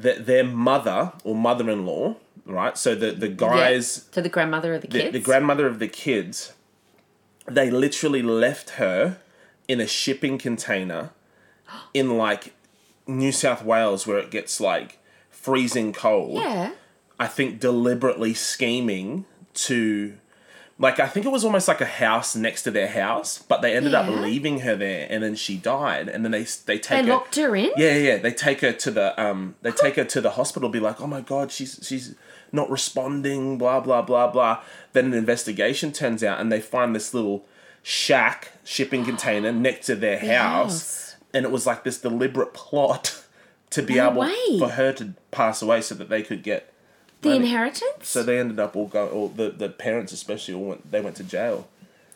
th- 0.02 0.20
their 0.20 0.44
mother 0.44 1.14
or 1.24 1.36
mother-in-law 1.36 2.16
right 2.46 2.78
so 2.78 2.94
the 2.96 3.12
the 3.12 3.28
guys 3.28 4.06
To 4.12 4.22
the 4.22 4.30
grandmother 4.30 4.74
of 4.76 4.82
the 4.82 4.88
the, 4.88 5.00
kids. 5.00 5.14
the 5.14 5.20
grandmother 5.20 5.68
of 5.68 5.80
the 5.80 5.88
kids 5.88 6.54
they 7.48 7.70
literally 7.70 8.22
left 8.22 8.72
her 8.72 9.18
in 9.68 9.80
a 9.82 9.88
shipping 9.88 10.38
container 10.38 11.12
in 11.94 12.18
like 12.18 12.54
New 13.08 13.32
South 13.32 13.64
Wales 13.64 14.06
where 14.08 14.18
it 14.18 14.32
gets 14.32 14.60
like 14.60 15.00
freezing 15.30 15.94
cold 15.94 16.42
yeah. 16.42 16.72
I 17.20 17.28
think 17.28 17.60
deliberately 17.60 18.34
scheming 18.34 19.26
to 19.54 20.16
like 20.78 21.00
I 21.00 21.08
think 21.08 21.26
it 21.26 21.30
was 21.32 21.46
almost 21.46 21.68
like 21.68 21.80
a 21.82 21.86
house 21.86 22.36
next 22.36 22.64
to 22.64 22.72
their 22.72 22.88
house, 22.90 23.40
but 23.48 23.62
they 23.62 23.76
ended 23.76 23.94
up 23.94 24.08
leaving 24.10 24.60
her 24.60 24.76
there, 24.76 25.08
and 25.10 25.24
then 25.24 25.36
she 25.36 25.56
died, 25.58 26.10
and 26.10 26.24
then 26.26 26.32
they 26.32 26.44
they 26.44 26.76
They 26.76 26.80
take 26.80 27.06
her. 27.06 27.12
locked 27.14 27.36
her 27.38 27.56
in? 27.56 27.72
Yeah, 27.78 27.96
yeah, 27.96 28.18
they 28.18 28.32
take 28.32 28.62
her 28.62 28.74
to 28.74 28.92
the 28.92 29.22
um, 29.24 29.56
they 29.62 29.72
take 29.72 29.96
her 29.96 30.04
to 30.06 30.20
the 30.22 30.32
hospital. 30.32 30.68
Be 30.70 30.80
like, 30.82 31.00
oh 31.00 31.08
my 31.08 31.22
god, 31.22 31.52
she's 31.52 31.80
she's 31.82 32.16
not 32.52 32.70
responding. 32.70 33.58
Blah 33.58 33.80
blah 33.80 34.02
blah 34.02 34.28
blah. 34.28 34.62
Then 34.94 35.06
an 35.06 35.14
investigation 35.14 35.92
turns 35.94 36.24
out, 36.24 36.40
and 36.42 36.52
they 36.52 36.60
find 36.62 36.94
this 36.96 37.14
little 37.14 37.46
shack 37.82 38.52
shipping 38.64 39.06
container 39.12 39.52
next 39.52 39.86
to 39.86 39.96
their 39.96 40.20
house, 40.20 40.32
house. 40.32 41.16
and 41.34 41.46
it 41.46 41.52
was 41.52 41.66
like 41.66 41.84
this 41.86 42.00
deliberate 42.02 42.54
plot 42.54 43.24
to 43.70 43.82
be 43.82 43.96
No 43.96 44.10
able 44.12 44.22
way. 44.22 44.60
for 44.60 44.70
her 44.70 44.92
to 44.94 45.14
pass 45.32 45.62
away 45.62 45.82
so 45.82 45.96
that 45.96 46.10
they 46.10 46.22
could 46.22 46.44
get 46.44 46.74
The 47.26 47.32
money. 47.32 47.46
inheritance? 47.46 48.08
So 48.08 48.24
they 48.24 48.40
ended 48.40 48.60
up 48.60 48.76
all 48.76 48.88
going. 48.88 49.12
All 49.12 49.28
the, 49.30 49.50
the 49.50 49.70
parents 49.70 50.12
especially 50.14 50.54
all 50.54 50.66
went. 50.66 50.92
They 50.92 51.02
went 51.02 51.16
to 51.18 51.24
jail. 51.24 51.68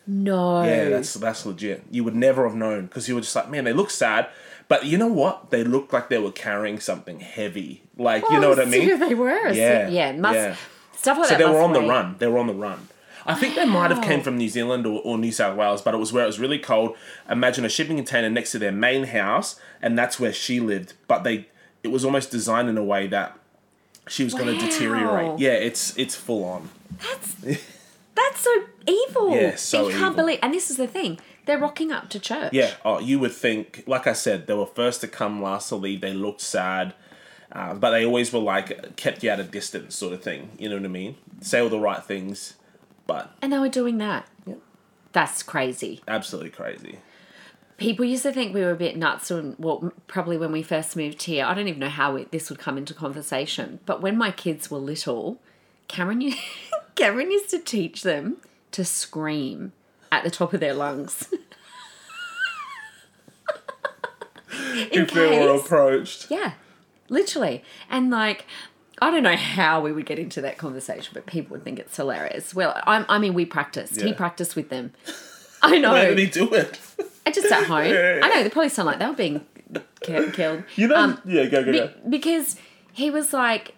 no. 0.08 0.64
Yeah, 0.64 0.90
that's 0.90 1.14
that's 1.16 1.46
legit. 1.46 1.84
You 1.92 2.04
would 2.04 2.16
never 2.16 2.48
have 2.48 2.56
known 2.56 2.86
because 2.86 3.08
you 3.08 3.16
were 3.16 3.22
just 3.22 3.36
like, 3.36 3.50
man, 3.50 3.64
they 3.66 3.74
look 3.74 3.90
sad, 3.92 4.28
but 4.68 4.86
you 4.86 4.98
know 4.98 5.08
what? 5.08 5.52
They 5.52 5.64
looked 5.64 5.94
like 5.94 6.10
they 6.10 6.18
were 6.18 6.32
carrying 6.32 6.80
something 6.80 7.20
heavy. 7.20 7.84
Like 7.98 8.24
you 8.30 8.40
know 8.40 8.50
what 8.50 8.60
I 8.60 8.66
mean? 8.66 9.00
They 9.00 9.14
were. 9.14 9.50
So- 9.50 9.56
Yeah, 9.60 9.90
yeah. 9.90 10.12
Must, 10.14 10.36
yeah. 10.36 10.56
Stuff 10.96 11.18
like 11.20 11.28
So 11.28 11.34
that. 11.36 11.40
So 11.42 11.48
they 11.48 11.54
were 11.54 11.62
on 11.64 11.74
the 11.74 11.82
run. 11.82 12.16
They 12.20 12.28
were 12.28 12.40
on 12.40 12.48
the 12.48 12.54
run. 12.54 12.88
I 13.26 13.36
think 13.36 13.56
they 13.56 13.66
might 13.66 13.92
have 13.92 14.02
came 14.04 14.22
from 14.22 14.38
New 14.38 14.50
Zealand 14.50 14.88
or, 14.88 15.02
or 15.04 15.18
New 15.18 15.32
South 15.32 15.56
Wales, 15.56 15.82
but 15.84 15.94
it 15.94 15.98
was 15.98 16.12
where 16.12 16.24
it 16.24 16.28
was 16.28 16.40
really 16.40 16.58
cold. 16.58 16.96
Imagine 17.30 17.64
a 17.64 17.70
shipping 17.70 17.98
container 17.98 18.30
next 18.30 18.52
to 18.54 18.60
their 18.60 18.72
main 18.72 19.04
house, 19.04 19.60
and 19.82 19.98
that's 19.98 20.20
where 20.20 20.34
she 20.34 20.60
lived. 20.60 20.94
But 21.08 21.24
they, 21.24 21.48
it 21.84 21.90
was 21.90 22.04
almost 22.04 22.32
designed 22.32 22.70
in 22.70 22.78
a 22.78 22.84
way 22.84 23.06
that 23.08 23.38
she 24.10 24.24
was 24.24 24.34
going 24.34 24.58
to 24.58 24.66
deteriorate. 24.66 25.40
Yeah, 25.40 25.52
it's 25.54 25.98
it's 25.98 26.16
full 26.16 26.44
on. 26.44 26.70
That's 27.02 27.34
that's 28.16 28.40
so 28.42 28.64
evil. 28.88 29.36
Yeah, 29.36 29.56
so 29.56 29.88
you 29.88 29.92
can't 29.94 30.02
evil. 30.12 30.16
believe. 30.16 30.40
And 30.42 30.54
this 30.54 30.70
is 30.70 30.78
the 30.78 30.88
thing. 30.88 31.20
They're 31.46 31.58
rocking 31.60 31.92
up 31.92 32.10
to 32.10 32.20
church. 32.20 32.54
Yeah. 32.54 32.74
Oh, 32.86 33.00
you 33.00 33.18
would 33.20 33.32
think, 33.32 33.84
like 33.88 34.06
I 34.06 34.14
said, 34.14 34.46
they 34.46 34.54
were 34.54 34.68
first 34.68 35.02
to 35.02 35.08
come, 35.08 35.42
last 35.42 35.70
to 35.70 35.76
leave. 35.78 36.02
They 36.02 36.14
looked 36.14 36.42
sad, 36.42 36.94
uh, 37.52 37.74
but 37.74 37.90
they 37.92 38.06
always 38.06 38.32
were 38.32 38.40
like 38.40 38.96
kept 38.98 39.24
you 39.24 39.30
at 39.32 39.40
a 39.40 39.44
distance, 39.44 39.96
sort 39.96 40.14
of 40.14 40.22
thing. 40.22 40.52
You 40.60 40.70
know 40.70 40.76
what 40.76 40.86
I 40.86 40.90
mean? 40.90 41.16
Say 41.42 41.60
all 41.60 41.70
the 41.70 41.80
right 41.80 42.04
things, 42.04 42.54
but 43.08 43.32
And 43.42 43.52
they 43.52 43.58
were 43.58 43.70
doing 43.70 43.98
that. 43.98 44.28
Yep. 44.46 44.60
That's 45.12 45.42
crazy. 45.42 46.02
absolutely 46.08 46.52
crazy. 46.52 47.00
People 47.80 48.06
used 48.06 48.24
to 48.24 48.32
think 48.32 48.54
we 48.54 48.62
were 48.62 48.72
a 48.72 48.76
bit 48.76 48.96
nuts 48.98 49.30
when, 49.30 49.56
well, 49.58 49.92
probably 50.08 50.38
when 50.38 50.52
we 50.52 50.62
first 50.62 50.96
moved 50.96 51.24
here. 51.24 51.46
I 51.46 51.54
don't 51.54 51.68
even 51.68 51.80
know 51.80 51.90
how 51.90 52.16
it, 52.18 52.32
this 52.32 52.50
would 52.50 52.60
come 52.60 52.78
into 52.78 52.94
conversation. 52.94 53.80
But 53.86 54.02
when 54.02 54.18
my 54.18 54.32
kids 54.32 54.70
were 54.70 54.78
little, 54.78 55.40
Cameron, 55.88 56.22
u- 56.22 56.34
Cameron 56.96 57.32
used 57.32 57.50
to 57.52 57.60
teach 57.60 58.04
them 58.04 58.38
to 58.72 58.86
scream 58.86 59.72
at 60.12 60.24
the 60.24 60.30
top 60.32 60.54
of 60.54 60.60
their 60.60 60.74
lungs. 60.74 61.34
If 64.92 65.12
they 65.12 65.40
were 65.40 65.56
approached. 65.56 66.28
yeah, 66.30 66.54
literally. 67.10 67.64
And 67.90 68.10
like, 68.10 68.46
I 69.02 69.12
don't 69.12 69.24
know 69.24 69.36
how 69.36 69.82
we 69.82 69.92
would 69.92 70.06
get 70.06 70.20
into 70.20 70.42
that 70.42 70.58
conversation, 70.58 71.12
but 71.14 71.26
people 71.26 71.56
would 71.56 71.64
think 71.64 71.80
it's 71.80 71.96
hilarious. 71.96 72.54
Well, 72.54 72.74
I, 72.86 73.06
I 73.08 73.20
mean, 73.20 73.34
we 73.34 73.46
practiced. 73.46 74.02
He 74.02 74.14
practiced 74.14 74.56
with 74.56 74.70
them. 74.70 74.94
I 75.62 75.78
know. 75.80 75.92
Where 75.94 76.10
did 76.16 76.20
he 76.20 76.26
do 76.28 76.54
it? 76.54 76.80
Just 77.34 77.52
at 77.52 77.64
home. 77.66 77.86
Yeah. 77.92 78.20
I 78.24 78.30
know 78.30 78.44
they 78.44 78.50
probably 78.50 78.70
sound 78.70 78.88
like 78.88 79.00
they 79.00 79.06
were 79.08 79.14
being 79.14 79.46
ki- 80.02 80.32
killed. 80.34 80.64
You 80.76 80.88
know? 80.88 80.96
Um, 80.96 81.22
yeah, 81.26 81.46
go 81.46 81.64
go 81.64 81.72
Be- 81.72 81.78
go. 81.80 81.90
because 82.10 82.58
he 82.94 83.10
was 83.12 83.34
like, 83.34 83.76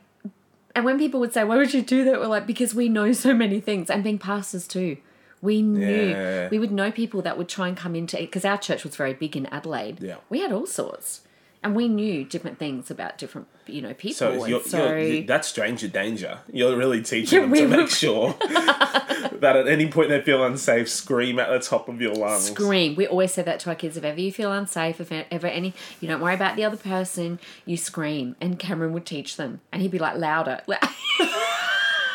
and 0.76 0.86
when 0.86 0.98
people 0.98 1.20
would 1.20 1.34
say, 1.34 1.44
"Why 1.44 1.58
would 1.58 1.74
you 1.74 1.82
do 1.82 2.04
that?" 2.06 2.20
We're 2.20 2.28
like, 2.28 2.48
because 2.48 2.74
we 2.74 2.88
know 2.90 3.12
so 3.12 3.34
many 3.34 3.60
things, 3.60 3.90
and 3.90 4.04
being 4.04 4.18
pastors 4.20 4.68
too. 4.68 4.98
We 5.42 5.64
knew 5.64 6.10
Yeah. 6.10 6.50
we 6.50 6.60
would 6.60 6.72
know 6.72 6.92
people 6.92 7.22
that 7.24 7.36
would 7.38 7.50
try 7.50 7.68
and 7.68 7.76
come 7.76 7.96
into 7.96 8.16
it, 8.22 8.28
because 8.28 8.46
our 8.46 8.58
church 8.60 8.84
was 8.84 8.96
very 8.96 9.14
big 9.14 9.36
in 9.36 9.48
Adelaide. 9.48 10.00
Yeah. 10.00 10.18
we 10.30 10.40
had 10.40 10.52
all 10.52 10.68
sorts, 10.68 11.22
and 11.64 11.76
we 11.76 11.88
knew 11.88 12.24
different 12.24 12.58
things 12.58 12.90
about 12.90 13.18
different 13.18 13.48
you 13.68 13.82
know 13.82 13.94
people. 13.94 14.16
So, 14.16 14.46
you're, 14.46 14.62
so 14.64 14.96
you're, 14.96 15.24
that's 15.24 15.48
stranger 15.48 15.88
danger. 15.88 16.40
You're 16.52 16.76
really 16.76 17.02
teaching 17.02 17.36
Yeah, 17.38 17.42
them 17.42 17.52
we 17.52 17.60
to 17.60 17.66
were- 17.68 17.78
make 17.78 17.90
sure 17.90 18.34
that 18.40 19.56
at 19.56 19.68
any 19.68 19.88
point 19.90 20.10
they 20.10 20.22
feel 20.22 20.44
unsafe, 20.44 20.90
scream 20.90 21.40
at 21.40 21.50
the 21.50 21.60
top 21.60 21.88
of 21.90 22.02
your 22.02 22.14
lungs. 22.16 22.46
scream. 22.52 22.96
We 22.96 23.08
always 23.08 23.34
say 23.34 23.42
that 23.44 23.60
to 23.62 23.70
our 23.70 23.76
kids. 23.76 23.98
If 23.98 24.04
ever 24.04 24.20
you 24.20 24.32
feel 24.32 24.52
unsafe, 24.52 25.00
if 25.00 25.12
ever 25.12 25.48
any, 25.48 25.74
you 26.00 26.08
don't 26.08 26.22
worry 26.22 26.34
about 26.36 26.56
the 26.56 26.64
other 26.64 26.78
person, 26.78 27.40
you 27.66 27.78
scream. 27.78 28.36
And 28.42 28.58
Cameron 28.60 28.94
would 28.94 29.06
teach 29.06 29.38
them, 29.38 29.62
and 29.72 29.82
he'd 29.82 29.92
be 29.92 30.00
like 30.00 30.18
louder. 30.18 30.62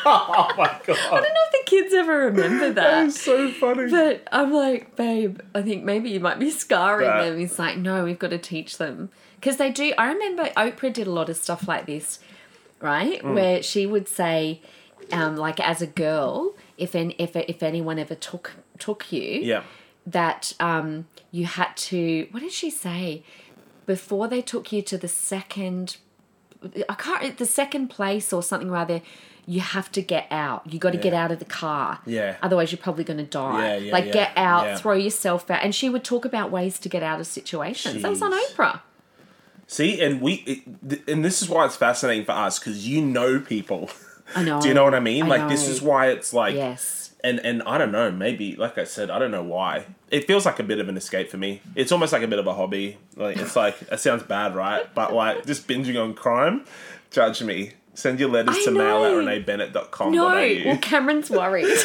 Oh 0.08 0.52
my 0.56 0.66
god! 0.86 0.96
I 0.98 1.10
don't 1.10 1.22
know 1.22 1.28
if 1.50 1.52
the 1.52 1.62
kids 1.66 1.92
ever 1.92 2.16
remember 2.26 2.66
that. 2.72 2.74
that's 2.74 3.20
so 3.20 3.50
funny. 3.50 3.90
But 3.90 4.22
I'm 4.30 4.52
like, 4.52 4.94
babe, 4.94 5.40
I 5.52 5.62
think 5.62 5.82
maybe 5.82 6.10
you 6.10 6.20
might 6.20 6.38
be 6.38 6.50
scarring 6.52 7.08
That- 7.08 7.24
them. 7.30 7.38
He's 7.40 7.58
like, 7.58 7.76
no, 7.78 8.04
we've 8.04 8.18
got 8.18 8.30
to 8.30 8.38
teach 8.38 8.78
them. 8.78 9.10
Because 9.36 9.58
they 9.58 9.70
do. 9.70 9.92
I 9.96 10.08
remember 10.08 10.50
Oprah 10.56 10.92
did 10.92 11.06
a 11.06 11.10
lot 11.10 11.28
of 11.28 11.36
stuff 11.36 11.68
like 11.68 11.86
this, 11.86 12.18
right? 12.80 13.22
Mm. 13.22 13.34
Where 13.34 13.62
she 13.62 13.86
would 13.86 14.08
say, 14.08 14.60
um, 15.12 15.36
like, 15.36 15.60
as 15.60 15.80
a 15.80 15.86
girl, 15.86 16.54
if, 16.76 16.94
an, 16.94 17.12
if, 17.18 17.36
if 17.36 17.62
anyone 17.62 17.98
ever 17.98 18.14
took, 18.14 18.54
took 18.78 19.12
you, 19.12 19.40
yeah, 19.42 19.62
that 20.06 20.54
um, 20.58 21.06
you 21.30 21.46
had 21.46 21.76
to, 21.76 22.28
what 22.30 22.40
did 22.40 22.52
she 22.52 22.70
say? 22.70 23.22
Before 23.86 24.26
they 24.26 24.42
took 24.42 24.72
you 24.72 24.82
to 24.82 24.98
the 24.98 25.08
second, 25.08 25.98
I 26.88 26.94
can't, 26.94 27.38
the 27.38 27.46
second 27.46 27.88
place 27.88 28.32
or 28.32 28.42
something 28.42 28.70
rather, 28.70 29.00
you 29.46 29.60
have 29.60 29.92
to 29.92 30.02
get 30.02 30.26
out. 30.30 30.72
You 30.72 30.80
got 30.80 30.90
to 30.90 30.98
get 30.98 31.14
out 31.14 31.30
of 31.30 31.38
the 31.38 31.44
car. 31.44 32.00
Yeah. 32.04 32.36
Otherwise, 32.42 32.72
you're 32.72 32.80
probably 32.80 33.04
going 33.04 33.18
to 33.18 33.24
die. 33.24 33.76
Yeah, 33.76 33.76
yeah, 33.76 33.92
like, 33.92 34.06
yeah, 34.06 34.12
get 34.12 34.32
out, 34.36 34.64
yeah. 34.64 34.76
throw 34.76 34.94
yourself 34.94 35.48
out. 35.50 35.62
And 35.62 35.72
she 35.72 35.88
would 35.88 36.02
talk 36.02 36.24
about 36.24 36.50
ways 36.50 36.80
to 36.80 36.88
get 36.88 37.04
out 37.04 37.20
of 37.20 37.28
situations. 37.28 38.02
That 38.02 38.10
was 38.10 38.22
on 38.22 38.32
Oprah. 38.32 38.80
See, 39.68 40.00
and 40.00 40.20
we, 40.20 40.34
it, 40.86 41.08
and 41.08 41.24
this 41.24 41.42
is 41.42 41.48
why 41.48 41.66
it's 41.66 41.76
fascinating 41.76 42.24
for 42.24 42.32
us 42.32 42.58
because 42.58 42.86
you 42.86 43.02
know 43.02 43.40
people. 43.40 43.90
I 44.34 44.42
know. 44.44 44.60
Do 44.62 44.68
you 44.68 44.74
know 44.74 44.84
what 44.84 44.94
I 44.94 45.00
mean? 45.00 45.24
I 45.24 45.28
like 45.28 45.48
this 45.48 45.66
is 45.68 45.82
why 45.82 46.08
it's 46.08 46.32
like, 46.32 46.54
Yes. 46.54 47.10
and 47.24 47.40
and 47.40 47.62
I 47.64 47.76
don't 47.78 47.90
know. 47.90 48.10
Maybe 48.12 48.54
like 48.54 48.78
I 48.78 48.84
said, 48.84 49.10
I 49.10 49.18
don't 49.18 49.32
know 49.32 49.42
why. 49.42 49.86
It 50.10 50.26
feels 50.28 50.46
like 50.46 50.60
a 50.60 50.62
bit 50.62 50.78
of 50.78 50.88
an 50.88 50.96
escape 50.96 51.30
for 51.30 51.36
me. 51.36 51.62
It's 51.74 51.90
almost 51.90 52.12
like 52.12 52.22
a 52.22 52.28
bit 52.28 52.38
of 52.38 52.46
a 52.46 52.54
hobby. 52.54 52.98
Like 53.16 53.38
it's 53.38 53.56
like 53.56 53.76
it 53.90 53.98
sounds 53.98 54.22
bad, 54.22 54.54
right? 54.54 54.92
But 54.94 55.12
like 55.12 55.46
just 55.46 55.66
binging 55.66 56.00
on 56.00 56.14
crime. 56.14 56.64
Judge 57.10 57.42
me. 57.42 57.72
Send 57.94 58.20
your 58.20 58.28
letters 58.28 58.56
I 58.58 58.64
to 58.66 58.70
mail 58.72 59.04
at 59.04 59.12
know. 59.12 59.18
reneebennett.com. 59.24 60.12
No. 60.12 60.26
Well, 60.66 60.76
Cameron's 60.78 61.30
worried. 61.30 61.66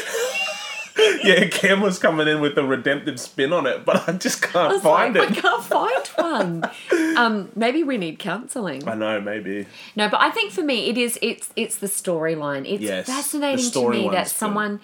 yeah, 1.23 1.47
Cam 1.47 1.81
was 1.81 1.99
coming 1.99 2.27
in 2.27 2.41
with 2.41 2.57
a 2.57 2.63
redemptive 2.63 3.19
spin 3.19 3.53
on 3.53 3.65
it, 3.67 3.85
but 3.85 4.07
I 4.07 4.13
just 4.13 4.41
can't 4.41 4.73
was 4.73 4.81
find 4.81 5.15
like, 5.15 5.31
it. 5.31 5.37
I 5.37 5.41
can't 5.41 5.63
find 5.63 6.07
one. 6.61 7.17
um, 7.17 7.51
maybe 7.55 7.83
we 7.83 7.97
need 7.97 8.19
counselling. 8.19 8.87
I 8.87 8.95
know, 8.95 9.19
maybe. 9.21 9.65
No, 9.95 10.09
but 10.09 10.21
I 10.21 10.29
think 10.31 10.51
for 10.51 10.63
me, 10.63 10.89
it 10.89 10.97
is 10.97 11.17
it's 11.21 11.49
it's 11.55 11.77
the 11.77 11.87
storyline. 11.87 12.65
It's 12.71 12.81
Yes, 12.83 13.05
fascinating 13.07 13.71
to 13.71 13.89
me 13.89 14.09
that 14.09 14.25
good. 14.25 14.31
someone 14.31 14.79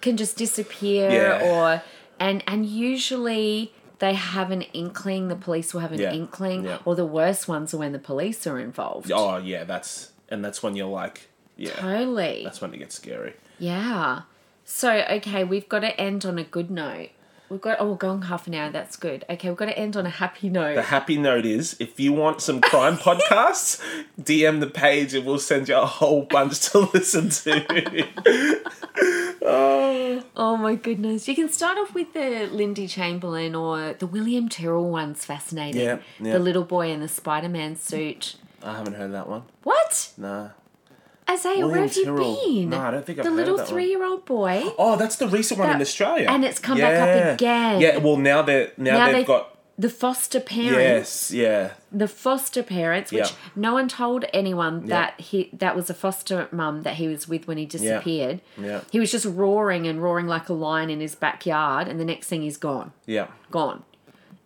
can 0.00 0.16
just 0.16 0.36
disappear 0.36 1.10
Yeah. 1.10 1.50
or 1.50 1.82
and 2.20 2.42
and 2.46 2.66
usually 2.66 3.72
they 3.98 4.14
have 4.14 4.50
an 4.50 4.62
inkling. 4.72 5.28
The 5.28 5.36
police 5.36 5.72
will 5.72 5.80
have 5.80 5.92
an 5.92 6.00
Yeah, 6.00 6.12
inkling, 6.12 6.64
yeah. 6.64 6.78
or 6.84 6.94
the 6.94 7.06
worst 7.06 7.48
ones 7.48 7.72
are 7.74 7.78
when 7.78 7.92
the 7.92 7.98
police 7.98 8.46
are 8.46 8.58
involved. 8.58 9.10
Oh 9.12 9.38
yeah, 9.38 9.64
that's 9.64 10.12
and 10.28 10.44
that's 10.44 10.62
when 10.62 10.76
you're 10.76 10.86
like, 10.88 11.28
yeah, 11.56 11.70
Totally. 11.70 12.42
that's 12.44 12.60
when 12.60 12.74
it 12.74 12.78
gets 12.78 12.94
scary. 12.96 13.34
Yeah. 13.58 14.22
So 14.68 14.90
okay, 14.92 15.44
we've 15.44 15.68
got 15.68 15.78
to 15.80 15.98
end 15.98 16.26
on 16.26 16.38
a 16.38 16.44
good 16.44 16.70
note. 16.72 17.10
We've 17.48 17.60
got 17.60 17.76
oh, 17.78 17.90
we're 17.90 17.96
going 17.96 18.22
half 18.22 18.48
an 18.48 18.54
hour. 18.54 18.68
That's 18.70 18.96
good. 18.96 19.24
Okay, 19.30 19.48
we've 19.48 19.56
got 19.56 19.66
to 19.66 19.78
end 19.78 19.96
on 19.96 20.04
a 20.04 20.10
happy 20.10 20.48
note. 20.48 20.74
The 20.74 20.82
happy 20.82 21.16
note 21.16 21.46
is 21.46 21.76
if 21.78 22.00
you 22.00 22.12
want 22.12 22.40
some 22.40 22.60
crime 22.60 22.96
podcasts, 22.98 23.80
DM 24.20 24.58
the 24.58 24.66
page 24.66 25.14
and 25.14 25.24
we'll 25.24 25.38
send 25.38 25.68
you 25.68 25.76
a 25.76 25.86
whole 25.86 26.22
bunch 26.22 26.58
to 26.70 26.80
listen 26.94 27.30
to. 27.30 28.08
oh. 29.42 30.22
Oh 30.38 30.56
my 30.56 30.74
goodness. 30.74 31.28
You 31.28 31.34
can 31.34 31.48
start 31.48 31.78
off 31.78 31.94
with 31.94 32.12
the 32.12 32.48
Lindy 32.50 32.88
Chamberlain 32.88 33.54
or 33.54 33.92
the 33.94 34.06
William 34.06 34.48
Tyrrell 34.48 34.88
one's 34.90 35.24
fascinating. 35.24 35.80
Yeah, 35.80 35.98
yeah. 36.18 36.32
The 36.32 36.38
little 36.38 36.64
boy 36.64 36.90
in 36.90 37.00
the 37.00 37.08
Spider 37.08 37.48
Man 37.48 37.76
suit. 37.76 38.36
I 38.62 38.76
haven't 38.76 38.94
heard 38.94 39.12
that 39.12 39.28
one. 39.28 39.44
What? 39.62 40.12
Nah. 40.16 40.50
Isaiah, 41.28 41.58
where 41.66 41.80
William 41.82 41.88
have 41.88 41.96
you 41.96 42.14
been? 42.46 42.70
No, 42.70 42.80
I 42.80 42.90
don't 42.92 43.04
think 43.04 43.18
I've 43.18 43.24
The 43.24 43.30
little 43.30 43.58
three 43.58 43.86
year 43.88 44.04
old 44.04 44.24
boy. 44.24 44.62
Oh, 44.78 44.96
that's 44.96 45.16
the 45.16 45.26
recent 45.28 45.58
one 45.58 45.70
in 45.74 45.80
Australia. 45.80 46.26
and 46.30 46.44
it's 46.44 46.58
come 46.58 46.78
back 46.78 47.00
up 47.26 47.34
again. 47.34 47.80
Yeah, 47.80 47.96
well 47.98 48.16
now 48.16 48.42
they're 48.42 48.72
now, 48.76 48.98
Now 48.98 49.06
they've, 49.06 49.14
they've- 49.16 49.26
got 49.26 49.52
The 49.78 49.90
foster 49.90 50.40
parents. 50.40 51.30
Yes, 51.30 51.32
yeah. 51.32 51.70
The 51.92 52.08
foster 52.08 52.62
parents, 52.62 53.10
which 53.12 53.30
Yeah. 53.30 53.36
no 53.54 53.74
one 53.74 53.88
told 53.88 54.24
anyone 54.32 54.82
Yeah. 54.82 54.88
that 54.88 55.20
he 55.20 55.50
that 55.52 55.74
was 55.76 55.90
a 55.90 55.94
foster 55.94 56.48
mum 56.52 56.82
that 56.84 56.94
he 56.94 57.08
was 57.08 57.28
with 57.28 57.46
when 57.48 57.58
he 57.58 57.66
disappeared. 57.66 58.40
Yeah. 58.56 58.80
He 58.90 58.98
was 59.00 59.10
just 59.10 59.26
roaring 59.26 59.86
and 59.86 60.02
roaring 60.02 60.26
like 60.28 60.48
a 60.48 60.54
lion 60.54 60.88
in 60.90 61.00
his 61.00 61.14
backyard, 61.14 61.88
and 61.88 61.98
the 62.00 62.04
next 62.06 62.28
thing 62.28 62.42
he's 62.42 62.56
gone. 62.56 62.92
Yeah. 63.04 63.26
gone. 63.50 63.82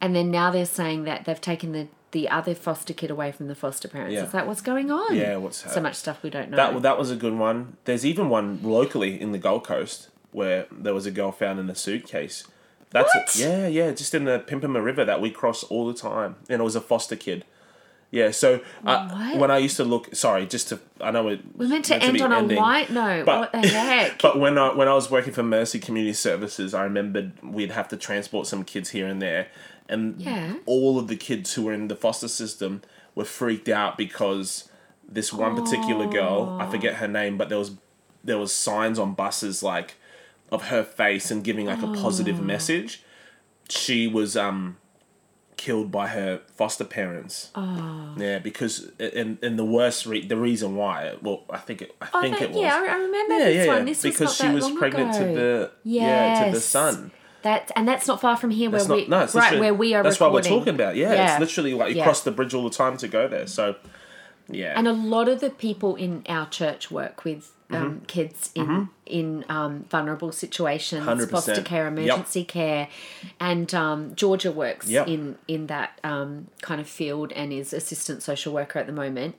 And 0.00 0.16
then 0.16 0.30
now 0.30 0.50
they're 0.50 0.64
saying 0.66 1.04
that 1.04 1.26
they've 1.26 1.40
taken 1.40 1.72
the, 1.72 1.86
the 2.12 2.28
other 2.28 2.54
foster 2.54 2.92
kid 2.92 3.10
away 3.10 3.32
from 3.32 3.48
the 3.48 3.54
foster 3.54 3.88
parents. 3.88 4.14
Yeah. 4.14 4.24
It's 4.24 4.34
like, 4.34 4.46
what's 4.46 4.60
going 4.60 4.90
on? 4.90 5.14
Yeah, 5.14 5.36
what's 5.36 5.70
So 5.72 5.80
much 5.80 5.94
stuff 5.94 6.22
we 6.22 6.30
don't 6.30 6.50
know. 6.50 6.56
That 6.56 6.82
that 6.82 6.98
was 6.98 7.10
a 7.10 7.16
good 7.16 7.34
one. 7.34 7.76
There's 7.84 8.04
even 8.04 8.28
one 8.28 8.60
locally 8.62 9.20
in 9.20 9.32
the 9.32 9.38
Gold 9.38 9.64
Coast 9.64 10.08
where 10.32 10.66
there 10.70 10.94
was 10.94 11.06
a 11.06 11.10
girl 11.10 11.32
found 11.32 11.58
in 11.58 11.68
a 11.70 11.74
suitcase. 11.74 12.44
That's 12.90 13.14
What? 13.14 13.36
yeah, 13.36 13.66
yeah, 13.68 13.92
just 13.92 14.14
in 14.14 14.24
the 14.24 14.40
Pimpama 14.40 14.82
River 14.82 15.04
that 15.04 15.20
we 15.20 15.30
cross 15.30 15.62
all 15.64 15.86
the 15.86 15.94
time, 15.94 16.36
and 16.48 16.60
it 16.60 16.64
was 16.64 16.74
a 16.74 16.80
foster 16.80 17.16
kid. 17.16 17.44
Yeah, 18.12 18.32
so 18.32 18.60
uh, 18.84 19.08
What? 19.08 19.36
when 19.38 19.50
I 19.52 19.58
used 19.58 19.76
to 19.76 19.84
look, 19.84 20.14
sorry, 20.16 20.44
just 20.46 20.68
to 20.70 20.80
I 21.00 21.12
know 21.12 21.28
it, 21.28 21.40
We're 21.56 21.68
meant 21.68 21.84
to 21.86 21.92
meant 21.92 22.02
end 22.04 22.14
be 22.14 22.22
on 22.22 22.32
ending, 22.32 22.58
a 22.58 22.60
light 22.60 22.90
note. 22.90 23.24
but- 23.24 23.52
what 23.52 23.62
the 23.62 23.68
heck? 23.68 24.20
But 24.22 24.38
when 24.40 24.58
I 24.58 24.74
when 24.74 24.88
I 24.88 24.94
was 24.94 25.10
working 25.10 25.32
for 25.32 25.42
Mercy 25.44 25.78
Community 25.78 26.12
Services, 26.14 26.74
I 26.74 26.82
remembered 26.82 27.32
we'd 27.42 27.70
have 27.70 27.86
to 27.88 27.96
transport 27.96 28.46
some 28.48 28.64
kids 28.64 28.90
here 28.90 29.06
and 29.06 29.22
there, 29.22 29.46
and 29.88 30.20
Yeah. 30.20 30.54
all 30.66 30.98
of 30.98 31.06
the 31.06 31.16
kids 31.16 31.54
who 31.54 31.62
were 31.62 31.72
in 31.72 31.86
the 31.88 31.94
foster 31.96 32.26
system 32.28 32.82
were 33.14 33.24
freaked 33.24 33.68
out 33.68 33.96
because 33.96 34.68
this 35.08 35.32
one 35.32 35.54
particular 35.56 36.06
girl, 36.08 36.56
I 36.60 36.68
forget 36.70 36.96
her 36.96 37.08
name, 37.08 37.38
but 37.38 37.48
there 37.48 37.58
was 37.58 37.72
there 38.24 38.38
was 38.38 38.52
signs 38.52 38.98
on 38.98 39.14
buses 39.14 39.62
like 39.62 39.94
of 40.50 40.62
her 40.64 40.82
face 40.82 41.30
and 41.30 41.44
giving 41.44 41.66
like 41.66 41.80
a 41.82 41.92
positive 41.92 42.40
message. 42.42 43.02
She 43.68 44.08
was 44.08 44.36
um 44.36 44.78
killed 45.64 45.90
by 45.92 46.06
her 46.08 46.40
foster 46.56 46.84
parents. 46.84 47.50
oh. 47.54 48.14
Yeah, 48.16 48.38
because 48.38 48.90
and 48.98 49.38
and 49.42 49.58
the 49.58 49.64
worst 49.78 50.06
re- 50.06 50.26
the 50.26 50.36
reason 50.48 50.74
why 50.74 51.14
well 51.22 51.44
I 51.50 51.58
think 51.66 51.82
it 51.82 51.94
I 52.00 52.08
Oh, 52.14 52.20
think 52.22 52.38
that- 52.38 52.44
it 52.44 52.50
was 52.50 52.60
yeah, 52.60 52.74
I 52.76 52.96
remember 52.96 53.34
yeah, 53.38 53.44
this 53.44 53.56
yeah, 53.56 53.66
one. 53.66 53.78
yeah. 53.78 53.84
This 53.92 54.02
because 54.02 54.20
was 54.20 54.36
she 54.36 54.48
was 54.48 54.70
pregnant 54.70 55.14
ago. 55.16 55.26
to 55.26 55.34
the 55.40 55.70
yeah 55.84 56.44
to 56.46 56.52
the 56.52 56.60
son. 56.60 57.10
That 57.42 57.70
and 57.76 57.86
that's 57.88 58.06
not 58.06 58.20
far 58.20 58.36
from 58.36 58.50
here 58.50 58.70
That's 58.70 58.88
where 58.88 58.98
not 58.98 59.04
we 59.06 59.10
no, 59.10 59.40
right 59.40 59.58
where 59.60 59.74
we 59.74 59.94
are. 59.94 60.02
That's 60.02 60.20
what 60.20 60.32
we're 60.32 60.42
talking 60.42 60.74
about. 60.74 60.96
Yeah, 60.96 61.12
Yeah. 61.12 61.32
it's 61.32 61.40
literally 61.40 61.74
like 61.74 61.94
you 61.96 62.02
cross 62.02 62.22
the 62.22 62.30
bridge 62.32 62.52
all 62.54 62.64
the 62.68 62.76
time 62.76 62.96
to 62.98 63.08
go 63.08 63.28
there. 63.28 63.46
So 63.46 63.76
yeah, 64.54 64.74
And 64.76 64.86
a 64.88 64.92
lot 64.92 65.28
of 65.28 65.40
the 65.40 65.50
people 65.50 65.96
in 65.96 66.24
our 66.28 66.48
church 66.48 66.90
work 66.90 67.24
with 67.24 67.52
Mm-hmm. 67.70 67.84
um, 67.86 68.02
kids 68.08 68.50
in 68.56 68.88
in 69.06 69.44
um, 69.48 69.84
vulnerable 69.90 70.32
situations, 70.32 71.06
100%. 71.06 71.30
foster 71.30 71.62
care, 71.62 71.84
Yep. 71.84 71.92
emergency 71.98 72.42
care, 72.42 72.88
and 73.38 73.72
um, 73.72 74.12
Georgia 74.16 74.50
works 74.50 74.88
Yep. 74.88 75.06
in 75.06 75.38
in 75.46 75.68
that 75.68 76.00
um, 76.02 76.48
kind 76.62 76.80
of 76.80 76.88
field 76.88 77.30
and 77.32 77.52
is 77.52 77.72
assistant 77.72 78.24
social 78.24 78.52
worker 78.52 78.80
at 78.80 78.86
the 78.86 78.92
moment. 78.92 79.38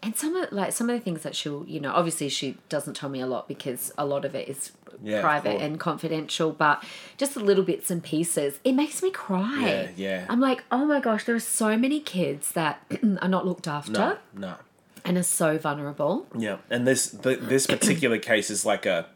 and 0.00 0.16
some 0.16 0.36
of 0.36 0.52
like 0.52 0.70
some 0.72 0.88
of 0.90 0.96
the 0.96 1.02
things 1.04 1.22
that 1.22 1.34
she'll 1.34 1.64
you 1.66 1.80
know 1.80 1.92
obviously 1.92 2.28
she 2.28 2.56
doesn't 2.68 2.94
tell 2.94 3.08
me 3.08 3.20
a 3.20 3.26
lot 3.26 3.46
because 3.48 3.92
a 3.98 4.04
lot 4.06 4.24
of 4.24 4.34
it 4.36 4.48
is 4.48 4.70
Yeah, 5.02 5.20
private 5.20 5.60
and 5.60 5.78
confidential 5.80 6.52
but 6.52 6.82
just 7.16 7.34
the 7.34 7.40
little 7.40 7.64
bits 7.64 7.90
and 7.90 8.02
pieces 8.02 8.58
it 8.64 8.72
makes 8.72 9.02
me 9.02 9.10
cry 9.10 9.60
Yeah, 9.60 9.88
yeah. 9.96 10.26
i'm 10.28 10.40
like 10.40 10.64
oh 10.70 10.84
my 10.86 11.00
gosh 11.00 11.24
there 11.24 11.34
are 11.34 11.40
so 11.40 11.76
many 11.76 12.00
kids 12.00 12.52
that 12.52 12.82
are 13.22 13.28
not 13.28 13.46
looked 13.46 13.66
after 13.68 13.92
No, 13.92 14.18
no. 14.34 14.54
and 15.04 15.16
are 15.18 15.22
so 15.22 15.58
vulnerable 15.58 16.26
Yeah, 16.36 16.58
and 16.70 16.86
this 16.86 17.10
th- 17.10 17.40
this 17.40 17.66
particular 17.66 18.18
case 18.30 18.50
is 18.50 18.64
like 18.64 18.86
a, 18.86 19.06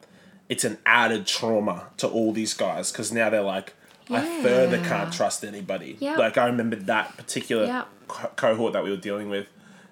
it's 0.49 0.65
an 0.65 0.79
added 0.87 1.27
trauma 1.27 1.89
to 1.99 2.07
all 2.09 2.33
these 2.33 2.55
guys 2.55 2.93
because 2.93 3.13
now 3.13 3.31
they're 3.31 3.43
like, 3.43 3.75
I 4.09 4.21
further 4.43 4.79
can't 4.79 5.13
trust 5.13 5.45
anybody. 5.45 5.97
Yep. 5.99 6.19
Like 6.19 6.39
I 6.39 6.47
remember 6.47 6.77
that 6.77 7.17
particular 7.17 7.65
Yep. 7.67 7.89
co- 8.07 8.31
cohort 8.37 8.73
that 8.75 8.85
we 8.85 8.91
were 8.91 8.97
dealing 8.97 9.29
with, 9.29 9.49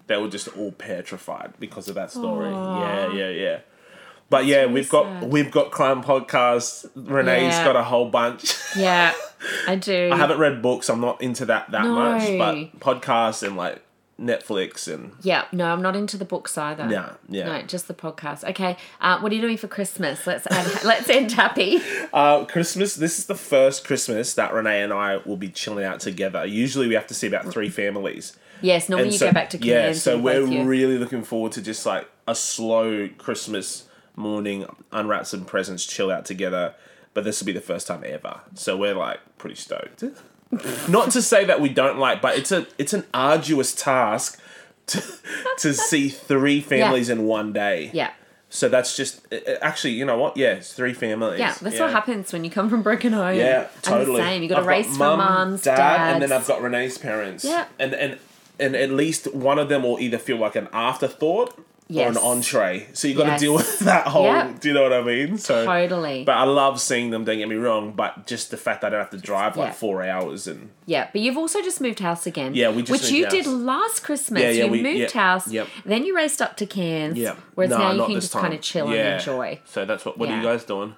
they 0.06 0.16
were 0.16 0.28
just 0.28 0.46
all 0.56 0.70
petrified 0.70 1.54
because 1.58 1.88
of 1.88 1.96
that 1.96 2.12
story. 2.12 2.50
Yeah, 2.50 3.12
yeah, 3.12 3.28
yeah. 3.30 3.58
But 4.30 4.46
yeah, 4.46 4.66
we've 4.66 4.88
got 4.88 5.04
sad. 5.20 5.30
we've 5.32 5.50
got 5.50 5.70
crime 5.70 6.02
podcasts. 6.02 6.88
Renee's 6.94 7.52
Yeah. 7.54 7.64
got 7.64 7.76
a 7.76 7.84
whole 7.84 8.08
bunch. 8.08 8.54
yeah 8.76 9.12
i 9.68 9.76
do 9.76 10.10
I 10.12 10.16
haven't 10.16 10.38
read 10.38 10.62
books. 10.62 10.88
I'm 10.88 11.00
not 11.00 11.20
into 11.20 11.44
that 11.46 11.70
that 11.70 11.82
No. 11.84 11.94
much. 11.94 12.38
But 12.38 12.80
podcasts 12.80 13.42
and 13.46 13.56
like 13.56 13.80
Netflix 14.20 14.86
and 14.92 15.10
yeah 15.22 15.44
no 15.50 15.64
i'm 15.72 15.82
not 15.82 15.96
into 15.96 16.16
the 16.16 16.24
books 16.24 16.56
either 16.56 16.86
Yeah, 16.88 17.14
yeah. 17.28 17.46
no 17.46 17.62
just 17.62 17.88
the 17.88 17.94
podcast 17.94 18.44
okay 18.50 18.76
uh, 19.00 19.18
what 19.18 19.32
are 19.32 19.34
you 19.34 19.40
doing 19.40 19.56
for 19.56 19.66
christmas 19.66 20.24
let's 20.24 20.46
add, 20.46 20.84
let's 20.84 21.10
end 21.10 21.32
happy 21.32 21.80
Uh, 22.12 22.44
Christmas. 22.44 22.94
This 22.94 23.18
is 23.18 23.26
the 23.26 23.34
first 23.34 23.84
Christmas 23.84 24.32
that 24.34 24.52
Renee 24.54 24.82
and 24.84 24.92
I 24.92 25.16
will 25.16 25.36
be 25.36 25.48
chilling 25.48 25.84
out 25.84 25.98
together. 25.98 26.46
Usually, 26.46 26.86
we 26.86 26.94
have 26.94 27.08
to 27.08 27.14
see 27.14 27.26
about 27.26 27.50
three 27.52 27.68
families. 27.68 28.36
yes 28.60 28.88
normally 28.88 29.10
you 29.10 29.18
so, 29.18 29.26
go 29.26 29.32
back 29.32 29.50
to 29.50 29.58
yeah, 29.58 29.92
so 29.92 30.16
we're 30.16 30.46
really 30.64 30.96
looking 30.96 31.24
forward 31.24 31.50
to 31.52 31.60
just 31.60 31.84
like 31.84 32.08
a 32.28 32.36
slow 32.36 33.08
Christmas 33.18 33.88
morning, 34.16 34.66
unwrap 34.92 35.26
some 35.26 35.44
presents, 35.44 35.86
chill 35.86 36.10
out 36.10 36.24
together. 36.24 36.74
But 37.12 37.24
this 37.24 37.40
will 37.40 37.46
be 37.46 37.52
the 37.52 37.60
first 37.60 37.86
time 37.86 38.02
ever, 38.04 38.40
so 38.54 38.76
we're 38.76 38.94
like 38.94 39.20
pretty 39.38 39.54
stoked. 39.56 40.02
Not 40.88 41.10
to 41.12 41.22
say 41.22 41.44
that 41.44 41.60
we 41.60 41.68
don't 41.68 41.98
like, 41.98 42.20
but 42.20 42.36
it's 42.36 42.50
a 42.52 42.66
it's 42.78 42.92
an 42.92 43.04
arduous 43.14 43.74
task 43.74 44.40
to 44.86 45.02
to 45.58 45.72
see 45.90 46.08
three 46.08 46.60
families 46.60 47.08
in 47.08 47.24
one 47.24 47.52
day. 47.52 47.90
yeah 47.92 48.10
So 48.50 48.68
that's 48.68 48.96
just 48.96 49.26
actually, 49.62 49.92
you 49.94 50.04
know 50.04 50.18
what? 50.18 50.36
Yeah, 50.36 50.54
it's 50.54 50.72
three 50.72 50.92
families. 50.92 51.38
Yeah, 51.40 51.54
that's 51.60 51.78
what 51.78 51.90
happens 51.92 52.32
when 52.32 52.44
you 52.44 52.50
come 52.50 52.68
from 52.68 52.82
broken 52.82 53.12
home. 53.12 53.36
Yeah, 53.36 53.68
totally. 53.82 54.20
I'm 54.20 54.26
the 54.26 54.30
same. 54.32 54.42
You 54.42 54.48
got 54.48 54.60
to 54.60 54.66
race 54.66 54.92
for 54.92 54.98
mum, 54.98 55.18
mums, 55.18 55.62
dad, 55.62 55.76
dads, 55.76 56.12
and 56.14 56.22
then 56.22 56.32
I've 56.32 56.46
got 56.46 56.62
Renee's 56.62 56.98
parents. 56.98 57.44
Yeah. 57.44 57.66
and 57.78 57.94
and 57.94 58.18
and 58.58 58.74
at 58.76 58.90
least 58.90 59.32
one 59.34 59.58
of 59.58 59.68
them 59.68 59.82
will 59.82 59.98
either 60.00 60.18
feel 60.18 60.36
like 60.36 60.56
an 60.56 60.68
afterthought 60.72 61.58
or 61.94 62.08
an 62.08 62.16
entree. 62.16 62.86
So 62.94 63.06
you 63.08 63.14
got 63.14 63.30
to 63.34 63.38
deal 63.38 63.54
with 63.60 63.80
that 63.80 64.06
whole. 64.06 64.24
Yep. 64.24 64.60
Do 64.60 64.68
you 64.68 64.74
know 64.74 64.82
what 64.84 64.92
I 64.92 65.02
mean? 65.02 65.36
So. 65.38 65.64
totally. 65.66 66.24
But 66.24 66.36
I 66.38 66.44
love 66.44 66.80
seeing 66.80 67.10
them. 67.10 67.24
Don't 67.24 67.36
get 67.38 67.48
me 67.48 67.56
wrong. 67.56 67.92
But 67.92 68.26
just 68.26 68.50
the 68.50 68.56
fact 68.56 68.80
that 68.80 68.86
I 68.88 68.90
don't 68.90 69.00
have 69.00 69.10
to 69.10 69.18
drive 69.18 69.56
like 69.56 69.68
Yeah. 69.68 69.72
four 69.74 70.02
hours 70.02 70.46
and 70.46 70.70
yeah, 70.86 71.08
but 71.12 71.20
you've 71.20 71.36
also 71.36 71.60
just 71.62 71.80
moved 71.80 71.98
house 72.00 72.26
again. 72.26 72.54
Yeah, 72.54 72.70
we 72.70 72.82
just 72.82 72.90
which 72.90 73.10
you 73.10 73.24
house. 73.24 73.32
did 73.32 73.46
last 73.46 74.02
Christmas. 74.02 74.42
Yeah, 74.42 74.50
yeah, 74.50 74.64
you 74.64 74.70
we- 74.70 74.82
moved 74.82 74.98
yep, 74.98 75.10
house. 75.12 75.48
yep. 75.48 75.68
Then 75.84 76.04
you 76.04 76.16
raced 76.16 76.40
up 76.40 76.56
to 76.56 76.66
Cairns. 76.66 77.18
yeah. 77.18 77.36
Whereas 77.54 77.70
No, 77.70 77.78
now 77.78 77.92
you 77.92 78.04
can 78.06 78.14
just 78.14 78.32
time. 78.32 78.42
kind 78.42 78.54
of 78.54 78.60
chill 78.62 78.90
Yeah. 78.92 79.00
and 79.00 79.20
enjoy. 79.20 79.60
So 79.66 79.84
that's 79.84 80.04
what. 80.06 80.16
What 80.16 80.30
are 80.30 80.36
you 80.36 80.42
guys 80.42 80.64
doing? 80.64 80.96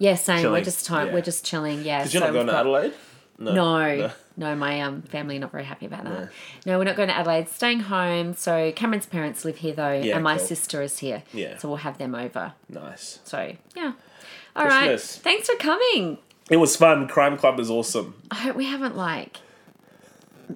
Yeah, 0.00 0.14
same. 0.16 0.50
We're 0.50 0.62
just 0.62 0.84
time. 0.86 1.08
Yeah. 1.08 1.14
We're 1.14 1.22
just 1.22 1.44
chilling. 1.44 1.82
Yeah. 1.84 1.98
Because 1.98 2.14
you're 2.14 2.22
not 2.22 2.32
going 2.32 2.46
to 2.48 2.56
Adelaide. 2.56 2.92
No, 3.40 4.10
no, 4.36 4.56
my 4.56 4.80
um 4.80 5.02
family 5.02 5.36
are 5.36 5.40
not 5.40 5.52
very 5.52 5.64
happy 5.64 5.86
about 5.86 6.04
that. 6.04 6.30
No, 6.66 6.76
we're 6.78 6.84
not 6.84 6.96
going 6.96 7.08
to 7.08 7.16
Adelaide. 7.16 7.48
Staying 7.48 7.80
home. 7.80 8.34
So 8.34 8.72
Cameron's 8.72 9.06
parents 9.06 9.44
live 9.44 9.58
here 9.58 9.74
though, 9.74 9.92
Yeah, 9.92 10.16
and 10.16 10.24
my 10.24 10.36
cool. 10.38 10.46
sister 10.46 10.82
is 10.82 10.98
here. 10.98 11.22
Yeah. 11.32 11.56
So 11.58 11.68
we'll 11.68 11.78
have 11.78 11.98
them 11.98 12.14
over. 12.16 12.54
Nice. 12.68 13.20
So 13.24 13.54
yeah. 13.76 13.92
All 14.56 14.64
right. 14.66 14.88
Christmas. 14.88 15.18
Thanks 15.18 15.48
for 15.48 15.56
coming. 15.56 16.18
It 16.50 16.56
was 16.56 16.74
fun. 16.76 17.06
Crime 17.06 17.36
Club 17.36 17.60
is 17.60 17.70
awesome. 17.70 18.20
I 18.30 18.36
hope 18.36 18.56
we 18.56 18.64
haven't 18.64 18.96
like 18.96 19.36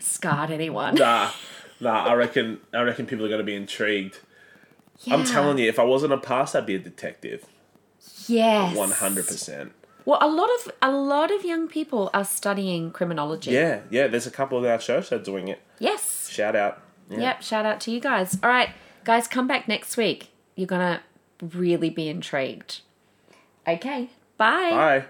scarred 0.00 0.50
anyone. 0.50 0.96
Nah, 0.96 1.30
nah. 1.80 2.04
I 2.06 2.14
reckon. 2.14 2.58
I 2.74 2.80
reckon 2.82 3.06
people 3.06 3.24
are 3.24 3.28
going 3.28 3.38
to 3.40 3.44
be 3.44 3.54
intrigued. 3.54 4.18
Yeah. 5.02 5.14
I'm 5.14 5.24
telling 5.24 5.58
you, 5.58 5.68
if 5.68 5.78
I 5.78 5.84
wasn't 5.84 6.12
a 6.12 6.18
past, 6.18 6.56
I'd 6.56 6.66
be 6.66 6.74
a 6.74 6.78
detective. 6.80 7.44
Yes. 8.26 8.76
One 8.76 8.90
hundred 8.90 9.26
percent. 9.26 9.72
Well, 10.05 10.18
a 10.20 10.28
lot 10.28 10.48
of 10.57 10.72
a 10.82 10.90
lot 10.90 11.30
of 11.30 11.44
young 11.44 11.68
people 11.68 12.11
are 12.12 12.24
studying 12.24 12.90
criminology. 12.90 13.50
Yeah, 13.53 13.80
yeah. 13.90 14.09
There's 14.09 14.26
a 14.26 14.30
couple 14.30 14.59
of 14.59 14.64
our 14.64 14.80
shows 14.80 15.11
that 15.11 15.20
are 15.20 15.24
doing 15.24 15.48
it. 15.48 15.61
Yes. 15.78 16.28
Shout 16.28 16.57
out. 16.57 16.82
Yeah. 17.09 17.18
Yep. 17.20 17.42
Shout 17.42 17.66
out 17.66 17.80
to 17.82 17.90
you 17.90 18.00
guys. 18.00 18.38
All 18.42 18.50
right, 18.50 18.70
guys, 19.05 19.28
come 19.28 19.46
back 19.46 19.68
next 19.68 19.96
week. 19.96 20.30
You're 20.57 20.66
gonna 20.66 21.03
really 21.40 21.90
be 21.90 22.09
intrigued. 22.09 22.80
Okay. 23.66 24.11
Bye. 24.36 24.70
Bye. 24.70 25.05